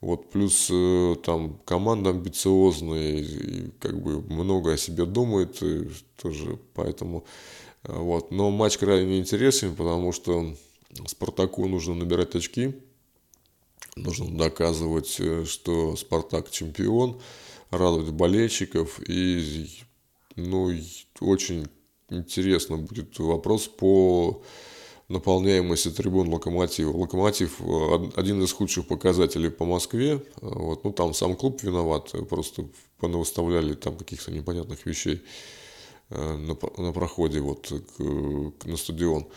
Вот 0.01 0.31
плюс 0.31 0.69
э, 0.71 1.17
там 1.25 1.59
команда 1.65 2.11
амбициозная, 2.11 3.17
и, 3.17 3.71
как 3.81 4.01
бы 4.01 4.23
много 4.23 4.73
о 4.73 4.77
себе 4.77 5.05
думает 5.07 5.61
и 5.63 5.89
тоже, 6.23 6.59
поэтому 6.75 7.25
э, 7.25 7.68
вот. 7.89 8.30
Но 8.30 8.51
матч 8.51 8.76
крайне 8.76 9.18
интересен, 9.18 9.74
потому 9.74 10.12
что 10.12 10.55
Спартаку 11.07 11.66
нужно 11.66 11.95
набирать 11.95 12.36
очки, 12.36 12.74
нужно 13.97 14.36
доказывать, 14.36 15.16
э, 15.18 15.45
что 15.47 15.97
Спартак 15.97 16.51
чемпион, 16.51 17.20
радовать 17.70 18.11
болельщиков 18.11 19.01
и 19.09 19.66
ну, 20.36 20.70
очень 21.20 21.66
интересно 22.11 22.76
будет 22.76 23.18
вопрос 23.18 23.66
по 23.66 24.43
наполняемости 25.09 25.91
трибун 25.91 26.28
Локомотива. 26.28 26.95
Локомотив 26.95 27.61
один 28.14 28.43
из 28.43 28.53
худших 28.53 28.86
показателей 28.86 29.49
по 29.49 29.64
Москве. 29.64 30.22
Вот. 30.43 30.84
Ну, 30.84 30.93
там 30.93 31.14
сам 31.14 31.36
клуб 31.36 31.62
виноват, 31.62 32.14
просто 32.28 32.68
понавыставляли 32.99 33.74
там 33.74 33.97
каких-то 33.97 34.30
непонятных 34.30 34.84
вещей 34.84 35.22
на, 36.11 36.57
на 36.77 36.93
проходе 36.93 37.41
вот 37.41 37.73
к, 37.97 38.67
на 38.67 38.77
стадион. 38.77 39.29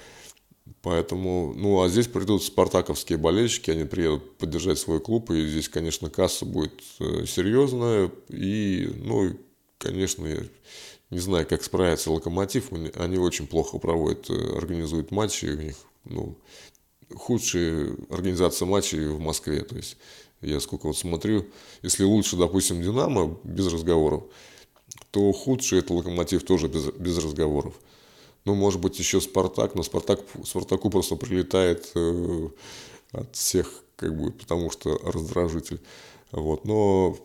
Поэтому, 0.82 1.54
ну, 1.56 1.82
а 1.82 1.90
здесь 1.90 2.08
придут 2.08 2.44
спартаковские 2.44 3.18
болельщики, 3.18 3.72
они 3.72 3.84
приедут 3.84 4.38
поддержать 4.38 4.80
свой 4.80 5.00
клуб, 5.00 5.30
и 5.32 5.48
здесь, 5.48 5.70
конечно, 5.70 6.10
касса 6.10 6.46
будет 6.46 6.74
э, 7.00 7.26
серьезная, 7.26 8.12
и, 8.30 8.90
ну, 8.96 9.38
конечно, 9.78 10.26
я 10.26 10.44
не 11.10 11.20
знаю, 11.20 11.46
как 11.46 11.64
справится 11.64 12.12
Локомотив, 12.12 12.72
они 12.96 13.18
очень 13.18 13.48
плохо 13.48 13.78
проводят, 13.78 14.30
э, 14.30 14.58
организуют 14.58 15.12
матчи, 15.12 15.46
у 15.46 15.58
них, 15.58 15.76
ну, 16.06 16.38
худшая 17.14 17.96
организация 18.10 18.66
матчей 18.66 19.08
в 19.08 19.20
Москве, 19.20 19.62
то 19.62 19.76
есть 19.76 19.98
я 20.42 20.60
сколько 20.60 20.88
вот 20.88 20.98
смотрю, 20.98 21.46
если 21.84 22.04
лучше, 22.04 22.38
допустим, 22.38 22.82
Динамо, 22.82 23.38
без 23.44 23.72
разговоров, 23.72 24.24
то 25.12 25.32
худший 25.34 25.80
это 25.80 25.94
Локомотив 25.94 26.44
тоже 26.44 26.68
без, 26.68 26.86
без 26.92 27.18
разговоров. 27.18 27.74
Ну, 28.46 28.56
может 28.56 28.82
быть, 28.82 28.98
еще 28.98 29.22
Спартак, 29.22 29.76
но 29.76 29.84
Спартак, 29.84 30.22
Спартаку 30.44 30.90
просто 30.90 31.16
прилетает 31.16 31.92
э, 31.96 32.50
от 33.12 33.36
всех, 33.36 33.84
как 33.96 34.18
бы, 34.18 34.32
потому 34.32 34.72
что 34.72 34.98
раздражитель. 35.04 35.80
Вот. 36.32 36.66
Но 36.66 37.18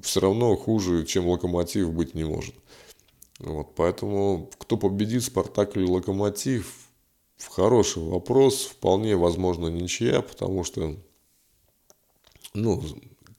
все 0.00 0.20
равно 0.20 0.54
хуже, 0.56 1.06
чем 1.06 1.28
Локомотив, 1.28 1.90
быть 1.92 2.14
не 2.14 2.24
может. 2.24 2.54
Вот. 3.38 3.74
Поэтому 3.74 4.50
кто 4.58 4.76
победит, 4.76 5.24
Спартак 5.24 5.76
или 5.76 5.86
Локомотив, 5.86 6.74
хороший 7.50 8.02
вопрос. 8.02 8.64
Вполне 8.66 9.16
возможно 9.16 9.68
ничья, 9.68 10.20
потому 10.20 10.64
что 10.64 10.96
ну, 12.52 12.82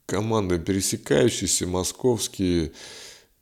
команды 0.05 0.59
пересекающиеся, 0.59 1.67
московские, 1.67 2.73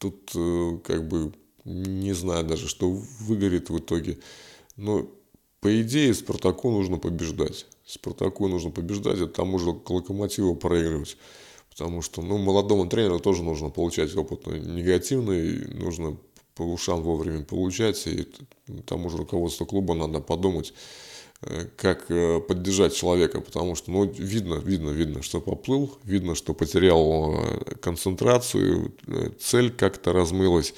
тут 0.03 0.31
э, 0.35 0.79
как 0.83 1.07
бы 1.07 1.31
не 1.63 2.13
знаю 2.13 2.45
даже, 2.45 2.67
что 2.67 2.89
выгорит 3.21 3.69
в 3.69 3.79
итоге. 3.79 4.19
Но 4.75 5.07
по 5.61 5.81
идее 5.81 6.13
Спартаку 6.13 6.71
нужно 6.71 6.97
побеждать. 6.97 7.65
Спартаку 7.85 8.49
нужно 8.49 8.69
побеждать, 8.69 9.21
а 9.21 9.27
тому 9.27 9.59
же 9.59 9.69
Локомотиву 9.69 10.55
проигрывать. 10.55 11.17
Потому 11.69 12.01
что 12.01 12.21
ну, 12.21 12.37
молодому 12.37 12.87
тренеру 12.87 13.19
тоже 13.19 13.43
нужно 13.43 13.69
получать 13.69 14.13
опыт 14.15 14.45
негативный, 14.45 15.65
нужно 15.73 16.17
по 16.53 16.63
ушам 16.63 17.01
вовремя 17.01 17.43
получать, 17.43 18.05
и 18.05 18.27
тому 18.85 19.09
же 19.09 19.17
руководству 19.17 19.65
клуба 19.65 19.95
надо 19.95 20.19
подумать, 20.19 20.73
как 21.77 22.05
э, 22.09 22.39
поддержать 22.39 22.95
человека, 22.95 23.41
потому 23.41 23.75
что, 23.75 23.91
ну, 23.91 24.05
видно, 24.05 24.55
видно, 24.55 24.89
видно, 24.89 25.21
что 25.21 25.41
поплыл, 25.41 25.97
видно, 26.03 26.35
что 26.35 26.53
потерял 26.53 27.35
э, 27.35 27.75
концентрацию, 27.81 28.93
цель 29.39 29.71
как-то 29.71 30.13
размылась, 30.13 30.73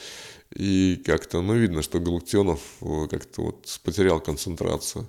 и 0.55 1.01
как-то, 1.05 1.41
ну, 1.41 1.53
видно, 1.53 1.81
что 1.81 1.99
Галактионов 1.99 2.59
э, 2.81 3.07
как-то 3.09 3.41
вот 3.41 3.79
потерял 3.83 4.21
концентрацию. 4.21 5.07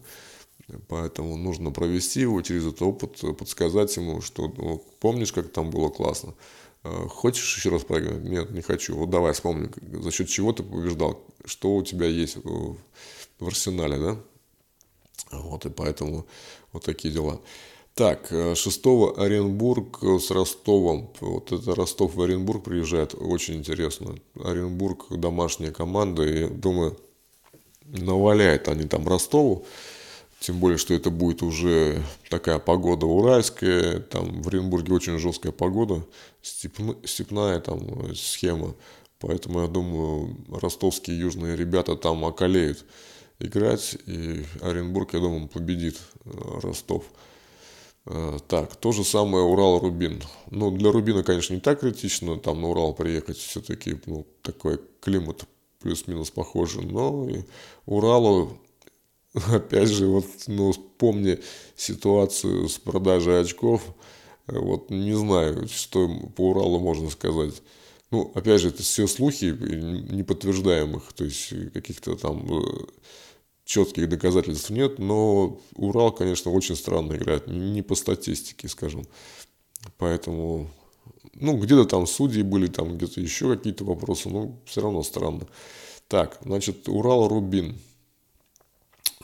Поэтому 0.89 1.37
нужно 1.37 1.71
провести 1.71 2.23
его 2.23 2.43
через 2.43 2.67
этот 2.67 2.83
опыт, 2.83 3.23
э, 3.23 3.33
подсказать 3.33 3.97
ему, 3.97 4.21
что 4.21 4.53
ну, 4.57 4.85
помнишь, 5.01 5.33
как 5.33 5.51
там 5.51 5.71
было 5.71 5.89
классно. 5.89 6.35
Э, 6.83 7.07
хочешь 7.09 7.57
еще 7.57 7.71
раз 7.71 7.85
проиграть? 7.85 8.25
Нет, 8.25 8.51
не 8.51 8.63
хочу. 8.63 8.97
Вот 8.97 9.11
давай 9.11 9.33
вспомни, 9.35 9.71
за 10.03 10.11
счет 10.11 10.29
чего 10.29 10.53
ты 10.53 10.65
побеждал, 10.65 11.25
что 11.45 11.77
у 11.77 11.83
тебя 11.85 12.07
есть 12.07 12.39
в 12.45 13.47
арсенале, 13.47 13.99
да? 13.99 14.19
Вот, 15.31 15.67
и 15.67 15.71
поэтому 15.71 16.27
вот 16.73 16.85
такие 16.85 17.12
дела. 17.12 17.41
Так, 17.97 18.29
6 18.29 18.87
э, 18.87 19.12
Оренбург 19.17 20.03
с 20.03 20.31
Ростовом. 20.31 21.11
Вот 21.21 21.51
это 21.51 21.75
Ростов 21.75 22.14
в 22.14 22.21
Оренбург 22.21 22.64
приезжает. 22.64 23.14
Очень 23.14 23.57
интересно. 23.57 24.17
Оренбург 24.45 25.07
домашняя 25.11 25.73
команда. 25.73 26.23
И 26.23 26.47
думаю, 26.47 26.99
наваляет 27.87 28.69
они 28.69 28.85
там 28.85 29.09
Ростову. 29.09 29.64
Тем 30.41 30.61
более, 30.61 30.77
что 30.77 30.93
это 30.93 31.09
будет 31.09 31.43
уже 31.43 32.03
такая 32.29 32.59
погода 32.59 33.07
уральская. 33.07 34.01
Там 34.01 34.43
в 34.43 34.49
Оренбурге 34.49 34.93
очень 34.93 35.19
жесткая 35.19 35.53
погода. 35.53 36.05
Степная 36.43 37.61
там 37.61 38.14
схема. 38.14 38.75
Поэтому 39.21 39.62
я 39.62 39.69
думаю, 39.69 40.37
ростовские 40.51 41.19
южные 41.19 41.57
ребята 41.57 41.97
там 41.97 42.25
околеют 42.25 42.85
играть. 43.39 43.97
И 44.07 44.45
Оренбург, 44.61 45.14
я 45.14 45.20
думаю, 45.20 45.49
победит 45.49 46.01
э, 46.24 46.30
Ростов. 46.62 47.05
Э, 48.07 48.39
так, 48.47 48.76
то 48.76 48.93
же 48.93 49.05
самое 49.05 49.45
Урал-Рубин. 49.45 50.22
Ну, 50.51 50.70
для 50.70 50.93
Рубина, 50.93 51.22
конечно, 51.22 51.55
не 51.55 51.61
так 51.61 51.80
критично, 51.80 52.39
там 52.39 52.61
на 52.61 52.68
Урал 52.68 52.95
приехать 52.95 53.37
все-таки, 53.37 53.99
ну, 54.07 54.26
такой 54.43 54.80
климат 55.01 55.45
плюс-минус 55.80 56.30
похожий, 56.30 56.84
но 56.84 57.28
и 57.28 57.43
Уралу, 57.84 58.59
опять 59.34 59.89
же, 59.89 60.07
вот, 60.07 60.26
ну, 60.47 60.72
помни 60.72 61.41
ситуацию 61.76 62.68
с 62.68 62.78
продажей 62.78 63.41
очков, 63.41 63.82
э, 64.47 64.57
вот, 64.59 64.91
не 64.91 65.14
знаю, 65.14 65.66
что 65.68 66.09
по 66.37 66.51
Уралу 66.51 66.78
можно 66.78 67.11
сказать. 67.11 67.61
Ну, 68.12 68.30
опять 68.37 68.61
же, 68.61 68.68
это 68.68 68.84
все 68.84 69.09
слухи 69.09 69.47
неподтверждаемых, 69.47 71.12
то 71.12 71.24
есть 71.24 71.72
каких-то 71.72 72.14
там 72.14 72.47
четких 73.67 74.09
доказательств 74.09 74.71
нет, 74.71 74.99
но 74.99 75.61
Урал, 75.75 76.12
конечно, 76.12 76.51
очень 76.53 76.77
странно 76.77 77.14
играет, 77.14 77.49
не 77.49 77.83
по 77.83 77.95
статистике, 77.97 78.69
скажем. 78.69 79.05
Поэтому, 79.99 80.71
ну, 81.35 81.59
где-то 81.59 81.85
там 81.85 82.07
судьи 82.07 82.43
были, 82.43 82.69
там 82.69 82.97
где-то 82.97 83.21
еще 83.21 83.55
какие-то 83.55 83.85
вопросы, 83.85 84.31
но 84.31 84.59
все 84.64 84.81
равно 84.81 85.03
странно. 85.03 85.47
Так, 86.09 86.39
значит, 86.43 86.89
Урал-Рубин. 86.89 87.77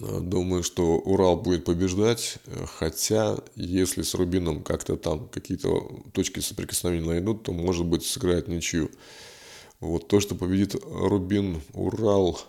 Думаю, 0.01 0.65
что 0.65 0.97
Урал 0.97 1.37
будет 1.37 1.65
побеждать, 1.65 2.39
хотя 2.79 3.39
если 3.55 4.03
с 4.03 4.15
Рубином 4.15 4.65
как-то 4.65 4.97
там 4.97 5.29
какие-то 5.29 6.03
точки 6.13 6.41
соприкосновения 6.41 7.07
найдут, 7.07 7.45
то, 7.45 7.53
может 7.53 7.87
быть, 7.87 8.05
сыграет 8.05 8.49
ничью. 8.49 8.91
Вот 9.79 10.09
то, 10.09 10.19
что 10.19 10.35
победит 10.35 10.75
Рубин, 10.85 11.61
Урал, 11.75 12.41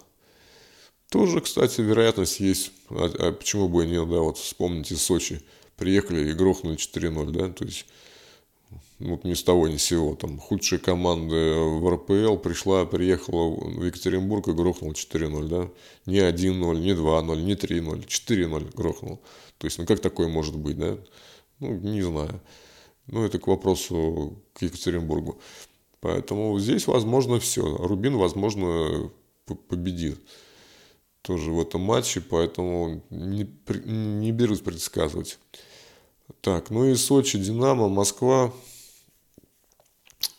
тоже, 1.13 1.41
кстати, 1.41 1.79
вероятность 1.79 2.39
есть. 2.39 2.71
А, 2.89 3.05
а 3.19 3.31
почему 3.31 3.69
бы 3.69 3.85
и 3.85 3.87
нет, 3.87 4.09
да, 4.09 4.17
вот 4.17 4.39
вспомните 4.39 4.95
Сочи. 4.95 5.41
Приехали 5.77 6.31
и 6.31 6.33
грохнули 6.33 6.75
4-0, 6.75 7.29
да, 7.29 7.49
то 7.49 7.65
есть 7.65 7.85
вот 8.97 9.23
ни 9.23 9.35
с 9.35 9.43
того 9.43 9.67
ни 9.67 9.77
с 9.77 9.83
сего. 9.83 10.15
Там 10.15 10.39
худшая 10.39 10.79
команда 10.79 11.35
в 11.35 11.87
РПЛ 11.87 12.37
пришла, 12.37 12.85
приехала 12.85 13.55
в 13.55 13.85
Екатеринбург 13.85 14.47
и 14.47 14.53
грохнула 14.53 14.93
4-0, 14.93 15.47
да. 15.47 15.69
Не 16.07 16.19
1-0, 16.19 16.79
не 16.79 16.93
2-0, 16.93 17.41
не 17.43 17.53
3-0, 17.53 18.07
4-0 18.07 18.75
грохнул. 18.75 19.21
То 19.59 19.67
есть, 19.67 19.77
ну 19.77 19.85
как 19.85 19.99
такое 19.99 20.27
может 20.27 20.55
быть, 20.55 20.79
да? 20.79 20.97
Ну, 21.59 21.75
не 21.75 22.01
знаю. 22.01 22.41
Ну, 23.05 23.23
это 23.23 23.37
к 23.37 23.45
вопросу 23.45 24.41
к 24.53 24.63
Екатеринбургу. 24.63 25.39
Поэтому 25.99 26.57
здесь 26.57 26.87
возможно 26.87 27.39
все. 27.39 27.61
Рубин, 27.61 28.17
возможно, 28.17 29.11
победит 29.69 30.17
тоже 31.23 31.51
в 31.51 31.59
этом 31.59 31.81
матче, 31.81 32.21
поэтому 32.21 33.01
не, 33.09 33.49
не 33.85 34.31
берусь 34.31 34.59
предсказывать. 34.59 35.39
Так, 36.41 36.69
ну 36.69 36.85
и 36.85 36.95
Сочи, 36.95 37.39
Динамо, 37.39 37.87
Москва. 37.87 38.53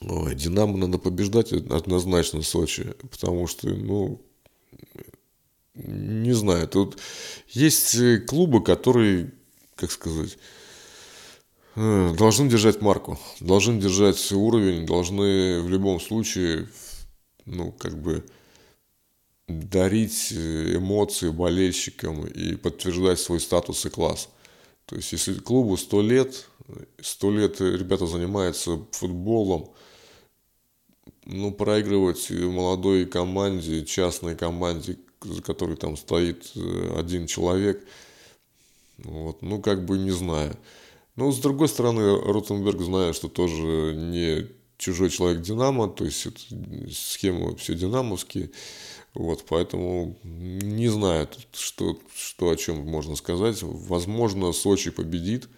Ой, 0.01 0.35
Динамо 0.35 0.77
надо 0.77 0.99
побеждать 0.99 1.53
однозначно 1.53 2.43
Сочи, 2.43 2.95
потому 3.11 3.47
что, 3.47 3.69
ну, 3.69 4.21
не 5.75 6.33
знаю, 6.33 6.69
тут 6.69 6.99
есть 7.49 7.97
клубы, 8.27 8.63
которые, 8.63 9.33
как 9.77 9.91
сказать, 9.91 10.37
э, 11.77 12.15
должны 12.17 12.51
держать 12.51 12.83
марку, 12.83 13.19
должны 13.41 13.81
держать 13.81 14.33
уровень, 14.33 14.85
должны 14.85 15.63
в 15.63 15.69
любом 15.71 15.99
случае, 15.99 16.69
ну, 17.47 17.73
как 17.73 17.99
бы, 18.01 18.25
дарить 19.49 20.33
э, 20.33 20.77
эмоции 20.77 21.31
болельщикам 21.31 22.27
и 22.27 22.57
подтверждать 22.57 23.19
свой 23.19 23.41
статус 23.41 23.85
и 23.87 23.91
класс. 23.91 24.29
То 24.87 24.97
есть, 24.97 25.13
если 25.13 25.35
клубу 25.35 25.77
100 25.77 26.03
лет, 26.03 26.47
100 27.01 27.31
лет 27.31 27.61
ребята 27.61 28.07
занимаются 28.07 28.79
футболом, 28.93 29.71
ну, 31.27 31.53
проигрывать 31.53 32.31
молодой 32.31 33.07
команде, 33.07 33.85
частной 33.85 34.37
команде, 34.37 34.99
за 35.23 35.43
которой 35.43 35.77
там 35.77 35.97
стоит 35.97 36.53
э, 36.55 36.99
один 36.99 37.27
человек, 37.27 37.87
вот, 38.99 39.43
ну, 39.43 39.61
как 39.61 39.85
бы 39.85 39.99
не 39.99 40.11
знаю. 40.11 40.57
Но, 41.17 41.31
с 41.31 41.39
другой 41.39 41.69
стороны, 41.69 42.21
Ротенберг 42.21 42.81
знает, 42.81 43.15
что 43.15 43.29
тоже 43.29 43.95
не 43.95 44.49
чужой 44.79 45.11
человек 45.11 45.43
Динамо, 45.43 45.89
то 45.89 46.05
есть 46.05 46.27
это 46.27 46.41
схемы 46.93 47.57
все 47.57 47.75
динамовские. 47.75 48.51
Вот, 49.15 49.45
поэтому 49.49 50.19
не 50.25 50.89
знаю, 50.89 51.29
что, 51.53 51.99
что 52.17 52.51
о 52.51 52.57
чем 52.57 52.79
можно 52.85 53.15
сказать. 53.15 53.59
Возможно, 53.63 54.53
Сочи 54.53 54.91
победит. 54.91 55.49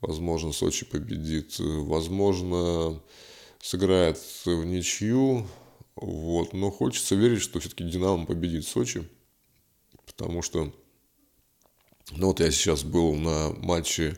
Возможно, 0.00 0.52
Сочи 0.52 0.86
победит. 0.86 1.56
Возможно, 1.58 3.02
сыграет 3.60 4.18
в 4.46 4.64
ничью. 4.64 5.46
Вот. 5.94 6.54
Но 6.54 6.70
хочется 6.70 7.14
верить, 7.16 7.42
что 7.42 7.60
все-таки 7.60 7.84
Динамо 7.84 8.24
победит 8.24 8.66
Сочи. 8.66 9.06
Потому 10.06 10.40
что, 10.40 10.72
ну 12.12 12.28
вот 12.28 12.40
я 12.40 12.50
сейчас 12.50 12.82
был 12.82 13.14
на 13.14 13.50
матче 13.58 14.16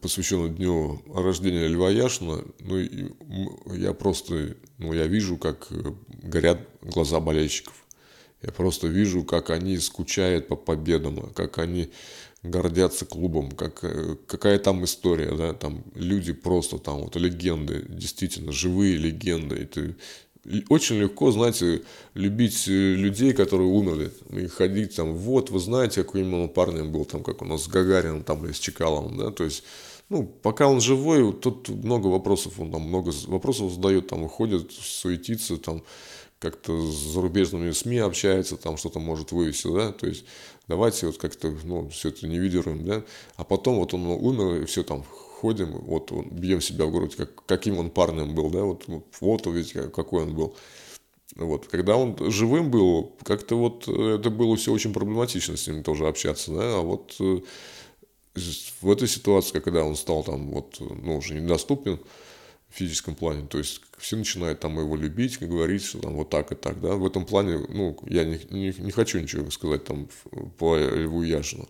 посвященный 0.00 0.50
дню 0.50 1.02
рождения 1.12 1.68
Льва 1.68 1.90
Яшина, 1.90 2.44
ну, 2.60 2.78
и 2.78 3.10
я 3.76 3.92
просто, 3.92 4.56
ну, 4.78 4.92
я 4.92 5.06
вижу, 5.06 5.36
как 5.36 5.66
э, 5.70 5.92
горят 6.22 6.60
глаза 6.82 7.20
болельщиков. 7.20 7.74
Я 8.42 8.50
просто 8.52 8.88
вижу, 8.88 9.24
как 9.24 9.50
они 9.50 9.78
скучают 9.78 10.48
по 10.48 10.56
победам, 10.56 11.32
как 11.34 11.58
они 11.58 11.90
гордятся 12.42 13.06
клубом, 13.06 13.52
как, 13.52 13.84
э, 13.84 14.16
какая 14.26 14.58
там 14.58 14.84
история, 14.84 15.34
да, 15.36 15.52
там 15.52 15.84
люди 15.94 16.32
просто 16.32 16.78
там 16.78 17.02
вот 17.02 17.16
легенды, 17.16 17.84
действительно 17.88 18.50
живые 18.50 18.96
легенды, 18.96 19.62
и 19.62 19.64
ты 19.64 19.96
очень 20.68 20.96
легко, 20.96 21.30
знаете, 21.30 21.82
любить 22.14 22.66
э, 22.66 22.94
людей, 22.94 23.32
которые 23.32 23.68
умерли, 23.68 24.12
и 24.30 24.46
ходить 24.46 24.96
там, 24.96 25.14
вот, 25.14 25.50
вы 25.50 25.60
знаете, 25.60 26.02
каким 26.02 26.34
он 26.34 26.48
парнем 26.48 26.90
был, 26.90 27.04
там, 27.04 27.22
как 27.22 27.42
у 27.42 27.44
нас 27.44 27.64
с 27.64 27.68
Гагарином, 27.68 28.24
там, 28.24 28.44
или 28.44 28.52
с 28.52 28.58
Чекаловым, 28.58 29.16
да, 29.16 29.30
то 29.30 29.44
есть, 29.44 29.62
ну, 30.08 30.24
пока 30.24 30.66
он 30.66 30.80
живой, 30.80 31.32
тут 31.32 31.68
много 31.68 32.08
вопросов, 32.08 32.58
он 32.58 32.72
там 32.72 32.82
много 32.82 33.12
вопросов 33.26 33.72
задает, 33.72 34.08
там, 34.08 34.22
выходит, 34.22 34.72
суетится, 34.72 35.56
там, 35.58 35.82
как-то 36.40 36.90
с 36.90 37.12
зарубежными 37.12 37.70
СМИ 37.70 37.98
общается, 37.98 38.56
там 38.56 38.76
что-то 38.76 38.98
может 38.98 39.30
вывести, 39.30 39.72
да, 39.72 39.92
то 39.92 40.08
есть 40.08 40.24
давайте 40.66 41.06
вот 41.06 41.18
как-то, 41.18 41.54
ну, 41.62 41.88
все 41.90 42.08
это 42.08 42.26
не 42.26 42.40
видируем, 42.40 42.84
да, 42.84 43.04
а 43.36 43.44
потом 43.44 43.76
вот 43.76 43.94
он 43.94 44.06
умер, 44.06 44.62
и 44.62 44.64
все 44.64 44.82
там, 44.82 45.04
ходим, 45.42 45.72
вот 45.72 46.12
бьем 46.30 46.60
себя 46.60 46.84
в 46.84 46.92
грудь, 46.92 47.16
как, 47.16 47.44
каким 47.46 47.78
он 47.78 47.90
парнем 47.90 48.32
был, 48.32 48.48
да, 48.48 48.62
вот, 48.62 48.84
вот, 48.86 49.06
вот 49.20 49.46
увидите, 49.48 49.88
какой 49.88 50.22
он 50.22 50.34
был. 50.36 50.56
Вот. 51.34 51.66
Когда 51.66 51.96
он 51.96 52.16
живым 52.30 52.70
был, 52.70 53.16
как-то 53.24 53.56
вот 53.56 53.88
э, 53.88 54.18
это 54.20 54.30
было 54.30 54.56
все 54.56 54.72
очень 54.72 54.92
проблематично 54.92 55.56
с 55.56 55.66
ним 55.66 55.82
тоже 55.82 56.06
общаться, 56.06 56.52
да, 56.52 56.78
а 56.78 56.80
вот 56.82 57.16
э, 57.18 57.40
в 58.80 58.90
этой 58.90 59.08
ситуации, 59.08 59.58
когда 59.58 59.84
он 59.84 59.96
стал 59.96 60.22
там 60.22 60.50
вот, 60.50 60.76
ну, 60.78 61.16
уже 61.16 61.34
недоступен 61.34 61.98
в 62.68 62.76
физическом 62.76 63.16
плане, 63.16 63.44
то 63.48 63.58
есть 63.58 63.80
все 63.98 64.16
начинают 64.16 64.60
там 64.60 64.78
его 64.78 64.94
любить, 64.94 65.40
говорить, 65.40 65.84
что 65.84 65.98
там 65.98 66.14
вот 66.14 66.30
так 66.30 66.52
и 66.52 66.54
так, 66.54 66.80
да, 66.80 66.94
в 66.94 67.04
этом 67.04 67.26
плане, 67.26 67.66
ну, 67.68 67.98
я 68.08 68.24
не, 68.24 68.38
не, 68.50 68.72
не 68.78 68.90
хочу 68.92 69.18
ничего 69.18 69.50
сказать 69.50 69.84
там 69.84 70.08
по 70.58 70.78
Льву 70.78 71.22
Яшину, 71.22 71.68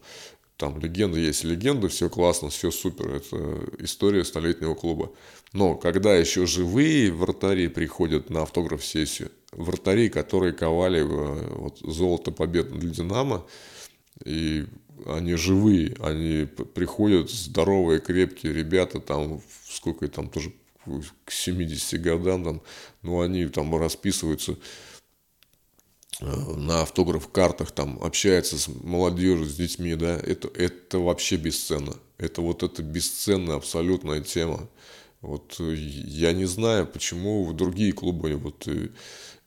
там 0.63 0.79
легенда 0.79 1.19
есть 1.19 1.43
легенда, 1.43 1.89
все 1.89 2.09
классно, 2.09 2.49
все 2.49 2.71
супер, 2.71 3.15
это 3.17 3.67
история 3.81 4.25
столетнего 4.25 4.77
клуба. 4.77 5.11
Но 5.53 5.75
когда 5.75 6.15
еще 6.15 6.47
живые 6.47 7.11
вратари 7.11 7.67
приходят 7.67 8.31
на 8.31 8.43
автограф-сессию, 8.43 9.33
вратари, 9.51 10.09
которые 10.09 10.53
ковали 10.53 11.01
э, 11.01 11.55
вот, 11.57 11.81
золото 11.81 12.31
побед 12.31 12.71
для 12.79 12.91
Динамо, 12.91 13.45
и 14.25 14.67
они 15.05 15.35
живые, 15.35 15.97
они 15.99 16.47
приходят 16.47 17.29
здоровые, 17.29 17.99
крепкие 17.99 18.53
ребята, 18.53 19.01
там, 19.01 19.41
сколько 19.69 20.07
там 20.07 20.29
тоже 20.29 20.53
к 21.25 21.33
70 21.33 22.01
годам, 22.01 22.45
там, 22.45 22.63
ну, 23.03 23.21
они 23.21 23.47
там 23.47 23.75
расписываются 23.75 24.57
на 26.21 26.83
автограф-картах 26.83 27.71
там 27.73 27.99
общается 28.03 28.59
с 28.59 28.69
молодежью, 28.69 29.47
с 29.47 29.55
детьми, 29.55 29.95
да, 29.95 30.17
это, 30.17 30.49
это 30.49 30.99
вообще 30.99 31.37
бесценно. 31.37 31.97
Это 32.19 32.43
вот 32.43 32.63
это 32.63 32.83
бесценная 32.83 33.57
абсолютная 33.57 34.21
тема. 34.21 34.69
Вот 35.21 35.57
э, 35.59 35.75
я 35.75 36.33
не 36.33 36.45
знаю, 36.45 36.87
почему 36.87 37.53
другие 37.53 37.93
клубы 37.93 38.37
вот 38.37 38.69
э, 38.69 38.89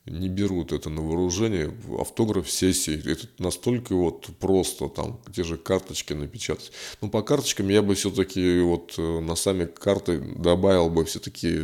не 0.06 0.28
берут 0.28 0.72
это 0.72 0.90
на 0.90 1.02
вооружение. 1.02 1.72
Автограф 1.98 2.50
сессии, 2.50 3.10
это 3.10 3.28
настолько 3.38 3.94
вот 3.94 4.26
просто, 4.38 4.88
там, 4.88 5.20
те 5.34 5.44
же 5.44 5.56
карточки 5.56 6.12
напечатать. 6.12 6.72
Ну, 7.00 7.08
по 7.08 7.22
карточкам 7.22 7.68
я 7.68 7.82
бы 7.82 7.94
все-таки 7.94 8.60
вот 8.60 8.98
на 8.98 9.34
сами 9.36 9.66
карты 9.66 10.18
добавил 10.36 10.90
бы 10.90 11.04
все-таки 11.04 11.58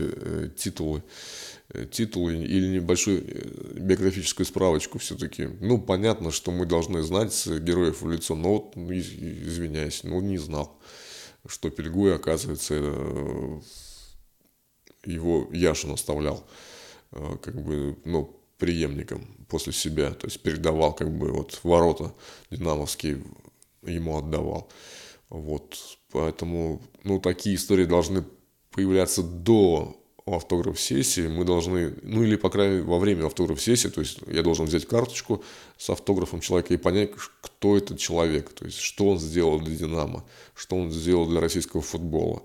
титулы. 0.56 1.02
Э, 1.74 1.86
титул 1.86 2.28
или 2.28 2.66
небольшую 2.66 3.24
э, 3.26 3.78
биографическую 3.78 4.44
справочку 4.44 4.98
все-таки. 4.98 5.46
Ну, 5.60 5.80
понятно, 5.80 6.30
что 6.30 6.50
мы 6.50 6.66
должны 6.66 7.02
знать 7.02 7.46
героев 7.46 8.02
в 8.02 8.10
лицо, 8.10 8.34
но 8.34 8.54
вот, 8.54 8.76
ну, 8.76 8.92
извиняюсь, 8.92 10.04
ну, 10.04 10.20
не 10.20 10.36
знал, 10.36 10.78
что 11.46 11.70
Пельгуй, 11.70 12.14
оказывается, 12.14 12.74
э, 12.76 13.60
его 15.06 15.48
Яшин 15.52 15.92
оставлял, 15.92 16.46
как 17.10 17.60
бы, 17.60 17.96
ну, 18.04 18.38
преемником 18.58 19.26
после 19.48 19.72
себя, 19.72 20.12
то 20.12 20.26
есть 20.26 20.40
передавал, 20.40 20.94
как 20.94 21.10
бы, 21.10 21.32
вот, 21.32 21.58
ворота 21.62 22.14
динамовские 22.50 23.24
ему 23.82 24.18
отдавал. 24.18 24.70
Вот, 25.28 25.76
поэтому, 26.12 26.82
ну, 27.02 27.18
такие 27.18 27.56
истории 27.56 27.84
должны 27.84 28.24
появляться 28.70 29.22
до 29.22 30.01
автограф-сессии 30.26 31.26
мы 31.26 31.44
должны, 31.44 31.94
ну 32.02 32.22
или 32.22 32.36
по 32.36 32.48
крайней 32.50 32.74
мере 32.76 32.86
во 32.86 32.98
время 32.98 33.26
автограф-сессии, 33.26 33.88
то 33.88 34.00
есть 34.00 34.20
я 34.26 34.42
должен 34.42 34.66
взять 34.66 34.86
карточку 34.86 35.42
с 35.76 35.90
автографом 35.90 36.40
человека 36.40 36.74
и 36.74 36.76
понять, 36.76 37.10
кто 37.40 37.76
этот 37.76 37.98
человек, 37.98 38.52
то 38.52 38.64
есть 38.64 38.78
что 38.78 39.08
он 39.08 39.18
сделал 39.18 39.58
для 39.60 39.76
Динамо, 39.76 40.24
что 40.54 40.76
он 40.76 40.92
сделал 40.92 41.26
для 41.28 41.40
российского 41.40 41.82
футбола. 41.82 42.42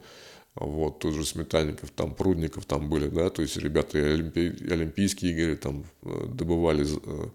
Вот, 0.56 1.00
тут 1.00 1.14
же 1.14 1.24
Сметанников, 1.24 1.92
там 1.92 2.16
Прудников 2.16 2.66
там 2.66 2.90
были, 2.90 3.10
да, 3.10 3.30
то 3.30 3.44
есть 3.44 3.58
ребята 3.58 4.00
олимпи... 4.00 4.56
олимпийские 4.72 5.32
игры 5.34 5.56
там 5.56 5.86
э, 6.02 6.26
добывали 6.34 6.84
э, 6.84 7.30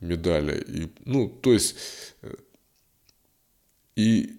медали. 0.00 0.64
И, 0.68 0.88
ну, 1.04 1.28
то 1.28 1.52
есть, 1.52 1.74
э, 2.22 2.36
и 3.96 4.37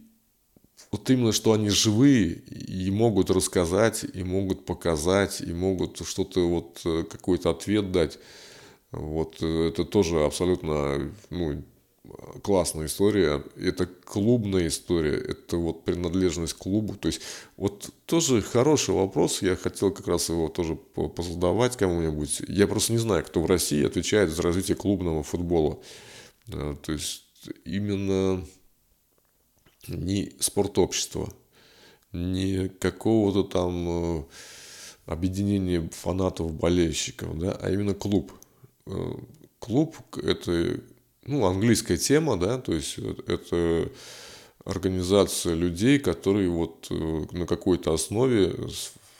вот 0.91 1.09
именно, 1.09 1.31
что 1.31 1.53
они 1.53 1.69
живые 1.69 2.33
и 2.33 2.89
могут 2.89 3.29
рассказать, 3.29 4.05
и 4.11 4.23
могут 4.23 4.65
показать, 4.65 5.41
и 5.41 5.53
могут 5.53 6.01
что-то 6.07 6.47
вот, 6.47 6.81
э, 6.85 7.03
какой-то 7.03 7.51
ответ 7.51 7.91
дать. 7.91 8.17
Вот 8.91 9.37
э, 9.41 9.67
это 9.69 9.85
тоже 9.85 10.23
абсолютно 10.23 11.11
ну, 11.29 11.63
классная 12.41 12.87
история. 12.87 13.43
Это 13.55 13.85
клубная 13.85 14.67
история, 14.67 15.15
это 15.15 15.57
вот 15.57 15.85
принадлежность 15.85 16.53
клубу. 16.53 16.95
То 16.95 17.07
есть 17.07 17.21
вот 17.55 17.91
тоже 18.07 18.41
хороший 18.41 18.95
вопрос, 18.95 19.43
я 19.43 19.55
хотел 19.55 19.91
как 19.91 20.07
раз 20.07 20.29
его 20.29 20.47
тоже 20.47 20.75
позадавать 20.75 21.77
кому-нибудь. 21.77 22.41
Я 22.47 22.67
просто 22.67 22.93
не 22.93 22.99
знаю, 22.99 23.23
кто 23.23 23.41
в 23.41 23.45
России 23.45 23.85
отвечает 23.85 24.31
за 24.31 24.41
развитие 24.41 24.75
клубного 24.75 25.21
футбола. 25.21 25.79
Э, 26.47 26.75
то 26.81 26.91
есть 26.91 27.25
именно 27.63 28.43
ни 29.87 30.31
спортобщества, 30.39 31.31
ни 32.11 32.67
какого-то 32.67 33.43
там 33.43 34.19
э, 34.19 34.23
объединения 35.05 35.89
фанатов, 35.91 36.53
болельщиков, 36.53 37.37
да, 37.39 37.57
а 37.61 37.71
именно 37.71 37.93
клуб. 37.93 38.31
Э, 38.85 39.13
клуб– 39.59 39.95
это 40.23 40.79
ну, 41.25 41.45
английская 41.45 41.97
тема, 41.97 42.37
да, 42.37 42.57
то 42.57 42.73
есть 42.73 42.97
это 43.27 43.91
организация 44.65 45.53
людей, 45.53 45.99
которые 45.99 46.49
вот 46.49 46.87
э, 46.89 47.25
на 47.31 47.45
какой-то 47.45 47.93
основе 47.93 48.55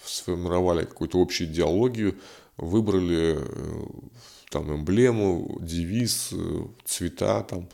сформировали 0.03 0.85
какую-то 0.85 1.21
общую 1.21 1.49
идеологию, 1.49 2.15
выбрали 2.57 3.39
там 4.49 4.73
эмблему, 4.75 5.59
девиз, 5.61 6.33
цвета 6.85 7.43
там, 7.43 7.69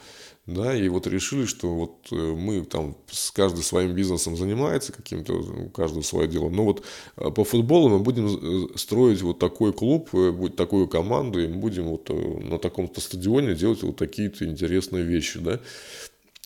да, 0.46 0.76
и 0.76 0.88
вот 0.90 1.08
решили, 1.08 1.46
что 1.46 1.74
вот 1.74 2.08
э, 2.12 2.16
мы 2.16 2.64
там 2.66 2.96
с 3.10 3.32
каждый 3.32 3.64
своим 3.64 3.96
бизнесом 3.96 4.38
занимается 4.38 4.94
каким-то, 4.94 5.34
у 5.34 5.70
каждого 5.70 6.04
свое 6.04 6.28
дело, 6.28 6.50
но 6.50 6.66
вот 6.66 6.84
э, 7.18 7.32
по 7.32 7.44
футболу 7.44 7.90
мы 7.90 8.00
будем 8.00 8.28
э, 8.28 8.78
строить 8.78 9.24
вот 9.24 9.40
такой 9.40 9.74
клуб, 9.74 10.12
будет 10.12 10.56
такую 10.56 10.88
команду, 10.88 11.44
и 11.44 11.48
мы 11.48 11.56
будем 11.56 11.86
вот 11.86 12.10
на 12.10 12.60
таком-то 12.60 13.02
стадионе 13.02 13.56
делать 13.56 13.82
вот 13.82 13.96
такие-то 13.96 14.46
интересные 14.46 15.04
вещи, 15.04 15.40
да. 15.40 15.60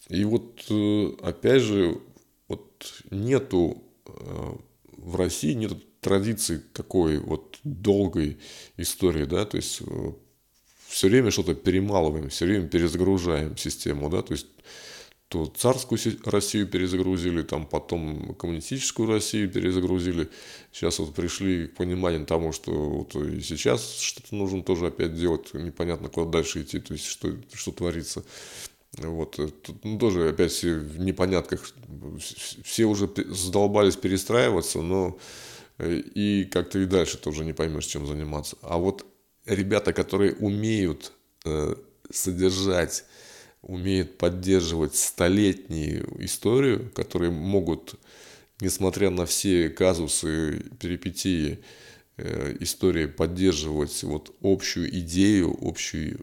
И 0.08 0.24
вот 0.24 0.72
опять 1.22 1.62
же, 1.62 2.00
вот 2.48 2.64
нету 3.12 3.84
в 4.98 5.16
России 5.18 5.54
нет 5.54 5.74
традиции 6.02 6.62
такой 6.74 7.20
вот 7.20 7.60
долгой 7.64 8.38
истории, 8.78 9.26
да, 9.26 9.46
то 9.46 9.58
есть 9.58 9.82
все 10.88 11.08
время 11.08 11.32
что-то 11.32 11.54
перемалываем, 11.54 12.30
все 12.30 12.46
время 12.46 12.68
перезагружаем 12.68 13.58
систему, 13.58 14.10
да, 14.10 14.22
то 14.22 14.34
есть 14.34 14.48
то 15.30 15.46
царскую 15.46 16.00
Россию 16.26 16.68
перезагрузили, 16.68 17.44
там 17.44 17.68
потом 17.68 18.34
коммунистическую 18.34 19.08
Россию 19.08 19.52
перезагрузили. 19.52 20.28
Сейчас 20.72 20.98
вот 20.98 21.14
пришли 21.14 21.68
к 21.68 21.76
пониманию 21.76 22.26
того, 22.26 22.52
что 22.52 22.72
вот 22.72 23.16
и 23.16 23.40
сейчас 23.42 24.00
что-то 24.00 24.34
нужно 24.34 24.64
тоже 24.64 24.88
опять 24.88 25.16
делать, 25.16 25.54
непонятно 25.54 26.10
куда 26.10 26.32
дальше 26.32 26.64
идти, 26.64 26.80
то 26.80 26.94
есть 26.94 27.06
что, 27.06 27.32
что 27.54 27.72
творится. 27.72 28.24
Вот, 28.98 29.38
э, 29.38 29.50
тут 29.50 29.86
ну, 29.86 30.00
тоже 30.00 30.30
опять 30.30 30.52
все 30.52 30.80
в 30.80 31.00
непонятках, 31.00 31.62
все 32.64 32.86
уже 32.86 33.08
задолбались 33.28 33.98
перестраиваться, 33.98 34.82
но 34.82 35.20
э, 35.80 35.96
и 35.96 36.46
как-то 36.46 36.80
и 36.80 36.86
дальше 36.86 37.18
тоже 37.18 37.44
не 37.44 37.54
поймешь, 37.54 37.86
чем 37.86 38.06
заниматься. 38.06 38.58
А 38.62 38.78
вот 38.78 39.06
ребята, 39.46 39.92
которые 39.94 40.34
умеют 40.36 41.12
э, 41.46 41.76
содержать, 42.12 43.06
умеют 43.62 44.18
поддерживать 44.18 44.96
столетнюю 44.96 46.24
историю, 46.24 46.92
которые 46.94 47.32
могут, 47.32 47.96
несмотря 48.62 49.10
на 49.10 49.26
все 49.26 49.70
казусы, 49.70 50.64
перипетии, 50.80 51.60
Э, 52.22 52.54
истории 52.60 53.06
поддерживать 53.06 54.04
вот 54.04 54.36
общую 54.42 54.90
идею, 55.00 55.54
общий 55.54 56.18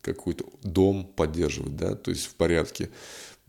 какой-то 0.00 0.46
дом 0.64 1.06
поддерживать, 1.14 1.76
да, 1.76 1.94
то 1.94 2.10
есть 2.10 2.26
в 2.26 2.34
порядке, 2.34 2.90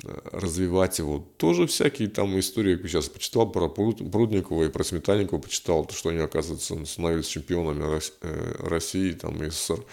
развивать 0.02 1.00
его. 1.00 1.20
Тоже 1.38 1.68
всякие 1.68 2.08
там 2.10 2.38
истории, 2.39 2.80
я 2.82 2.88
сейчас 2.88 3.10
почитал 3.10 3.50
про 3.52 3.70
Прудникова 3.70 4.64
и 4.64 4.70
про 4.70 4.84
Сметанникова, 4.84 5.39
почитал, 5.39 5.88
что 5.91 6.10
они, 6.10 6.20
оказывается, 6.20 6.84
становились 6.86 7.28
чемпионами 7.28 8.02
э, 8.22 8.56
России, 8.68 9.14
там, 9.14 9.41
и 9.44 9.50
СССР. 9.50 9.86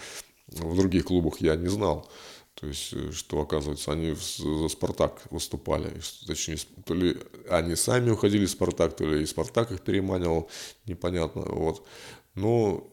В 0.47 0.75
других 0.75 1.05
клубах 1.05 1.39
я 1.39 1.55
не 1.55 1.67
знал. 1.67 2.09
То 2.55 2.67
есть, 2.67 2.93
э, 2.93 3.11
что, 3.11 3.41
оказывается, 3.41 3.91
они 3.91 4.13
за 4.15 4.67
«Спартак» 4.67 5.21
выступали. 5.29 5.93
Точнее, 6.27 6.57
то 6.85 6.93
ли 6.93 7.17
они 7.49 7.75
сами 7.75 8.09
уходили 8.09 8.45
в 8.45 8.51
«Спартак», 8.51 8.95
то 8.95 9.05
ли 9.05 9.23
и 9.23 9.25
«Спартак» 9.25 9.71
их 9.71 9.81
переманивал, 9.81 10.49
непонятно. 10.87 11.43
Вот. 11.43 11.87
Но 12.35 12.91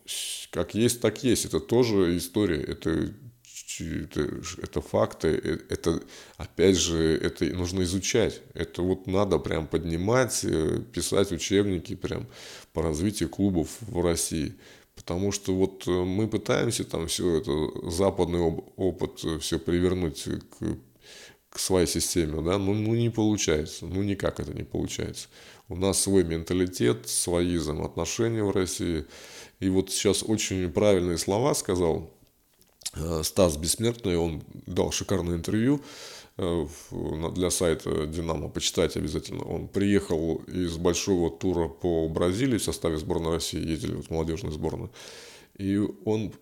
как 0.50 0.74
есть, 0.74 1.00
так 1.00 1.24
есть. 1.24 1.44
Это 1.46 1.60
тоже 1.60 2.16
история. 2.16 2.60
Это 2.62 3.12
это, 3.84 4.28
это 4.62 4.80
факты, 4.80 5.28
э, 5.28 5.58
это, 5.68 6.00
опять 6.36 6.76
же, 6.76 7.18
это 7.18 7.44
нужно 7.46 7.82
изучать. 7.82 8.40
Это 8.54 8.82
вот 8.82 9.06
надо 9.06 9.38
прям 9.38 9.66
поднимать, 9.66 10.44
э, 10.44 10.80
писать 10.92 11.32
учебники 11.32 11.94
прям 11.94 12.26
по 12.72 12.82
развитию 12.82 13.28
клубов 13.28 13.68
в 13.80 14.02
России. 14.04 14.54
Потому 14.94 15.32
что 15.32 15.54
вот 15.54 15.86
э, 15.86 15.90
мы 15.90 16.28
пытаемся 16.28 16.84
там 16.84 17.06
все 17.06 17.36
это, 17.36 17.90
западный 17.90 18.40
опыт 18.76 19.20
все 19.40 19.58
привернуть 19.58 20.24
к, 20.24 20.78
к 21.50 21.58
своей 21.58 21.86
системе, 21.86 22.42
да, 22.42 22.58
ну, 22.58 22.74
ну 22.74 22.94
не 22.94 23.10
получается, 23.10 23.86
ну 23.86 24.02
никак 24.02 24.40
это 24.40 24.52
не 24.52 24.64
получается. 24.64 25.28
У 25.68 25.76
нас 25.76 26.00
свой 26.00 26.24
менталитет, 26.24 27.08
свои 27.08 27.58
взаимоотношения 27.58 28.42
в 28.42 28.50
России. 28.50 29.04
И 29.60 29.68
вот 29.68 29.90
сейчас 29.90 30.22
очень 30.22 30.70
правильные 30.70 31.18
слова 31.18 31.54
сказал 31.54 32.17
Стас 33.22 33.56
Бессмертный, 33.56 34.16
он 34.16 34.42
дал 34.66 34.92
шикарное 34.92 35.36
интервью, 35.36 35.82
Э, 36.40 36.66
для 37.34 37.50
сайта 37.50 38.06
«Динамо», 38.06 38.48
почитайте 38.48 39.00
обязательно. 39.00 39.42
Он 39.42 39.66
приехал 39.66 40.36
из 40.46 40.76
большого 40.76 41.30
тура 41.30 41.66
по 41.66 42.08
Бразилии 42.08 42.58
в 42.58 42.62
составе 42.62 42.96
сборной 42.96 43.32
России, 43.32 43.58
ездили 43.58 43.96
вот 43.96 44.08
молодежную 44.08 44.52
сборную. 44.52 44.90
И 45.56 45.82
он 46.04 46.32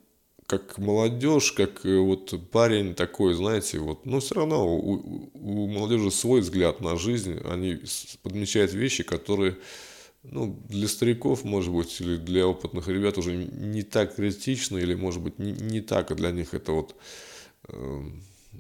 как 0.47 0.77
молодежь, 0.77 1.53
как 1.53 1.87
э, 1.87 1.97
вот 1.97 2.35
парень 2.51 2.95
такой, 2.95 3.33
знаете, 3.33 3.79
вот, 3.79 4.05
но 4.05 4.21
все 4.21 4.35
равно 4.35 4.69
у, 4.69 5.31
у 5.33 5.67
молодежи 5.67 6.11
свой 6.11 6.43
взгляд 6.43 6.83
на 6.83 6.97
жизнь, 6.97 7.41
они 7.51 7.81
подмечают 8.23 8.75
вещи, 8.75 9.03
которые, 9.03 9.57
ну, 10.31 10.61
для 10.69 10.89
стариков, 10.89 11.45
может 11.45 11.73
быть, 11.73 12.01
или 12.01 12.17
для 12.17 12.47
опытных 12.47 12.89
ребят 12.89 13.19
уже 13.19 13.37
не 13.37 13.83
так 13.83 14.17
критично, 14.17 14.79
или, 14.79 14.95
может 14.95 15.23
быть, 15.23 15.39
не, 15.39 15.53
не 15.53 15.81
так, 15.81 16.11
а 16.11 16.15
для 16.15 16.31
них 16.31 16.55
это 16.55 16.73
вот, 16.73 16.97
э, 17.69 18.03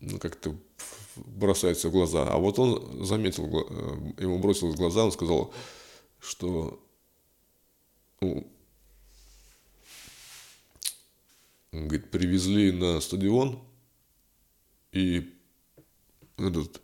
ну, 0.00 0.18
как-то 0.18 0.54
бросается 1.16 1.88
в 1.88 1.92
глаза. 1.92 2.28
А 2.28 2.38
вот 2.38 2.58
он 2.58 3.04
заметил, 3.04 3.46
э, 3.46 4.22
ему 4.22 4.38
бросилось 4.38 4.74
в 4.74 4.78
глаза, 4.78 5.04
он 5.04 5.12
сказал, 5.12 5.52
что 6.20 6.80
ну, 8.20 8.46
он 11.72 11.88
говорит, 11.88 12.10
привезли 12.10 12.72
на 12.72 13.00
стадион 13.00 13.60
и 14.92 15.34
этот, 16.38 16.80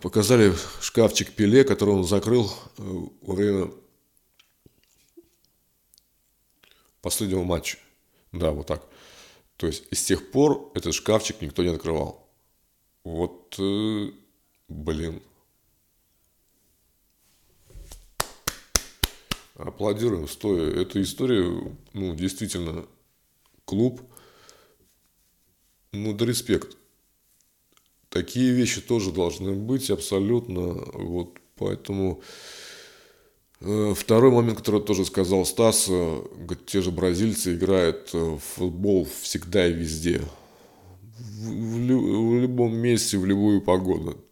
показали 0.00 0.54
шкафчик 0.80 1.32
Пеле, 1.32 1.64
который 1.64 1.94
он 1.94 2.04
закрыл 2.04 2.50
э, 2.78 2.82
во 3.22 3.34
время 3.34 3.70
последнего 7.02 7.44
матча. 7.44 7.78
Да, 8.32 8.50
вот 8.50 8.66
так. 8.66 8.86
То 9.56 9.66
есть, 9.66 9.84
с 9.92 10.04
тех 10.04 10.30
пор 10.30 10.70
этот 10.74 10.94
шкафчик 10.94 11.40
никто 11.40 11.62
не 11.62 11.70
открывал. 11.70 12.28
Вот, 13.04 13.56
э, 13.58 14.10
блин. 14.68 15.22
Аплодируем 19.54 20.28
стоя. 20.28 20.70
Эта 20.70 21.02
история, 21.02 21.74
ну, 21.92 22.14
действительно, 22.14 22.86
клуб, 23.64 24.00
ну, 25.92 26.14
да 26.14 26.24
респект. 26.24 26.76
Такие 28.10 28.52
вещи 28.52 28.80
тоже 28.80 29.12
должны 29.12 29.52
быть 29.52 29.90
абсолютно. 29.90 30.74
Вот, 30.92 31.38
поэтому... 31.56 32.20
Э, 33.60 33.92
второй 33.96 34.30
момент, 34.30 34.58
который 34.58 34.80
тоже 34.80 35.04
сказал 35.04 35.44
Стас, 35.44 35.86
э, 35.88 36.22
те 36.66 36.80
же 36.80 36.90
бразильцы 36.90 37.54
играют 37.54 38.12
в 38.12 38.38
футбол 38.38 39.06
всегда 39.22 39.66
и 39.66 39.72
везде 39.72 40.22
в, 41.18 41.50
в 41.50 42.40
любом 42.40 42.76
месте, 42.76 43.18
в 43.18 43.26
любую 43.26 43.60
погоду. 43.62 44.24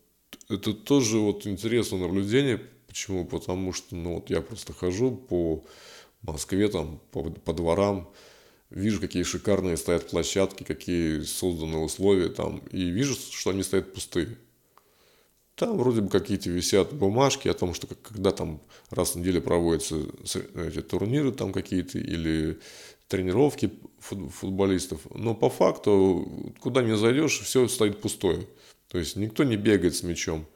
Это 0.49 0.73
тоже 0.73 1.19
вот 1.19 1.47
интересное 1.47 2.01
наблюдение. 2.01 2.61
Почему? 2.87 3.25
Потому 3.25 3.73
что, 3.73 3.97
ну 3.97 4.15
вот 4.15 4.31
я 4.31 4.41
просто 4.41 4.73
хожу 4.73 5.11
по 5.11 5.65
Москве, 6.23 6.69
там, 6.69 7.01
по, 7.11 7.25
по 7.25 7.53
дворам, 7.53 8.09
вижу, 8.71 9.01
какие 9.01 9.23
шикарные 9.23 9.77
стоят 9.77 10.09
площадки, 10.09 10.65
какие 10.65 11.21
созданы 11.21 11.79
условия 11.79 12.29
там, 12.29 12.59
и 12.71 12.85
вижу, 12.91 13.15
что 13.15 13.51
они 13.51 13.63
стоят 13.63 13.93
пустые. 13.95 14.37
Там 15.55 15.79
вроде 15.79 16.03
бы 16.03 16.11
какие-то 16.11 16.51
висят 16.51 16.93
бумажки 16.93 17.49
о 17.49 17.55
том, 17.55 17.73
что 17.73 17.87
когда 17.87 18.31
там 18.31 18.61
раз 18.91 19.15
в 19.15 19.19
неделю 19.19 19.41
проводятся 19.41 19.97
эти 20.55 20.83
турниры 20.83 21.33
там 21.33 21.53
какие-то, 21.53 21.99
или 21.99 22.59
тренировки 23.09 23.71
футболистов. 24.01 25.01
Но 25.15 25.35
по 25.35 25.49
факту, 25.49 26.55
куда 26.61 26.83
не 26.83 26.97
зайдешь, 26.97 27.41
все 27.41 27.69
стоит 27.69 28.01
пустое. 28.01 28.47
То 28.89 28.99
есть 28.99 29.17
никто 29.17 29.45
не 29.45 29.57
бегает 29.57 29.95
с 29.95 30.03
мячом, 30.03 30.47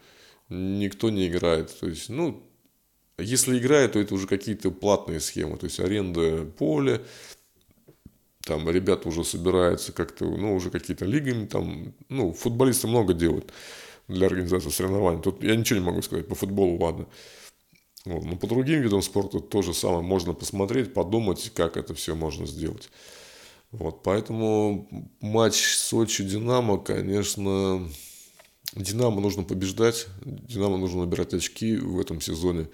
никто 0.51 1.11
не 1.11 1.29
играет. 1.29 1.75
То 1.79 1.89
есть, 1.89 2.11
ну, 2.11 2.43
если 3.19 3.59
играет, 3.59 3.93
то 3.93 3.99
это 4.01 4.15
уже 4.15 4.27
какие-то 4.27 4.71
платные 4.71 5.21
схемы. 5.21 5.57
То 5.57 5.65
есть 5.65 5.81
аренда 5.81 6.45
поля, 6.45 7.03
там 8.51 8.69
ребята 8.69 9.09
уже 9.09 9.23
собираются 9.23 9.93
как-то, 9.93 10.25
ну, 10.25 10.57
уже 10.57 10.71
какие-то 10.71 11.05
лигами, 11.05 11.47
там, 11.47 11.95
ну, 12.09 12.33
футболисты 12.33 12.89
много 12.89 13.15
делают 13.15 13.53
для 14.09 14.27
организации 14.27 14.71
соревнований. 14.71 15.23
Тут 15.23 15.45
я 15.45 15.55
ничего 15.55 15.79
не 15.79 15.87
могу 15.87 16.03
сказать 16.03 16.27
по 16.27 16.35
футболу, 16.35 16.77
ладно. 16.83 17.07
Вот. 18.05 18.25
Но 18.25 18.37
по 18.37 18.49
другим 18.49 18.81
видам 18.81 19.03
спорта 19.03 19.39
то 19.39 19.63
же 19.63 19.73
самое 19.73 20.03
можно 20.03 20.33
посмотреть, 20.33 20.93
подумать, 20.93 21.53
как 21.55 21.77
это 21.77 21.95
все 21.95 22.17
можно 22.17 22.45
сделать. 22.45 22.91
Вот, 23.71 24.03
поэтому 24.03 24.89
матч 25.21 25.77
Сочи-Динамо, 25.77 26.79
конечно, 26.79 27.89
Динамо 28.75 29.21
нужно 29.21 29.45
побеждать, 29.45 30.09
Динамо 30.25 30.77
нужно 30.77 31.03
набирать 31.03 31.35
очки 31.35 31.77
в 31.77 32.01
этом 32.01 32.21
сезоне, 32.21 32.67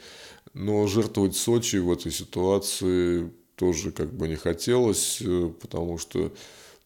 но 0.54 0.86
жертвовать 0.86 1.36
Сочи 1.36 1.76
в 1.76 1.92
этой 1.92 2.12
ситуации 2.12 3.30
тоже 3.56 3.90
как 3.90 4.12
бы 4.12 4.28
не 4.28 4.36
хотелось, 4.36 5.20
э, 5.20 5.50
потому 5.60 5.98
что, 5.98 6.32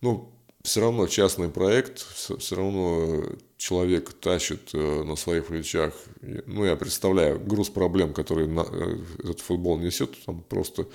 ну, 0.01 0.33
все 0.63 0.81
равно 0.81 1.07
частный 1.07 1.49
проект, 1.49 1.99
все 1.99 2.57
равно 2.57 3.25
человек 3.57 4.13
тащит 4.13 4.71
э, 4.75 5.03
на 5.05 5.17
своих 5.17 5.47
плечах, 5.47 5.95
ну, 6.21 6.65
я 6.65 6.77
представляю, 6.77 7.41
груз 7.41 7.71
проблем, 7.71 8.13
которые 8.15 8.49
на, 8.49 8.67
э, 8.71 8.99
этот 9.19 9.41
футбол 9.41 9.79
несет, 9.79 10.13
там 10.25 10.43
просто 10.43 10.87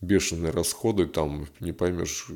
бешеные 0.00 0.52
расходы, 0.52 1.06
там 1.06 1.46
не 1.60 1.72
поймешь, 1.72 2.28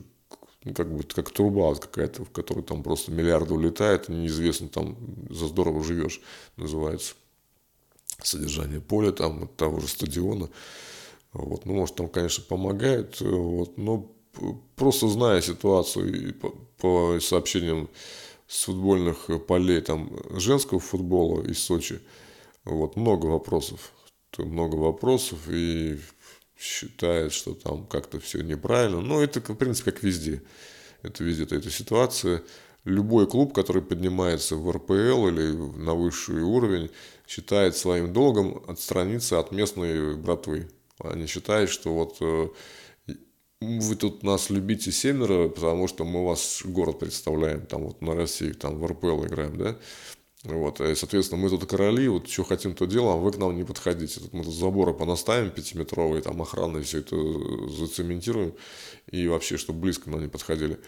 ну, 0.65 0.75
как 0.75 0.95
бы 0.95 1.03
как 1.03 1.31
труба 1.31 1.75
какая-то, 1.75 2.25
в 2.25 2.31
которой 2.31 2.63
там 2.63 2.83
просто 2.83 3.11
миллиарды 3.13 3.55
улетает, 3.55 4.09
неизвестно, 4.09 4.69
там 4.69 4.97
за 5.31 5.47
здорово 5.47 5.85
живешь, 5.85 6.21
называется. 6.57 7.15
Содержание 8.23 8.81
поля 8.81 9.13
там, 9.13 9.47
того 9.57 9.79
же 9.79 9.87
стадиона. 9.87 10.49
Вот, 11.39 11.67
ну, 11.67 11.75
может, 11.75 11.95
там, 11.95 12.09
конечно, 12.09 12.45
помогает, 12.45 13.21
вот, 13.21 13.79
но 13.79 14.11
просто 14.77 15.09
зная 15.09 15.41
ситуацию 15.41 16.29
и 16.29 16.33
по, 16.33 16.55
по 16.79 17.21
сообщениям 17.21 17.89
с 18.47 18.65
футбольных 18.65 19.29
полей 19.47 19.81
там 19.81 20.11
женского 20.31 20.81
футбола 20.81 21.43
из 21.43 21.59
Сочи. 21.59 22.01
Вот, 22.65 22.97
много 22.97 23.27
вопросов. 23.27 23.93
Много 24.37 24.77
вопросов 24.77 25.39
и 25.49 25.99
считает, 26.59 27.33
что 27.33 27.55
там 27.55 27.87
как-то 27.87 28.21
все 28.21 28.43
неправильно. 28.43 29.01
Но 29.01 29.23
это, 29.23 29.41
в 29.41 29.57
принципе, 29.57 29.93
как 29.93 30.03
везде. 30.03 30.43
Это 31.03 31.25
везде 31.25 31.45
эта 31.45 31.71
ситуация. 31.71 32.43
Любой 32.85 33.27
клуб, 33.27 33.53
который 33.53 33.83
поднимается 33.83 34.57
в 34.57 34.71
РПЛ 34.71 35.29
или 35.29 35.53
на 35.77 35.95
высший 35.95 36.43
уровень, 36.43 36.91
считает 37.27 37.77
своим 37.77 38.13
долгом 38.13 38.63
отстраниться 38.67 39.39
от 39.39 39.53
местной 39.53 40.17
братвы. 40.17 40.69
Они 41.01 41.27
считают, 41.27 41.71
что 41.71 41.95
вот 41.95 42.17
э, 42.21 42.49
вы 43.61 43.97
тут 43.97 44.23
нас 44.23 44.51
любите 44.51 44.93
семеро, 44.93 45.49
потому 45.49 45.89
что 45.89 46.05
мы 46.05 46.25
вас 46.25 46.63
город 46.65 46.99
представляем, 46.99 47.67
там 47.67 47.85
вот 47.85 48.01
на 48.03 48.15
России, 48.15 48.53
там 48.53 48.79
в 48.79 48.87
РПЛ 48.87 49.25
играем, 49.25 49.57
да, 49.57 49.77
вот, 50.45 50.81
и, 50.81 50.95
соответственно, 50.95 51.43
мы 51.43 51.51
тут 51.51 51.69
короли, 51.69 52.07
вот 52.09 52.29
что 52.29 52.45
хотим, 52.45 52.75
то 52.75 52.87
делаем, 52.87 53.19
а 53.19 53.21
вы 53.21 53.33
к 53.33 53.39
нам 53.39 53.57
не 53.57 53.65
подходите. 53.65 54.21
Тут 54.21 54.33
мы 54.33 54.45
тут 54.45 54.55
заборы 54.55 54.95
понаставим 54.95 55.51
пятиметровые, 55.51 56.23
там 56.23 56.41
охраны 56.41 56.83
все 56.83 56.99
это 56.99 57.17
зацементируем, 57.69 58.55
и 59.11 59.27
вообще, 59.27 59.57
чтобы 59.57 59.81
близко 59.81 60.09
нам 60.11 60.23
не 60.23 60.29
подходили. 60.29 60.79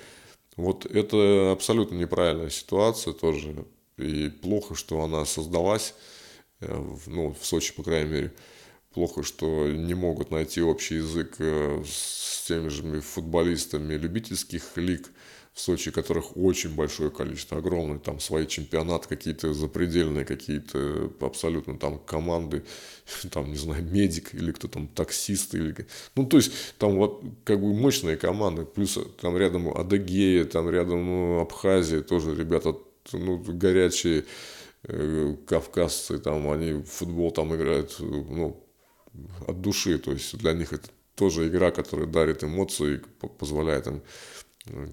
Вот 0.56 0.86
это 0.86 1.50
абсолютно 1.52 1.96
неправильная 1.96 2.50
ситуация 2.50 3.12
тоже, 3.12 3.64
и 3.96 4.28
плохо, 4.28 4.76
что 4.76 5.02
она 5.02 5.24
создалась, 5.24 5.94
э, 6.60 6.96
ну, 7.06 7.34
в 7.38 7.44
Сочи, 7.44 7.74
по 7.74 7.82
крайней 7.82 8.10
мере. 8.10 8.32
Плохо, 8.92 9.22
что 9.22 9.68
не 9.68 9.94
могут 9.94 10.32
найти 10.32 10.60
общий 10.60 10.96
язык 10.96 11.36
э, 11.38 11.82
с 11.86 12.44
теми 12.48 12.68
же 12.68 13.00
футболистами 13.00 13.94
любительских 13.94 14.76
лиг 14.76 15.10
в 15.52 15.60
Сочи, 15.60 15.92
которых 15.92 16.36
очень 16.36 16.74
большое 16.74 17.10
количество, 17.10 17.58
огромный, 17.58 18.00
там 18.00 18.18
свои 18.18 18.48
чемпионаты 18.48 19.08
какие-то 19.08 19.52
запредельные, 19.54 20.24
какие-то 20.24 21.12
абсолютно 21.20 21.78
там 21.78 22.00
команды, 22.00 22.64
там, 23.30 23.50
не 23.50 23.56
знаю, 23.56 23.84
медик 23.84 24.34
или 24.34 24.50
кто 24.50 24.66
там, 24.66 24.88
таксист, 24.88 25.54
или... 25.54 25.86
ну, 26.16 26.26
то 26.26 26.36
есть, 26.38 26.52
там 26.78 26.96
вот 26.96 27.22
как 27.44 27.60
бы 27.60 27.72
мощные 27.72 28.16
команды, 28.16 28.64
плюс 28.64 28.98
там 29.20 29.36
рядом 29.36 29.68
Адыгея, 29.68 30.44
там 30.46 30.68
рядом 30.68 31.06
ну, 31.06 31.40
Абхазия, 31.40 32.02
тоже 32.02 32.34
ребята, 32.34 32.76
ну, 33.12 33.38
горячие, 33.38 34.24
э, 34.84 35.36
кавказцы, 35.46 36.18
там, 36.18 36.50
они 36.50 36.82
футбол 36.82 37.30
там 37.30 37.54
играют, 37.54 37.96
ну, 37.98 38.66
от 39.46 39.60
души. 39.60 39.98
То 39.98 40.12
есть 40.12 40.36
для 40.38 40.52
них 40.52 40.72
это 40.72 40.88
тоже 41.14 41.48
игра, 41.48 41.70
которая 41.70 42.06
дарит 42.06 42.44
эмоции 42.44 42.96
и 42.96 43.26
позволяет 43.26 43.86
им 43.86 44.02
э, 44.66 44.88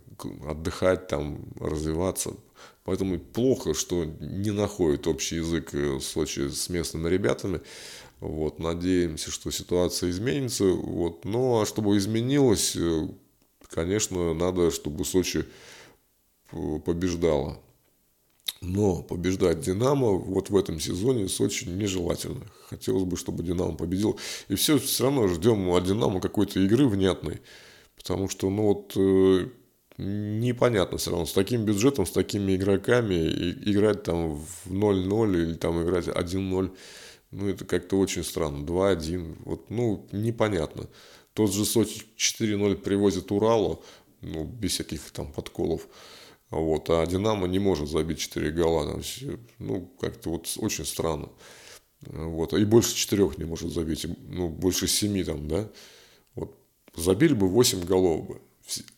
отдыхать, 0.47 1.07
там, 1.07 1.45
развиваться. 1.59 2.33
Поэтому 2.83 3.19
плохо, 3.19 3.73
что 3.73 4.05
не 4.05 4.51
находит 4.51 5.07
общий 5.07 5.37
язык 5.37 5.73
в 5.73 6.01
Сочи 6.01 6.49
с 6.49 6.69
местными 6.69 7.09
ребятами. 7.09 7.61
Вот, 8.19 8.59
надеемся, 8.59 9.29
что 9.29 9.51
ситуация 9.51 10.09
изменится. 10.09 10.65
Вот. 10.65 11.25
Но 11.25 11.65
чтобы 11.65 11.97
изменилось, 11.97 12.75
э, 12.75 13.07
конечно, 13.69 14.33
надо, 14.33 14.71
чтобы 14.71 15.05
Сочи 15.05 15.45
побеждала. 16.85 17.59
Но 18.61 19.03
побеждать 19.03 19.59
«Динамо» 19.59 20.11
вот 20.13 20.49
в 20.49 20.57
этом 20.57 20.79
сезоне 20.79 21.27
Сочи 21.27 21.65
нежелательно. 21.65 22.45
Хотелось 22.69 23.03
бы, 23.03 23.15
чтобы 23.15 23.43
«Динамо» 23.43 23.75
победил. 23.75 24.19
И 24.47 24.55
все, 24.55 24.79
все 24.79 25.05
равно 25.05 25.27
ждем 25.27 25.69
от 25.69 25.83
«Динамо» 25.83 26.19
какой-то 26.19 26.59
игры 26.59 26.87
внятной. 26.87 27.41
Потому 27.95 28.29
что, 28.29 28.49
ну 28.49 28.63
вот, 28.63 28.93
э, 28.95 29.49
непонятно 29.97 30.97
все 30.97 31.11
равно. 31.11 31.25
С 31.25 31.33
таким 31.33 31.65
бюджетом, 31.65 32.05
с 32.05 32.11
такими 32.11 32.55
игроками 32.55 33.15
и, 33.15 33.71
играть 33.71 34.03
там 34.03 34.35
в 34.35 34.67
0-0 34.67 35.33
или 35.35 35.53
там 35.53 35.83
играть 35.83 36.07
1-0, 36.07 36.75
ну 37.31 37.49
это 37.49 37.65
как-то 37.65 37.97
очень 37.99 38.23
странно. 38.23 38.65
2-1, 38.65 39.37
вот, 39.45 39.69
ну, 39.69 40.07
непонятно. 40.11 40.87
Тот 41.33 41.53
же 41.53 41.65
Сочи 41.65 42.05
4-0 42.17 42.75
привозит 42.77 43.31
Уралу, 43.31 43.83
ну, 44.21 44.45
без 44.45 44.71
всяких 44.71 45.01
там 45.11 45.31
подколов. 45.31 45.87
Вот, 46.49 46.89
а 46.89 47.05
Динамо 47.05 47.47
не 47.47 47.59
может 47.59 47.89
забить 47.89 48.19
4 48.19 48.51
гола. 48.51 49.01
Ну, 49.59 49.91
как-то 49.99 50.31
вот 50.31 50.47
очень 50.57 50.85
странно. 50.85 51.29
Вот, 52.01 52.53
и 52.53 52.63
больше 52.63 52.95
четырех 52.95 53.37
не 53.37 53.45
может 53.45 53.73
забить, 53.73 54.05
ну, 54.27 54.49
больше 54.49 54.87
семи 54.87 55.23
там, 55.23 55.47
да. 55.47 55.69
Вот, 56.35 56.57
забили 56.95 57.33
бы 57.33 57.47
8 57.47 57.83
голов 57.85 58.27
бы. 58.27 58.41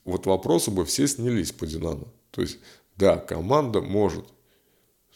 Вот 0.03 0.25
вопросы 0.25 0.71
бы 0.71 0.85
все 0.85 1.07
снялись 1.07 1.51
по 1.51 1.65
Динамо. 1.65 2.07
То 2.31 2.41
есть, 2.41 2.59
да, 2.97 3.17
команда 3.17 3.81
может 3.81 4.25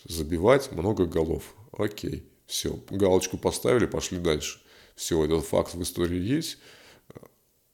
забивать 0.07 0.71
много 0.71 1.05
голов. 1.05 1.55
Окей, 1.71 2.23
все, 2.45 2.79
галочку 2.89 3.37
поставили, 3.37 3.85
пошли 3.85 4.17
дальше. 4.17 4.61
Все, 4.95 5.23
этот 5.25 5.45
факт 5.45 5.73
в 5.73 5.81
истории 5.81 6.19
есть. 6.19 6.57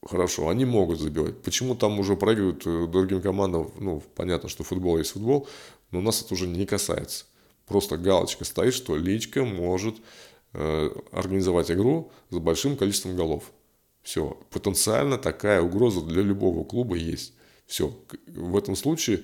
Хорошо, 0.02 0.48
они 0.48 0.64
могут 0.64 1.00
забивать. 1.00 1.42
Почему 1.42 1.76
там 1.76 2.00
уже 2.00 2.16
проигрывают 2.16 2.66
э, 2.66 2.88
другим 2.88 3.22
командам? 3.22 3.72
Ну, 3.80 4.02
понятно, 4.16 4.48
что 4.48 4.64
футбол 4.64 4.98
есть 4.98 5.12
футбол, 5.12 5.48
но 5.92 6.00
нас 6.00 6.22
это 6.22 6.34
уже 6.34 6.48
не 6.48 6.66
касается. 6.66 7.26
Просто 7.66 7.98
галочка 7.98 8.46
стоит, 8.46 8.74
что 8.74 8.96
Личка 8.96 9.44
может 9.44 9.98
э, 10.54 10.90
организовать 11.12 11.70
игру 11.70 12.12
с 12.30 12.38
большим 12.38 12.78
количеством 12.78 13.18
голов. 13.18 13.52
Все. 14.02 14.40
Потенциально 14.52 15.18
такая 15.18 15.62
угроза 15.62 16.02
для 16.02 16.22
любого 16.22 16.64
клуба 16.64 16.96
есть. 16.96 17.34
Все. 17.68 17.94
В 18.28 18.58
этом 18.58 18.78
случае 18.78 19.24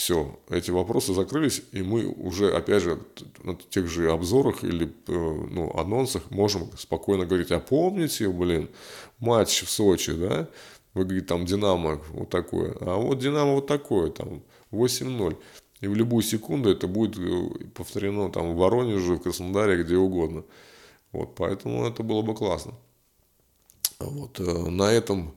все, 0.00 0.34
эти 0.48 0.70
вопросы 0.70 1.12
закрылись, 1.12 1.60
и 1.72 1.82
мы 1.82 2.06
уже, 2.06 2.54
опять 2.54 2.82
же, 2.82 2.98
на 3.42 3.54
тех 3.54 3.86
же 3.86 4.10
обзорах 4.10 4.64
или 4.64 4.86
э, 4.86 5.12
ну, 5.12 5.70
анонсах 5.76 6.30
можем 6.30 6.70
спокойно 6.78 7.26
говорить, 7.26 7.50
а 7.50 7.60
помните, 7.60 8.30
блин, 8.30 8.70
матч 9.18 9.62
в 9.62 9.68
Сочи, 9.68 10.14
да, 10.14 10.48
вы 10.94 11.04
говорите, 11.04 11.26
там 11.26 11.44
Динамо 11.44 12.00
вот 12.12 12.30
такое, 12.30 12.74
а 12.80 12.96
вот 12.96 13.18
Динамо 13.18 13.56
вот 13.56 13.66
такое, 13.66 14.10
там 14.10 14.42
8-0. 14.72 15.36
И 15.82 15.86
в 15.86 15.94
любую 15.94 16.22
секунду 16.22 16.70
это 16.70 16.86
будет 16.88 17.18
э, 17.18 17.66
повторено 17.74 18.32
там 18.32 18.54
в 18.54 18.56
Воронеже, 18.56 19.16
в 19.16 19.20
Краснодаре, 19.20 19.82
где 19.82 19.98
угодно. 19.98 20.44
Вот, 21.12 21.34
поэтому 21.34 21.84
это 21.86 22.02
было 22.02 22.22
бы 22.22 22.34
классно. 22.34 22.72
Вот, 23.98 24.40
э, 24.40 24.70
на 24.70 24.90
этом 24.90 25.34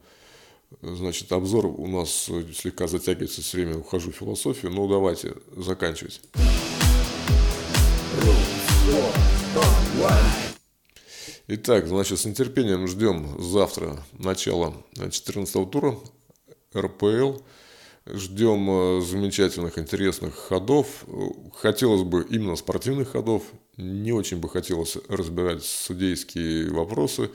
Значит, 0.81 1.31
обзор 1.31 1.65
у 1.67 1.87
нас 1.87 2.29
слегка 2.55 2.87
затягивается 2.87 3.41
все 3.41 3.57
время, 3.57 3.77
ухожу 3.77 4.11
в 4.11 4.15
философию, 4.15 4.71
но 4.71 4.87
давайте 4.87 5.33
заканчивать. 5.55 6.21
Итак, 11.47 11.87
значит, 11.87 12.19
с 12.19 12.25
нетерпением 12.25 12.87
ждем 12.87 13.41
завтра 13.41 14.01
начала 14.13 14.73
14 14.95 15.69
тура 15.69 15.97
РПЛ. 16.75 17.39
Ждем 18.05 18.69
э, 18.69 19.01
замечательных, 19.01 19.77
интересных 19.77 20.35
ходов. 20.35 21.05
Хотелось 21.55 22.03
бы 22.03 22.25
именно 22.29 22.55
спортивных 22.57 23.11
ходов. 23.11 23.43
Не 23.77 24.11
очень 24.11 24.37
бы 24.37 24.49
хотелось 24.49 24.97
разбирать 25.07 25.63
судейские 25.63 26.69
вопросы. 26.71 27.29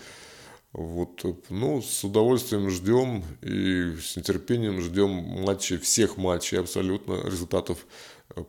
Вот, 0.72 1.24
ну, 1.48 1.80
с 1.80 2.04
удовольствием 2.04 2.68
ждем 2.68 3.24
и 3.40 3.96
с 4.00 4.16
нетерпением 4.16 4.80
ждем 4.80 5.08
матчей, 5.08 5.78
всех 5.78 6.18
матчей 6.18 6.60
абсолютно, 6.60 7.26
результатов 7.26 7.86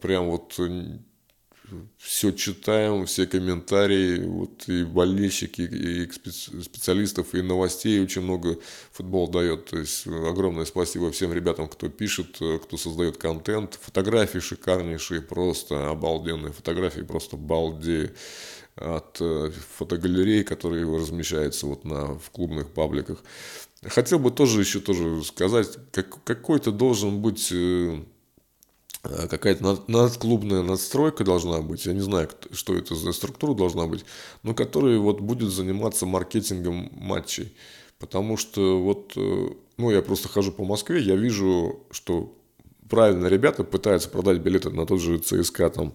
прям 0.01 0.29
вот 0.29 0.59
все 1.97 2.31
читаем, 2.31 3.05
все 3.05 3.25
комментарии, 3.27 4.25
вот 4.25 4.67
и 4.67 4.83
болельщики, 4.83 5.61
и 5.61 6.09
специалистов, 6.61 7.35
и 7.35 7.41
новостей 7.41 8.01
очень 8.01 8.23
много 8.23 8.57
футбол 8.91 9.27
дает. 9.27 9.65
То 9.65 9.77
есть 9.77 10.07
огромное 10.07 10.65
спасибо 10.65 11.11
всем 11.11 11.31
ребятам, 11.31 11.67
кто 11.67 11.87
пишет, 11.89 12.35
кто 12.35 12.77
создает 12.77 13.17
контент. 13.17 13.79
Фотографии 13.81 14.39
шикарнейшие, 14.39 15.21
просто 15.21 15.89
обалденные 15.89 16.53
фотографии, 16.53 17.01
просто 17.01 17.37
балдею 17.37 18.13
от 18.79 19.17
э, 19.19 19.51
фотогалерей, 19.77 20.43
которые 20.43 20.85
размещаются 20.85 21.67
вот 21.67 21.83
на, 21.83 22.17
в 22.17 22.29
клубных 22.31 22.69
пабликах. 22.69 23.23
Хотел 23.83 24.19
бы 24.19 24.31
тоже 24.31 24.61
еще 24.61 24.79
тоже 24.79 25.23
сказать, 25.23 25.77
как, 25.91 26.23
какой-то 26.23 26.71
должен 26.71 27.21
быть 27.21 27.49
э, 27.51 27.99
какая-то 29.03 29.63
над, 29.63 29.89
надклубная 29.89 30.63
надстройка 30.63 31.23
должна 31.23 31.61
быть, 31.61 31.85
я 31.85 31.93
не 31.93 32.01
знаю, 32.01 32.29
что 32.51 32.75
это 32.75 32.95
за 32.95 33.11
структура 33.11 33.53
должна 33.53 33.87
быть, 33.87 34.05
но 34.43 34.53
которая 34.53 34.97
вот 34.97 35.19
будет 35.19 35.51
заниматься 35.51 36.05
маркетингом 36.05 36.89
матчей. 36.93 37.55
Потому 37.99 38.37
что 38.37 38.81
вот, 38.81 39.13
э, 39.17 39.49
ну, 39.77 39.91
я 39.91 40.01
просто 40.01 40.29
хожу 40.29 40.53
по 40.53 40.63
Москве, 40.63 41.01
я 41.01 41.15
вижу, 41.15 41.81
что 41.91 42.33
правильно 42.89 43.27
ребята 43.27 43.65
пытаются 43.65 44.09
продать 44.09 44.39
билеты 44.39 44.69
на 44.69 44.85
тот 44.85 45.01
же 45.01 45.19
ЦСКА 45.19 45.69
там 45.69 45.93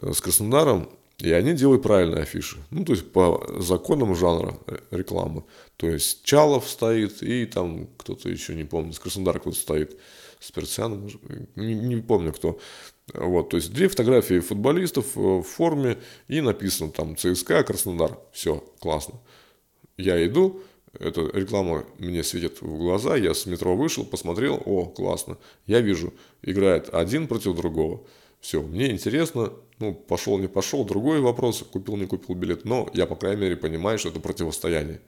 с 0.00 0.20
Краснодаром, 0.20 0.90
И 1.18 1.32
они 1.32 1.54
делают 1.54 1.82
правильные 1.82 2.22
афиши. 2.22 2.58
Ну, 2.70 2.84
то 2.84 2.92
есть 2.92 3.10
по 3.10 3.46
законам 3.58 4.14
жанра 4.14 4.58
э, 4.66 4.78
рекламы. 4.90 5.44
То 5.78 5.88
есть 5.88 6.22
Чалов 6.24 6.68
стоит, 6.68 7.22
и 7.22 7.46
там 7.46 7.88
кто-то 7.96 8.28
еще, 8.28 8.54
не 8.54 8.64
помню, 8.64 8.92
с 8.92 8.98
Краснодара 8.98 9.38
кто-то 9.38 9.56
стоит, 9.56 9.98
с 10.40 10.50
Персианом, 10.52 11.08
не, 11.54 11.74
не 11.74 11.96
помню 12.02 12.34
кто. 12.34 12.58
Вот, 13.14 13.50
то 13.50 13.56
есть 13.56 13.72
две 13.72 13.88
фотографии 13.88 14.40
футболистов 14.40 15.14
в 15.14 15.42
форме, 15.42 15.96
и 16.28 16.40
написано 16.42 16.90
там 16.90 17.16
ЦСКА, 17.16 17.62
Краснодар. 17.62 18.18
Все, 18.32 18.62
классно. 18.80 19.14
Я 19.96 20.24
иду, 20.26 20.60
эта 20.98 21.22
реклама 21.32 21.84
мне 21.98 22.22
светит 22.22 22.60
в 22.60 22.76
глаза, 22.76 23.16
я 23.16 23.32
с 23.32 23.46
метро 23.46 23.74
вышел, 23.74 24.04
посмотрел, 24.04 24.60
о, 24.66 24.86
классно. 24.86 25.38
Я 25.66 25.80
вижу, 25.80 26.12
играет 26.42 26.92
один 26.92 27.26
против 27.26 27.56
другого. 27.56 28.04
Все, 28.40 28.60
мне 28.60 28.90
интересно, 28.90 29.52
ну, 29.78 29.94
пошел, 29.94 30.38
не 30.38 30.48
пошел, 30.48 30.84
другой 30.84 31.20
вопрос, 31.20 31.62
купил, 31.62 31.96
не 31.96 32.06
купил 32.06 32.34
билет, 32.34 32.64
но 32.64 32.88
я, 32.94 33.06
по 33.06 33.16
крайней 33.16 33.42
мере, 33.42 33.56
понимаю, 33.56 33.98
что 33.98 34.08
это 34.08 34.20
противостояние. 34.20 35.00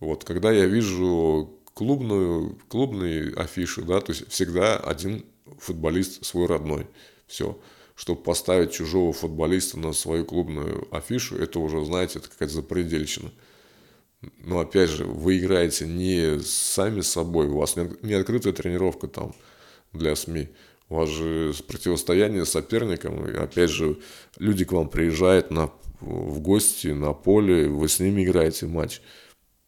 Вот, 0.00 0.24
когда 0.24 0.52
я 0.52 0.66
вижу 0.66 1.58
клубную, 1.72 2.58
клубные 2.68 3.32
афиши, 3.34 3.82
да, 3.82 4.00
то 4.00 4.12
есть 4.12 4.28
всегда 4.30 4.76
один 4.76 5.24
футболист 5.58 6.24
свой 6.24 6.46
родной. 6.46 6.86
Все. 7.26 7.58
Чтобы 7.94 8.22
поставить 8.22 8.72
чужого 8.72 9.12
футболиста 9.12 9.78
на 9.78 9.92
свою 9.92 10.24
клубную 10.24 10.88
афишу, 10.94 11.36
это 11.36 11.60
уже, 11.60 11.84
знаете, 11.84 12.18
это 12.18 12.28
какая-то 12.28 12.54
запредельщина. 12.54 13.30
Но 14.38 14.58
опять 14.60 14.90
же, 14.90 15.04
вы 15.04 15.38
играете 15.38 15.86
не 15.86 16.40
сами 16.40 17.02
собой, 17.02 17.46
у 17.46 17.58
вас 17.58 17.76
не 17.76 18.14
открытая 18.14 18.52
тренировка 18.52 19.06
там 19.06 19.34
для 19.92 20.16
СМИ. 20.16 20.48
У 20.88 20.96
вас 20.96 21.08
же 21.08 21.54
противостояние 21.66 22.44
с 22.44 22.50
соперником, 22.50 23.26
и 23.26 23.34
опять 23.34 23.70
же, 23.70 23.98
люди 24.38 24.64
к 24.64 24.72
вам 24.72 24.88
приезжают 24.88 25.50
на, 25.50 25.70
в 26.00 26.40
гости 26.40 26.88
на 26.88 27.12
поле, 27.12 27.68
вы 27.68 27.88
с 27.88 28.00
ними 28.00 28.24
играете 28.24 28.66
матч. 28.66 29.00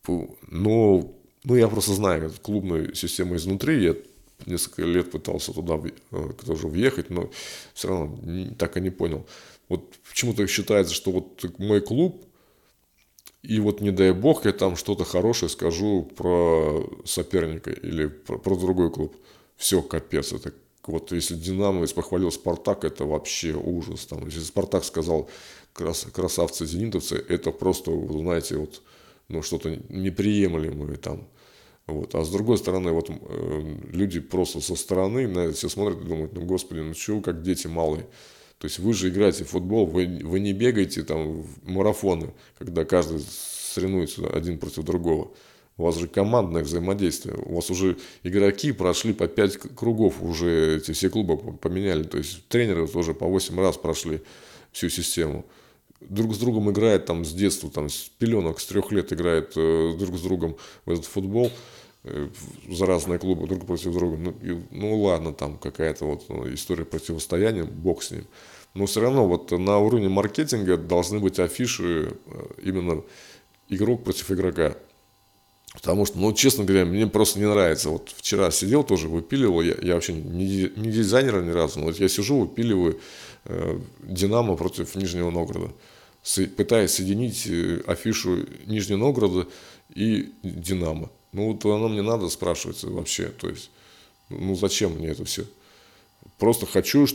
Но, 0.06 1.14
ну, 1.44 1.54
я 1.56 1.68
просто 1.68 1.94
знаю 1.94 2.30
клубную 2.42 2.94
систему 2.94 3.36
изнутри, 3.36 3.82
я 3.82 3.96
несколько 4.44 4.82
лет 4.82 5.10
пытался 5.10 5.52
туда 5.52 5.80
э, 6.12 6.30
тоже 6.44 6.68
въехать, 6.68 7.10
но 7.10 7.30
все 7.72 7.88
равно 7.88 8.54
так 8.58 8.76
и 8.76 8.80
не 8.80 8.90
понял. 8.90 9.26
Вот 9.68 9.96
почему-то 10.08 10.46
считается, 10.46 10.94
что 10.94 11.10
вот 11.10 11.58
мой 11.58 11.80
клуб, 11.80 12.24
и 13.42 13.60
вот 13.60 13.80
не 13.80 13.90
дай 13.90 14.12
бог 14.12 14.44
я 14.44 14.52
там 14.52 14.76
что-то 14.76 15.04
хорошее 15.04 15.48
скажу 15.48 16.02
про 16.16 16.88
соперника 17.04 17.70
или 17.70 18.06
про, 18.06 18.38
про 18.38 18.56
другой 18.56 18.90
клуб. 18.90 19.16
Все, 19.56 19.82
капец, 19.82 20.32
это 20.32 20.52
вот 20.88 21.12
если 21.12 21.34
Динамо 21.34 21.86
похвалил 21.86 22.30
Спартак, 22.30 22.84
это 22.84 23.04
вообще 23.04 23.52
ужас. 23.54 24.06
Там, 24.06 24.24
если 24.26 24.40
Спартак 24.40 24.84
сказал 24.84 25.28
крас, 25.72 26.06
красавцы 26.12 26.66
зенитовцы, 26.66 27.16
это 27.28 27.50
просто, 27.50 27.90
вы 27.90 28.18
знаете, 28.20 28.56
вот, 28.56 28.82
ну, 29.28 29.42
что-то 29.42 29.76
неприемлемое 29.88 30.96
там. 30.96 31.26
Вот. 31.86 32.14
А 32.14 32.24
с 32.24 32.30
другой 32.30 32.58
стороны, 32.58 32.90
вот 32.92 33.10
э, 33.10 33.76
люди 33.92 34.20
просто 34.20 34.60
со 34.60 34.74
стороны 34.74 35.28
на 35.28 35.40
это 35.40 35.54
все 35.54 35.68
смотрят 35.68 36.00
и 36.00 36.04
думают, 36.04 36.32
ну, 36.32 36.42
господи, 36.42 36.80
ну 36.80 36.94
чего, 36.94 37.20
как 37.20 37.42
дети 37.42 37.68
малые. 37.68 38.06
То 38.58 38.66
есть 38.66 38.78
вы 38.78 38.92
же 38.94 39.08
играете 39.08 39.44
в 39.44 39.50
футбол, 39.50 39.86
вы, 39.86 40.20
вы 40.24 40.40
не 40.40 40.52
бегаете 40.52 41.02
там 41.02 41.42
в 41.42 41.68
марафоны, 41.68 42.32
когда 42.58 42.84
каждый 42.84 43.20
соревнуется 43.20 44.26
один 44.28 44.58
против 44.58 44.82
другого. 44.82 45.30
У 45.78 45.84
вас 45.84 45.96
же 45.96 46.08
командное 46.08 46.62
взаимодействие. 46.62 47.36
У 47.44 47.56
вас 47.56 47.70
уже 47.70 47.98
игроки 48.22 48.72
прошли 48.72 49.12
по 49.12 49.28
5 49.28 49.58
кругов, 49.76 50.22
уже 50.22 50.78
эти 50.78 50.92
все 50.92 51.10
клубы 51.10 51.36
поменяли. 51.52 52.04
То 52.04 52.16
есть 52.18 52.48
тренеры 52.48 52.88
тоже 52.88 53.12
по 53.12 53.26
8 53.26 53.60
раз 53.60 53.76
прошли 53.76 54.22
всю 54.72 54.88
систему. 54.88 55.44
Друг 56.00 56.34
с 56.34 56.38
другом 56.38 56.70
играет 56.70 57.04
там 57.06 57.24
с 57.24 57.32
детства, 57.32 57.70
там 57.70 57.90
с 57.90 58.10
пеленок, 58.18 58.60
с 58.60 58.66
трех 58.66 58.90
лет 58.92 59.12
играет 59.12 59.52
э, 59.56 59.94
друг 59.98 60.16
с 60.16 60.22
другом 60.22 60.56
в 60.84 60.90
этот 60.90 61.04
футбол 61.04 61.50
э, 62.04 62.28
за 62.68 62.86
разные 62.86 63.18
клубы 63.18 63.46
друг 63.46 63.66
против 63.66 63.92
друга. 63.92 64.16
Ну, 64.16 64.30
и, 64.42 64.58
ну 64.70 65.02
ладно, 65.02 65.34
там 65.34 65.58
какая-то 65.58 66.06
вот 66.06 66.24
ну, 66.28 66.52
история 66.52 66.84
противостояния, 66.84 67.64
бог 67.64 68.02
с 68.02 68.12
ним. 68.12 68.26
Но 68.72 68.86
все 68.86 69.00
равно 69.00 69.26
вот 69.26 69.50
на 69.50 69.78
уровне 69.78 70.08
маркетинга 70.08 70.76
должны 70.76 71.18
быть 71.18 71.38
афиши 71.38 72.14
э, 72.26 72.46
именно 72.62 73.02
игрок 73.68 74.04
против 74.04 74.30
игрока. 74.30 74.76
Потому 75.72 76.06
что, 76.06 76.18
ну, 76.18 76.32
честно 76.32 76.64
говоря, 76.64 76.84
мне 76.84 77.06
просто 77.06 77.38
не 77.38 77.46
нравится. 77.46 77.90
Вот 77.90 78.10
вчера 78.16 78.50
сидел 78.50 78.84
тоже, 78.84 79.08
выпиливал, 79.08 79.60
я, 79.62 79.76
я 79.82 79.94
вообще 79.94 80.12
не, 80.14 80.70
не 80.76 80.90
дизайнер 80.90 81.42
ни 81.42 81.50
разу, 81.50 81.80
но 81.80 81.86
вот 81.86 81.98
я 81.98 82.08
сижу, 82.08 82.40
выпиливаю 82.40 83.00
э, 83.44 83.78
Динамо 84.00 84.56
против 84.56 84.94
Нижнего 84.94 85.30
Новгорода. 85.30 85.72
С, 86.22 86.44
пытаясь 86.46 86.92
соединить 86.92 87.46
э, 87.46 87.82
афишу 87.86 88.46
Нижнего 88.66 88.98
Новгорода 88.98 89.48
и 89.94 90.32
Динамо. 90.42 91.10
Ну, 91.32 91.52
вот 91.52 91.64
оно 91.64 91.88
мне 91.88 92.02
надо, 92.02 92.28
спрашивается 92.28 92.88
вообще. 92.88 93.26
То 93.26 93.48
есть, 93.48 93.70
ну, 94.30 94.54
зачем 94.54 94.92
мне 94.92 95.08
это 95.08 95.24
все? 95.24 95.44
Просто 96.38 96.66
хочу, 96.66 97.06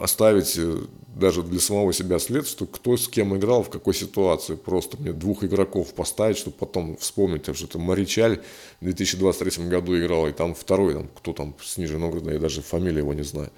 оставить 0.00 0.56
э, 0.56 0.76
даже 1.16 1.42
для 1.42 1.60
самого 1.60 1.92
себя 1.92 2.18
след, 2.18 2.46
что 2.46 2.66
кто 2.66 2.96
с 2.96 3.08
кем 3.08 3.36
играл, 3.36 3.64
в 3.64 3.70
какой 3.70 3.94
ситуации. 3.94 4.54
Просто 4.54 4.96
мне 4.98 5.12
двух 5.12 5.42
игроков 5.42 5.92
поставить, 5.94 6.38
чтобы 6.38 6.56
потом 6.56 6.96
вспомнить, 6.96 7.44
что 7.54 7.66
это 7.66 7.78
Маричаль 7.78 8.40
в 8.80 8.84
2023 8.84 9.66
году 9.66 9.98
играл, 9.98 10.28
и 10.28 10.32
там 10.32 10.54
второй, 10.54 10.94
там, 10.94 11.08
кто 11.16 11.32
там 11.32 11.54
с 11.60 11.76
Нижнего 11.76 11.98
Новгорода, 11.98 12.32
я 12.32 12.38
даже 12.38 12.62
фамилию 12.62 13.00
его 13.00 13.14
не 13.14 13.24
знаю. 13.24 13.50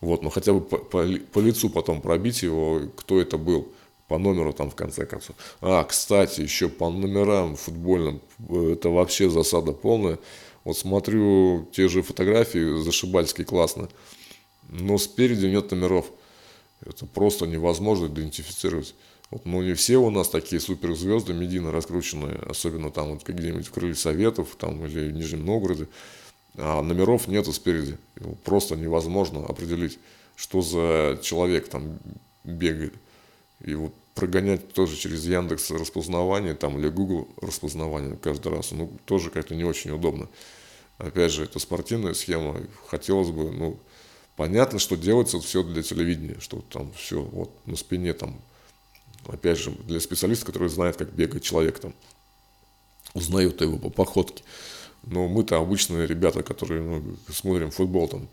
Вот, 0.00 0.22
но 0.22 0.30
хотя 0.30 0.52
бы 0.52 0.60
по, 0.60 0.78
по, 0.78 1.04
по 1.32 1.38
лицу 1.40 1.68
потом 1.68 2.00
пробить 2.00 2.42
его, 2.42 2.82
кто 2.96 3.20
это 3.20 3.36
был 3.36 3.68
по 4.06 4.18
номеру 4.18 4.52
там 4.52 4.70
в 4.70 4.74
конце 4.74 5.04
концов. 5.04 5.36
А, 5.60 5.84
кстати, 5.84 6.40
еще 6.40 6.68
по 6.68 6.90
номерам 6.90 7.56
футбольным, 7.56 8.20
э, 8.48 8.72
это 8.74 8.88
вообще 8.88 9.28
засада 9.28 9.72
полная. 9.72 10.18
Вот 10.64 10.78
смотрю 10.78 11.68
те 11.72 11.88
же 11.88 12.02
фотографии, 12.02 12.82
зашибальски 12.82 13.44
классно 13.44 13.88
но 14.70 14.98
спереди 14.98 15.46
нет 15.46 15.70
номеров. 15.70 16.06
Это 16.84 17.04
просто 17.06 17.46
невозможно 17.46 18.06
идентифицировать. 18.06 18.94
Вот, 19.30 19.44
ну, 19.44 19.62
не 19.62 19.74
все 19.74 19.98
у 19.98 20.10
нас 20.10 20.28
такие 20.28 20.60
суперзвезды 20.60 21.32
медийно 21.32 21.70
раскрученные, 21.70 22.36
особенно 22.48 22.90
там 22.90 23.10
вот 23.12 23.26
где-нибудь 23.26 23.66
в 23.66 23.70
Крылья 23.70 23.94
Советов 23.94 24.56
там, 24.58 24.84
или 24.86 25.08
в 25.08 25.12
Нижнем 25.12 25.44
Новгороде. 25.44 25.88
А 26.56 26.82
номеров 26.82 27.28
нету 27.28 27.52
спереди. 27.52 27.96
Его 28.18 28.34
просто 28.44 28.76
невозможно 28.76 29.44
определить, 29.44 29.98
что 30.34 30.62
за 30.62 31.20
человек 31.22 31.68
там 31.68 31.98
бегает. 32.44 32.94
И 33.64 33.74
вот 33.74 33.92
прогонять 34.14 34.72
тоже 34.72 34.96
через 34.96 35.24
Яндекс 35.26 35.70
распознавание 35.70 36.54
там, 36.54 36.78
или 36.78 36.88
Google 36.88 37.28
распознавание 37.40 38.16
каждый 38.16 38.52
раз, 38.52 38.72
ну, 38.72 38.90
тоже 39.04 39.30
как-то 39.30 39.54
не 39.54 39.64
очень 39.64 39.92
удобно. 39.92 40.28
Опять 40.98 41.32
же, 41.32 41.44
это 41.44 41.58
спортивная 41.58 42.14
схема. 42.14 42.60
Хотелось 42.88 43.30
бы, 43.30 43.50
ну, 43.50 43.78
Понятно, 44.40 44.78
что 44.78 44.96
делается 44.96 45.38
все 45.38 45.62
для 45.62 45.82
телевидения, 45.82 46.38
что 46.40 46.64
там 46.70 46.90
все 46.92 47.20
вот 47.20 47.50
на 47.66 47.76
спине 47.76 48.14
там, 48.14 48.40
опять 49.26 49.58
же, 49.58 49.70
для 49.70 50.00
специалиста, 50.00 50.46
который 50.46 50.70
знает, 50.70 50.96
как 50.96 51.12
бегает 51.12 51.42
человек 51.42 51.78
там, 51.78 51.92
узнают 53.12 53.60
его 53.60 53.76
по 53.76 53.90
походке. 53.90 54.42
Но 55.02 55.28
мы-то 55.28 55.58
обычные 55.58 56.06
ребята, 56.06 56.42
которые 56.42 56.80
ну, 56.80 57.16
смотрим 57.30 57.70
футбол 57.70 58.08
там 58.08 58.28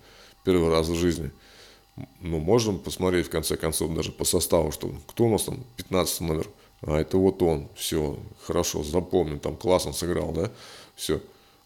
первый 0.45 0.69
раз 0.69 0.87
в 0.87 0.95
жизни. 0.95 1.29
Ну, 2.21 2.39
можем 2.39 2.79
посмотреть, 2.79 3.25
в 3.25 3.29
конце 3.29 3.57
концов, 3.57 3.93
даже 3.93 4.13
по 4.13 4.23
составу, 4.23 4.71
что 4.71 4.95
кто 5.07 5.25
у 5.25 5.29
нас 5.29 5.43
там 5.43 5.61
15 5.75 6.21
номер. 6.21 6.47
А 6.83 7.01
это 7.01 7.17
вот 7.17 7.41
он, 7.41 7.67
все, 7.75 8.17
хорошо, 8.43 8.81
запомнил, 8.81 9.39
там 9.39 9.57
классно 9.57 9.91
сыграл, 9.91 10.31
да, 10.31 10.53
все. 10.95 11.19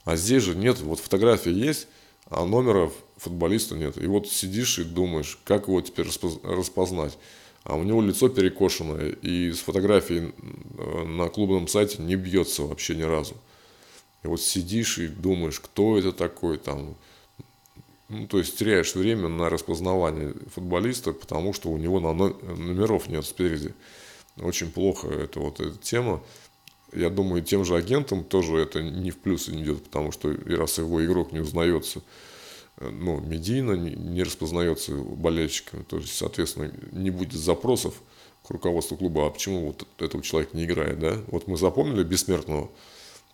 А 0.03 0.15
здесь 0.15 0.41
же 0.41 0.55
нет, 0.55 0.79
вот 0.79 0.99
фотография 0.99 1.53
есть, 1.53 1.87
а 2.31 2.45
номера 2.45 2.89
футболиста 3.17 3.75
нет. 3.75 3.97
И 3.97 4.07
вот 4.07 4.27
сидишь 4.27 4.79
и 4.79 4.83
думаешь, 4.83 5.37
как 5.43 5.67
его 5.67 5.81
теперь 5.81 6.07
распознать. 6.43 7.17
А 7.63 7.75
у 7.75 7.83
него 7.83 8.01
лицо 8.01 8.29
перекошенное, 8.29 9.09
и 9.09 9.51
с 9.51 9.59
фотографией 9.59 10.33
э, 10.77 11.03
на 11.03 11.29
клубном 11.29 11.67
сайте 11.67 12.01
не 12.01 12.15
бьется 12.15 12.63
вообще 12.63 12.95
ни 12.95 13.03
разу. 13.03 13.35
И 14.23 14.27
вот 14.27 14.41
сидишь 14.41 14.97
и 14.97 15.07
думаешь, 15.07 15.59
кто 15.59 15.97
это 15.97 16.11
такой 16.11 16.57
там. 16.57 16.95
Ну, 18.09 18.27
то 18.27 18.39
есть 18.39 18.57
теряешь 18.57 18.95
время 18.95 19.27
на 19.27 19.49
распознавание 19.49 20.33
футболиста, 20.53 21.13
потому 21.13 21.53
что 21.53 21.69
у 21.69 21.77
него 21.77 21.99
номеров 21.99 23.07
нет 23.09 23.25
спереди. 23.25 23.73
Очень 24.37 24.71
плохо 24.71 25.07
это 25.07 25.39
вот 25.39 25.59
эта 25.59 25.77
тема. 25.77 26.23
Я 26.93 27.09
думаю, 27.09 27.41
тем 27.41 27.63
же 27.63 27.75
агентам 27.75 28.23
тоже 28.23 28.57
это 28.57 28.81
не 28.81 29.11
в 29.11 29.17
плюс 29.17 29.47
идет, 29.49 29.83
потому 29.85 30.11
что 30.11 30.33
раз 30.45 30.77
его 30.77 31.03
игрок 31.05 31.31
не 31.31 31.39
узнается, 31.39 32.01
э, 32.77 32.89
ну, 32.89 33.21
медийно 33.21 33.73
не, 33.73 34.23
распознается 34.23 34.93
болельщиками, 34.95 35.83
то 35.83 35.97
есть, 35.97 36.15
соответственно, 36.15 36.71
не 36.91 37.09
будет 37.09 37.33
запросов 37.33 38.01
к 38.43 38.49
руководству 38.49 38.97
клуба, 38.97 39.27
а 39.27 39.29
почему 39.29 39.67
вот 39.67 39.87
этого 39.99 40.21
человека 40.21 40.57
не 40.57 40.65
играет, 40.65 40.99
да? 40.99 41.17
Вот 41.27 41.47
мы 41.47 41.57
запомнили 41.57 42.03
бессмертного, 42.03 42.69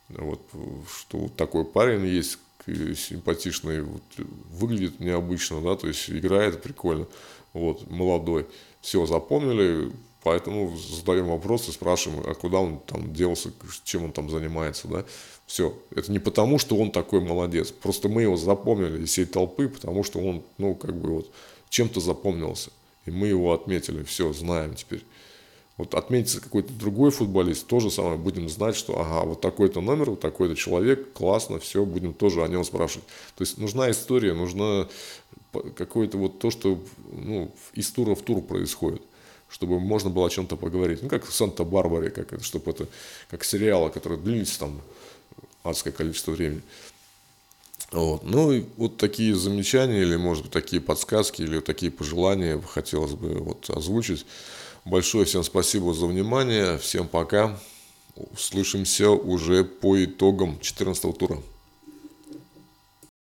вот, 0.09 0.41
что 0.87 1.29
такой 1.35 1.65
парень 1.65 2.05
есть, 2.05 2.37
симпатичный, 2.67 3.81
вот, 3.81 4.03
выглядит 4.51 4.99
необычно, 4.99 5.61
да, 5.61 5.75
то 5.75 5.87
есть 5.87 6.09
играет 6.09 6.61
прикольно, 6.61 7.07
вот, 7.53 7.89
молодой. 7.89 8.45
Все, 8.81 9.05
запомнили, 9.05 9.91
поэтому 10.27 10.75
задаем 10.75 11.27
вопросы, 11.27 11.71
спрашиваем, 11.71 12.21
а 12.27 12.33
куда 12.33 12.57
он 12.57 12.79
там 12.79 13.13
делся, 13.13 13.53
чем 13.85 14.03
он 14.03 14.11
там 14.11 14.29
занимается, 14.29 14.89
да. 14.89 15.05
Все. 15.45 15.73
Это 15.95 16.11
не 16.11 16.19
потому, 16.19 16.59
что 16.59 16.75
он 16.75 16.91
такой 16.91 17.21
молодец. 17.21 17.71
Просто 17.71 18.09
мы 18.09 18.23
его 18.23 18.35
запомнили 18.35 19.05
из 19.05 19.11
всей 19.11 19.23
толпы, 19.23 19.69
потому 19.69 20.03
что 20.03 20.19
он, 20.19 20.43
ну, 20.57 20.75
как 20.75 20.97
бы 20.97 21.11
вот 21.13 21.31
чем-то 21.69 22.01
запомнился. 22.01 22.71
И 23.05 23.11
мы 23.11 23.27
его 23.27 23.53
отметили. 23.53 24.03
Все, 24.03 24.33
знаем 24.33 24.75
теперь. 24.75 25.05
Вот 25.77 25.95
отметится 25.95 26.41
какой-то 26.41 26.73
другой 26.73 27.11
футболист, 27.11 27.65
то 27.65 27.79
же 27.79 27.89
самое 27.89 28.17
будем 28.17 28.49
знать, 28.49 28.75
что 28.75 28.99
ага, 28.99 29.25
вот 29.25 29.39
такой-то 29.39 29.79
номер, 29.79 30.09
вот 30.09 30.19
такой-то 30.19 30.57
человек, 30.57 31.13
классно, 31.13 31.59
все, 31.59 31.85
будем 31.85 32.13
тоже 32.13 32.43
о 32.43 32.49
нем 32.49 32.65
спрашивать. 32.65 33.07
То 33.37 33.43
есть 33.43 33.57
нужна 33.59 33.89
история, 33.89 34.33
нужно 34.33 34.89
какое-то 35.75 36.17
вот 36.17 36.39
то, 36.39 36.51
что 36.51 36.83
ну, 37.13 37.49
из 37.73 37.89
тура 37.91 38.13
в 38.13 38.21
тур 38.23 38.41
происходит 38.41 39.03
чтобы 39.49 39.79
можно 39.79 40.09
было 40.09 40.27
о 40.27 40.29
чем-то 40.29 40.55
поговорить. 40.55 41.01
Ну, 41.01 41.09
как 41.09 41.25
в 41.25 41.33
Санта-Барбаре, 41.33 42.09
как 42.09 42.43
чтобы 42.43 42.71
это, 42.71 42.87
как 43.29 43.43
сериалы, 43.43 43.89
которые 43.89 44.19
длились 44.19 44.57
там 44.57 44.81
адское 45.63 45.93
количество 45.93 46.31
времени. 46.31 46.61
Вот. 47.91 48.23
Ну, 48.23 48.51
и 48.51 48.65
вот 48.75 48.97
такие 48.97 49.35
замечания, 49.35 50.01
или, 50.01 50.15
может 50.15 50.43
быть, 50.43 50.51
такие 50.51 50.81
подсказки, 50.81 51.41
или 51.41 51.59
такие 51.59 51.91
пожелания 51.91 52.61
хотелось 52.61 53.13
бы 53.13 53.35
вот 53.35 53.69
озвучить. 53.69 54.25
Большое 54.83 55.25
всем 55.25 55.43
спасибо 55.43 55.93
за 55.93 56.05
внимание. 56.05 56.77
Всем 56.77 57.07
пока. 57.07 57.57
Услышимся 58.15 59.11
уже 59.11 59.63
по 59.63 60.03
итогам 60.03 60.59
14 60.59 61.17
тура. 61.17 61.41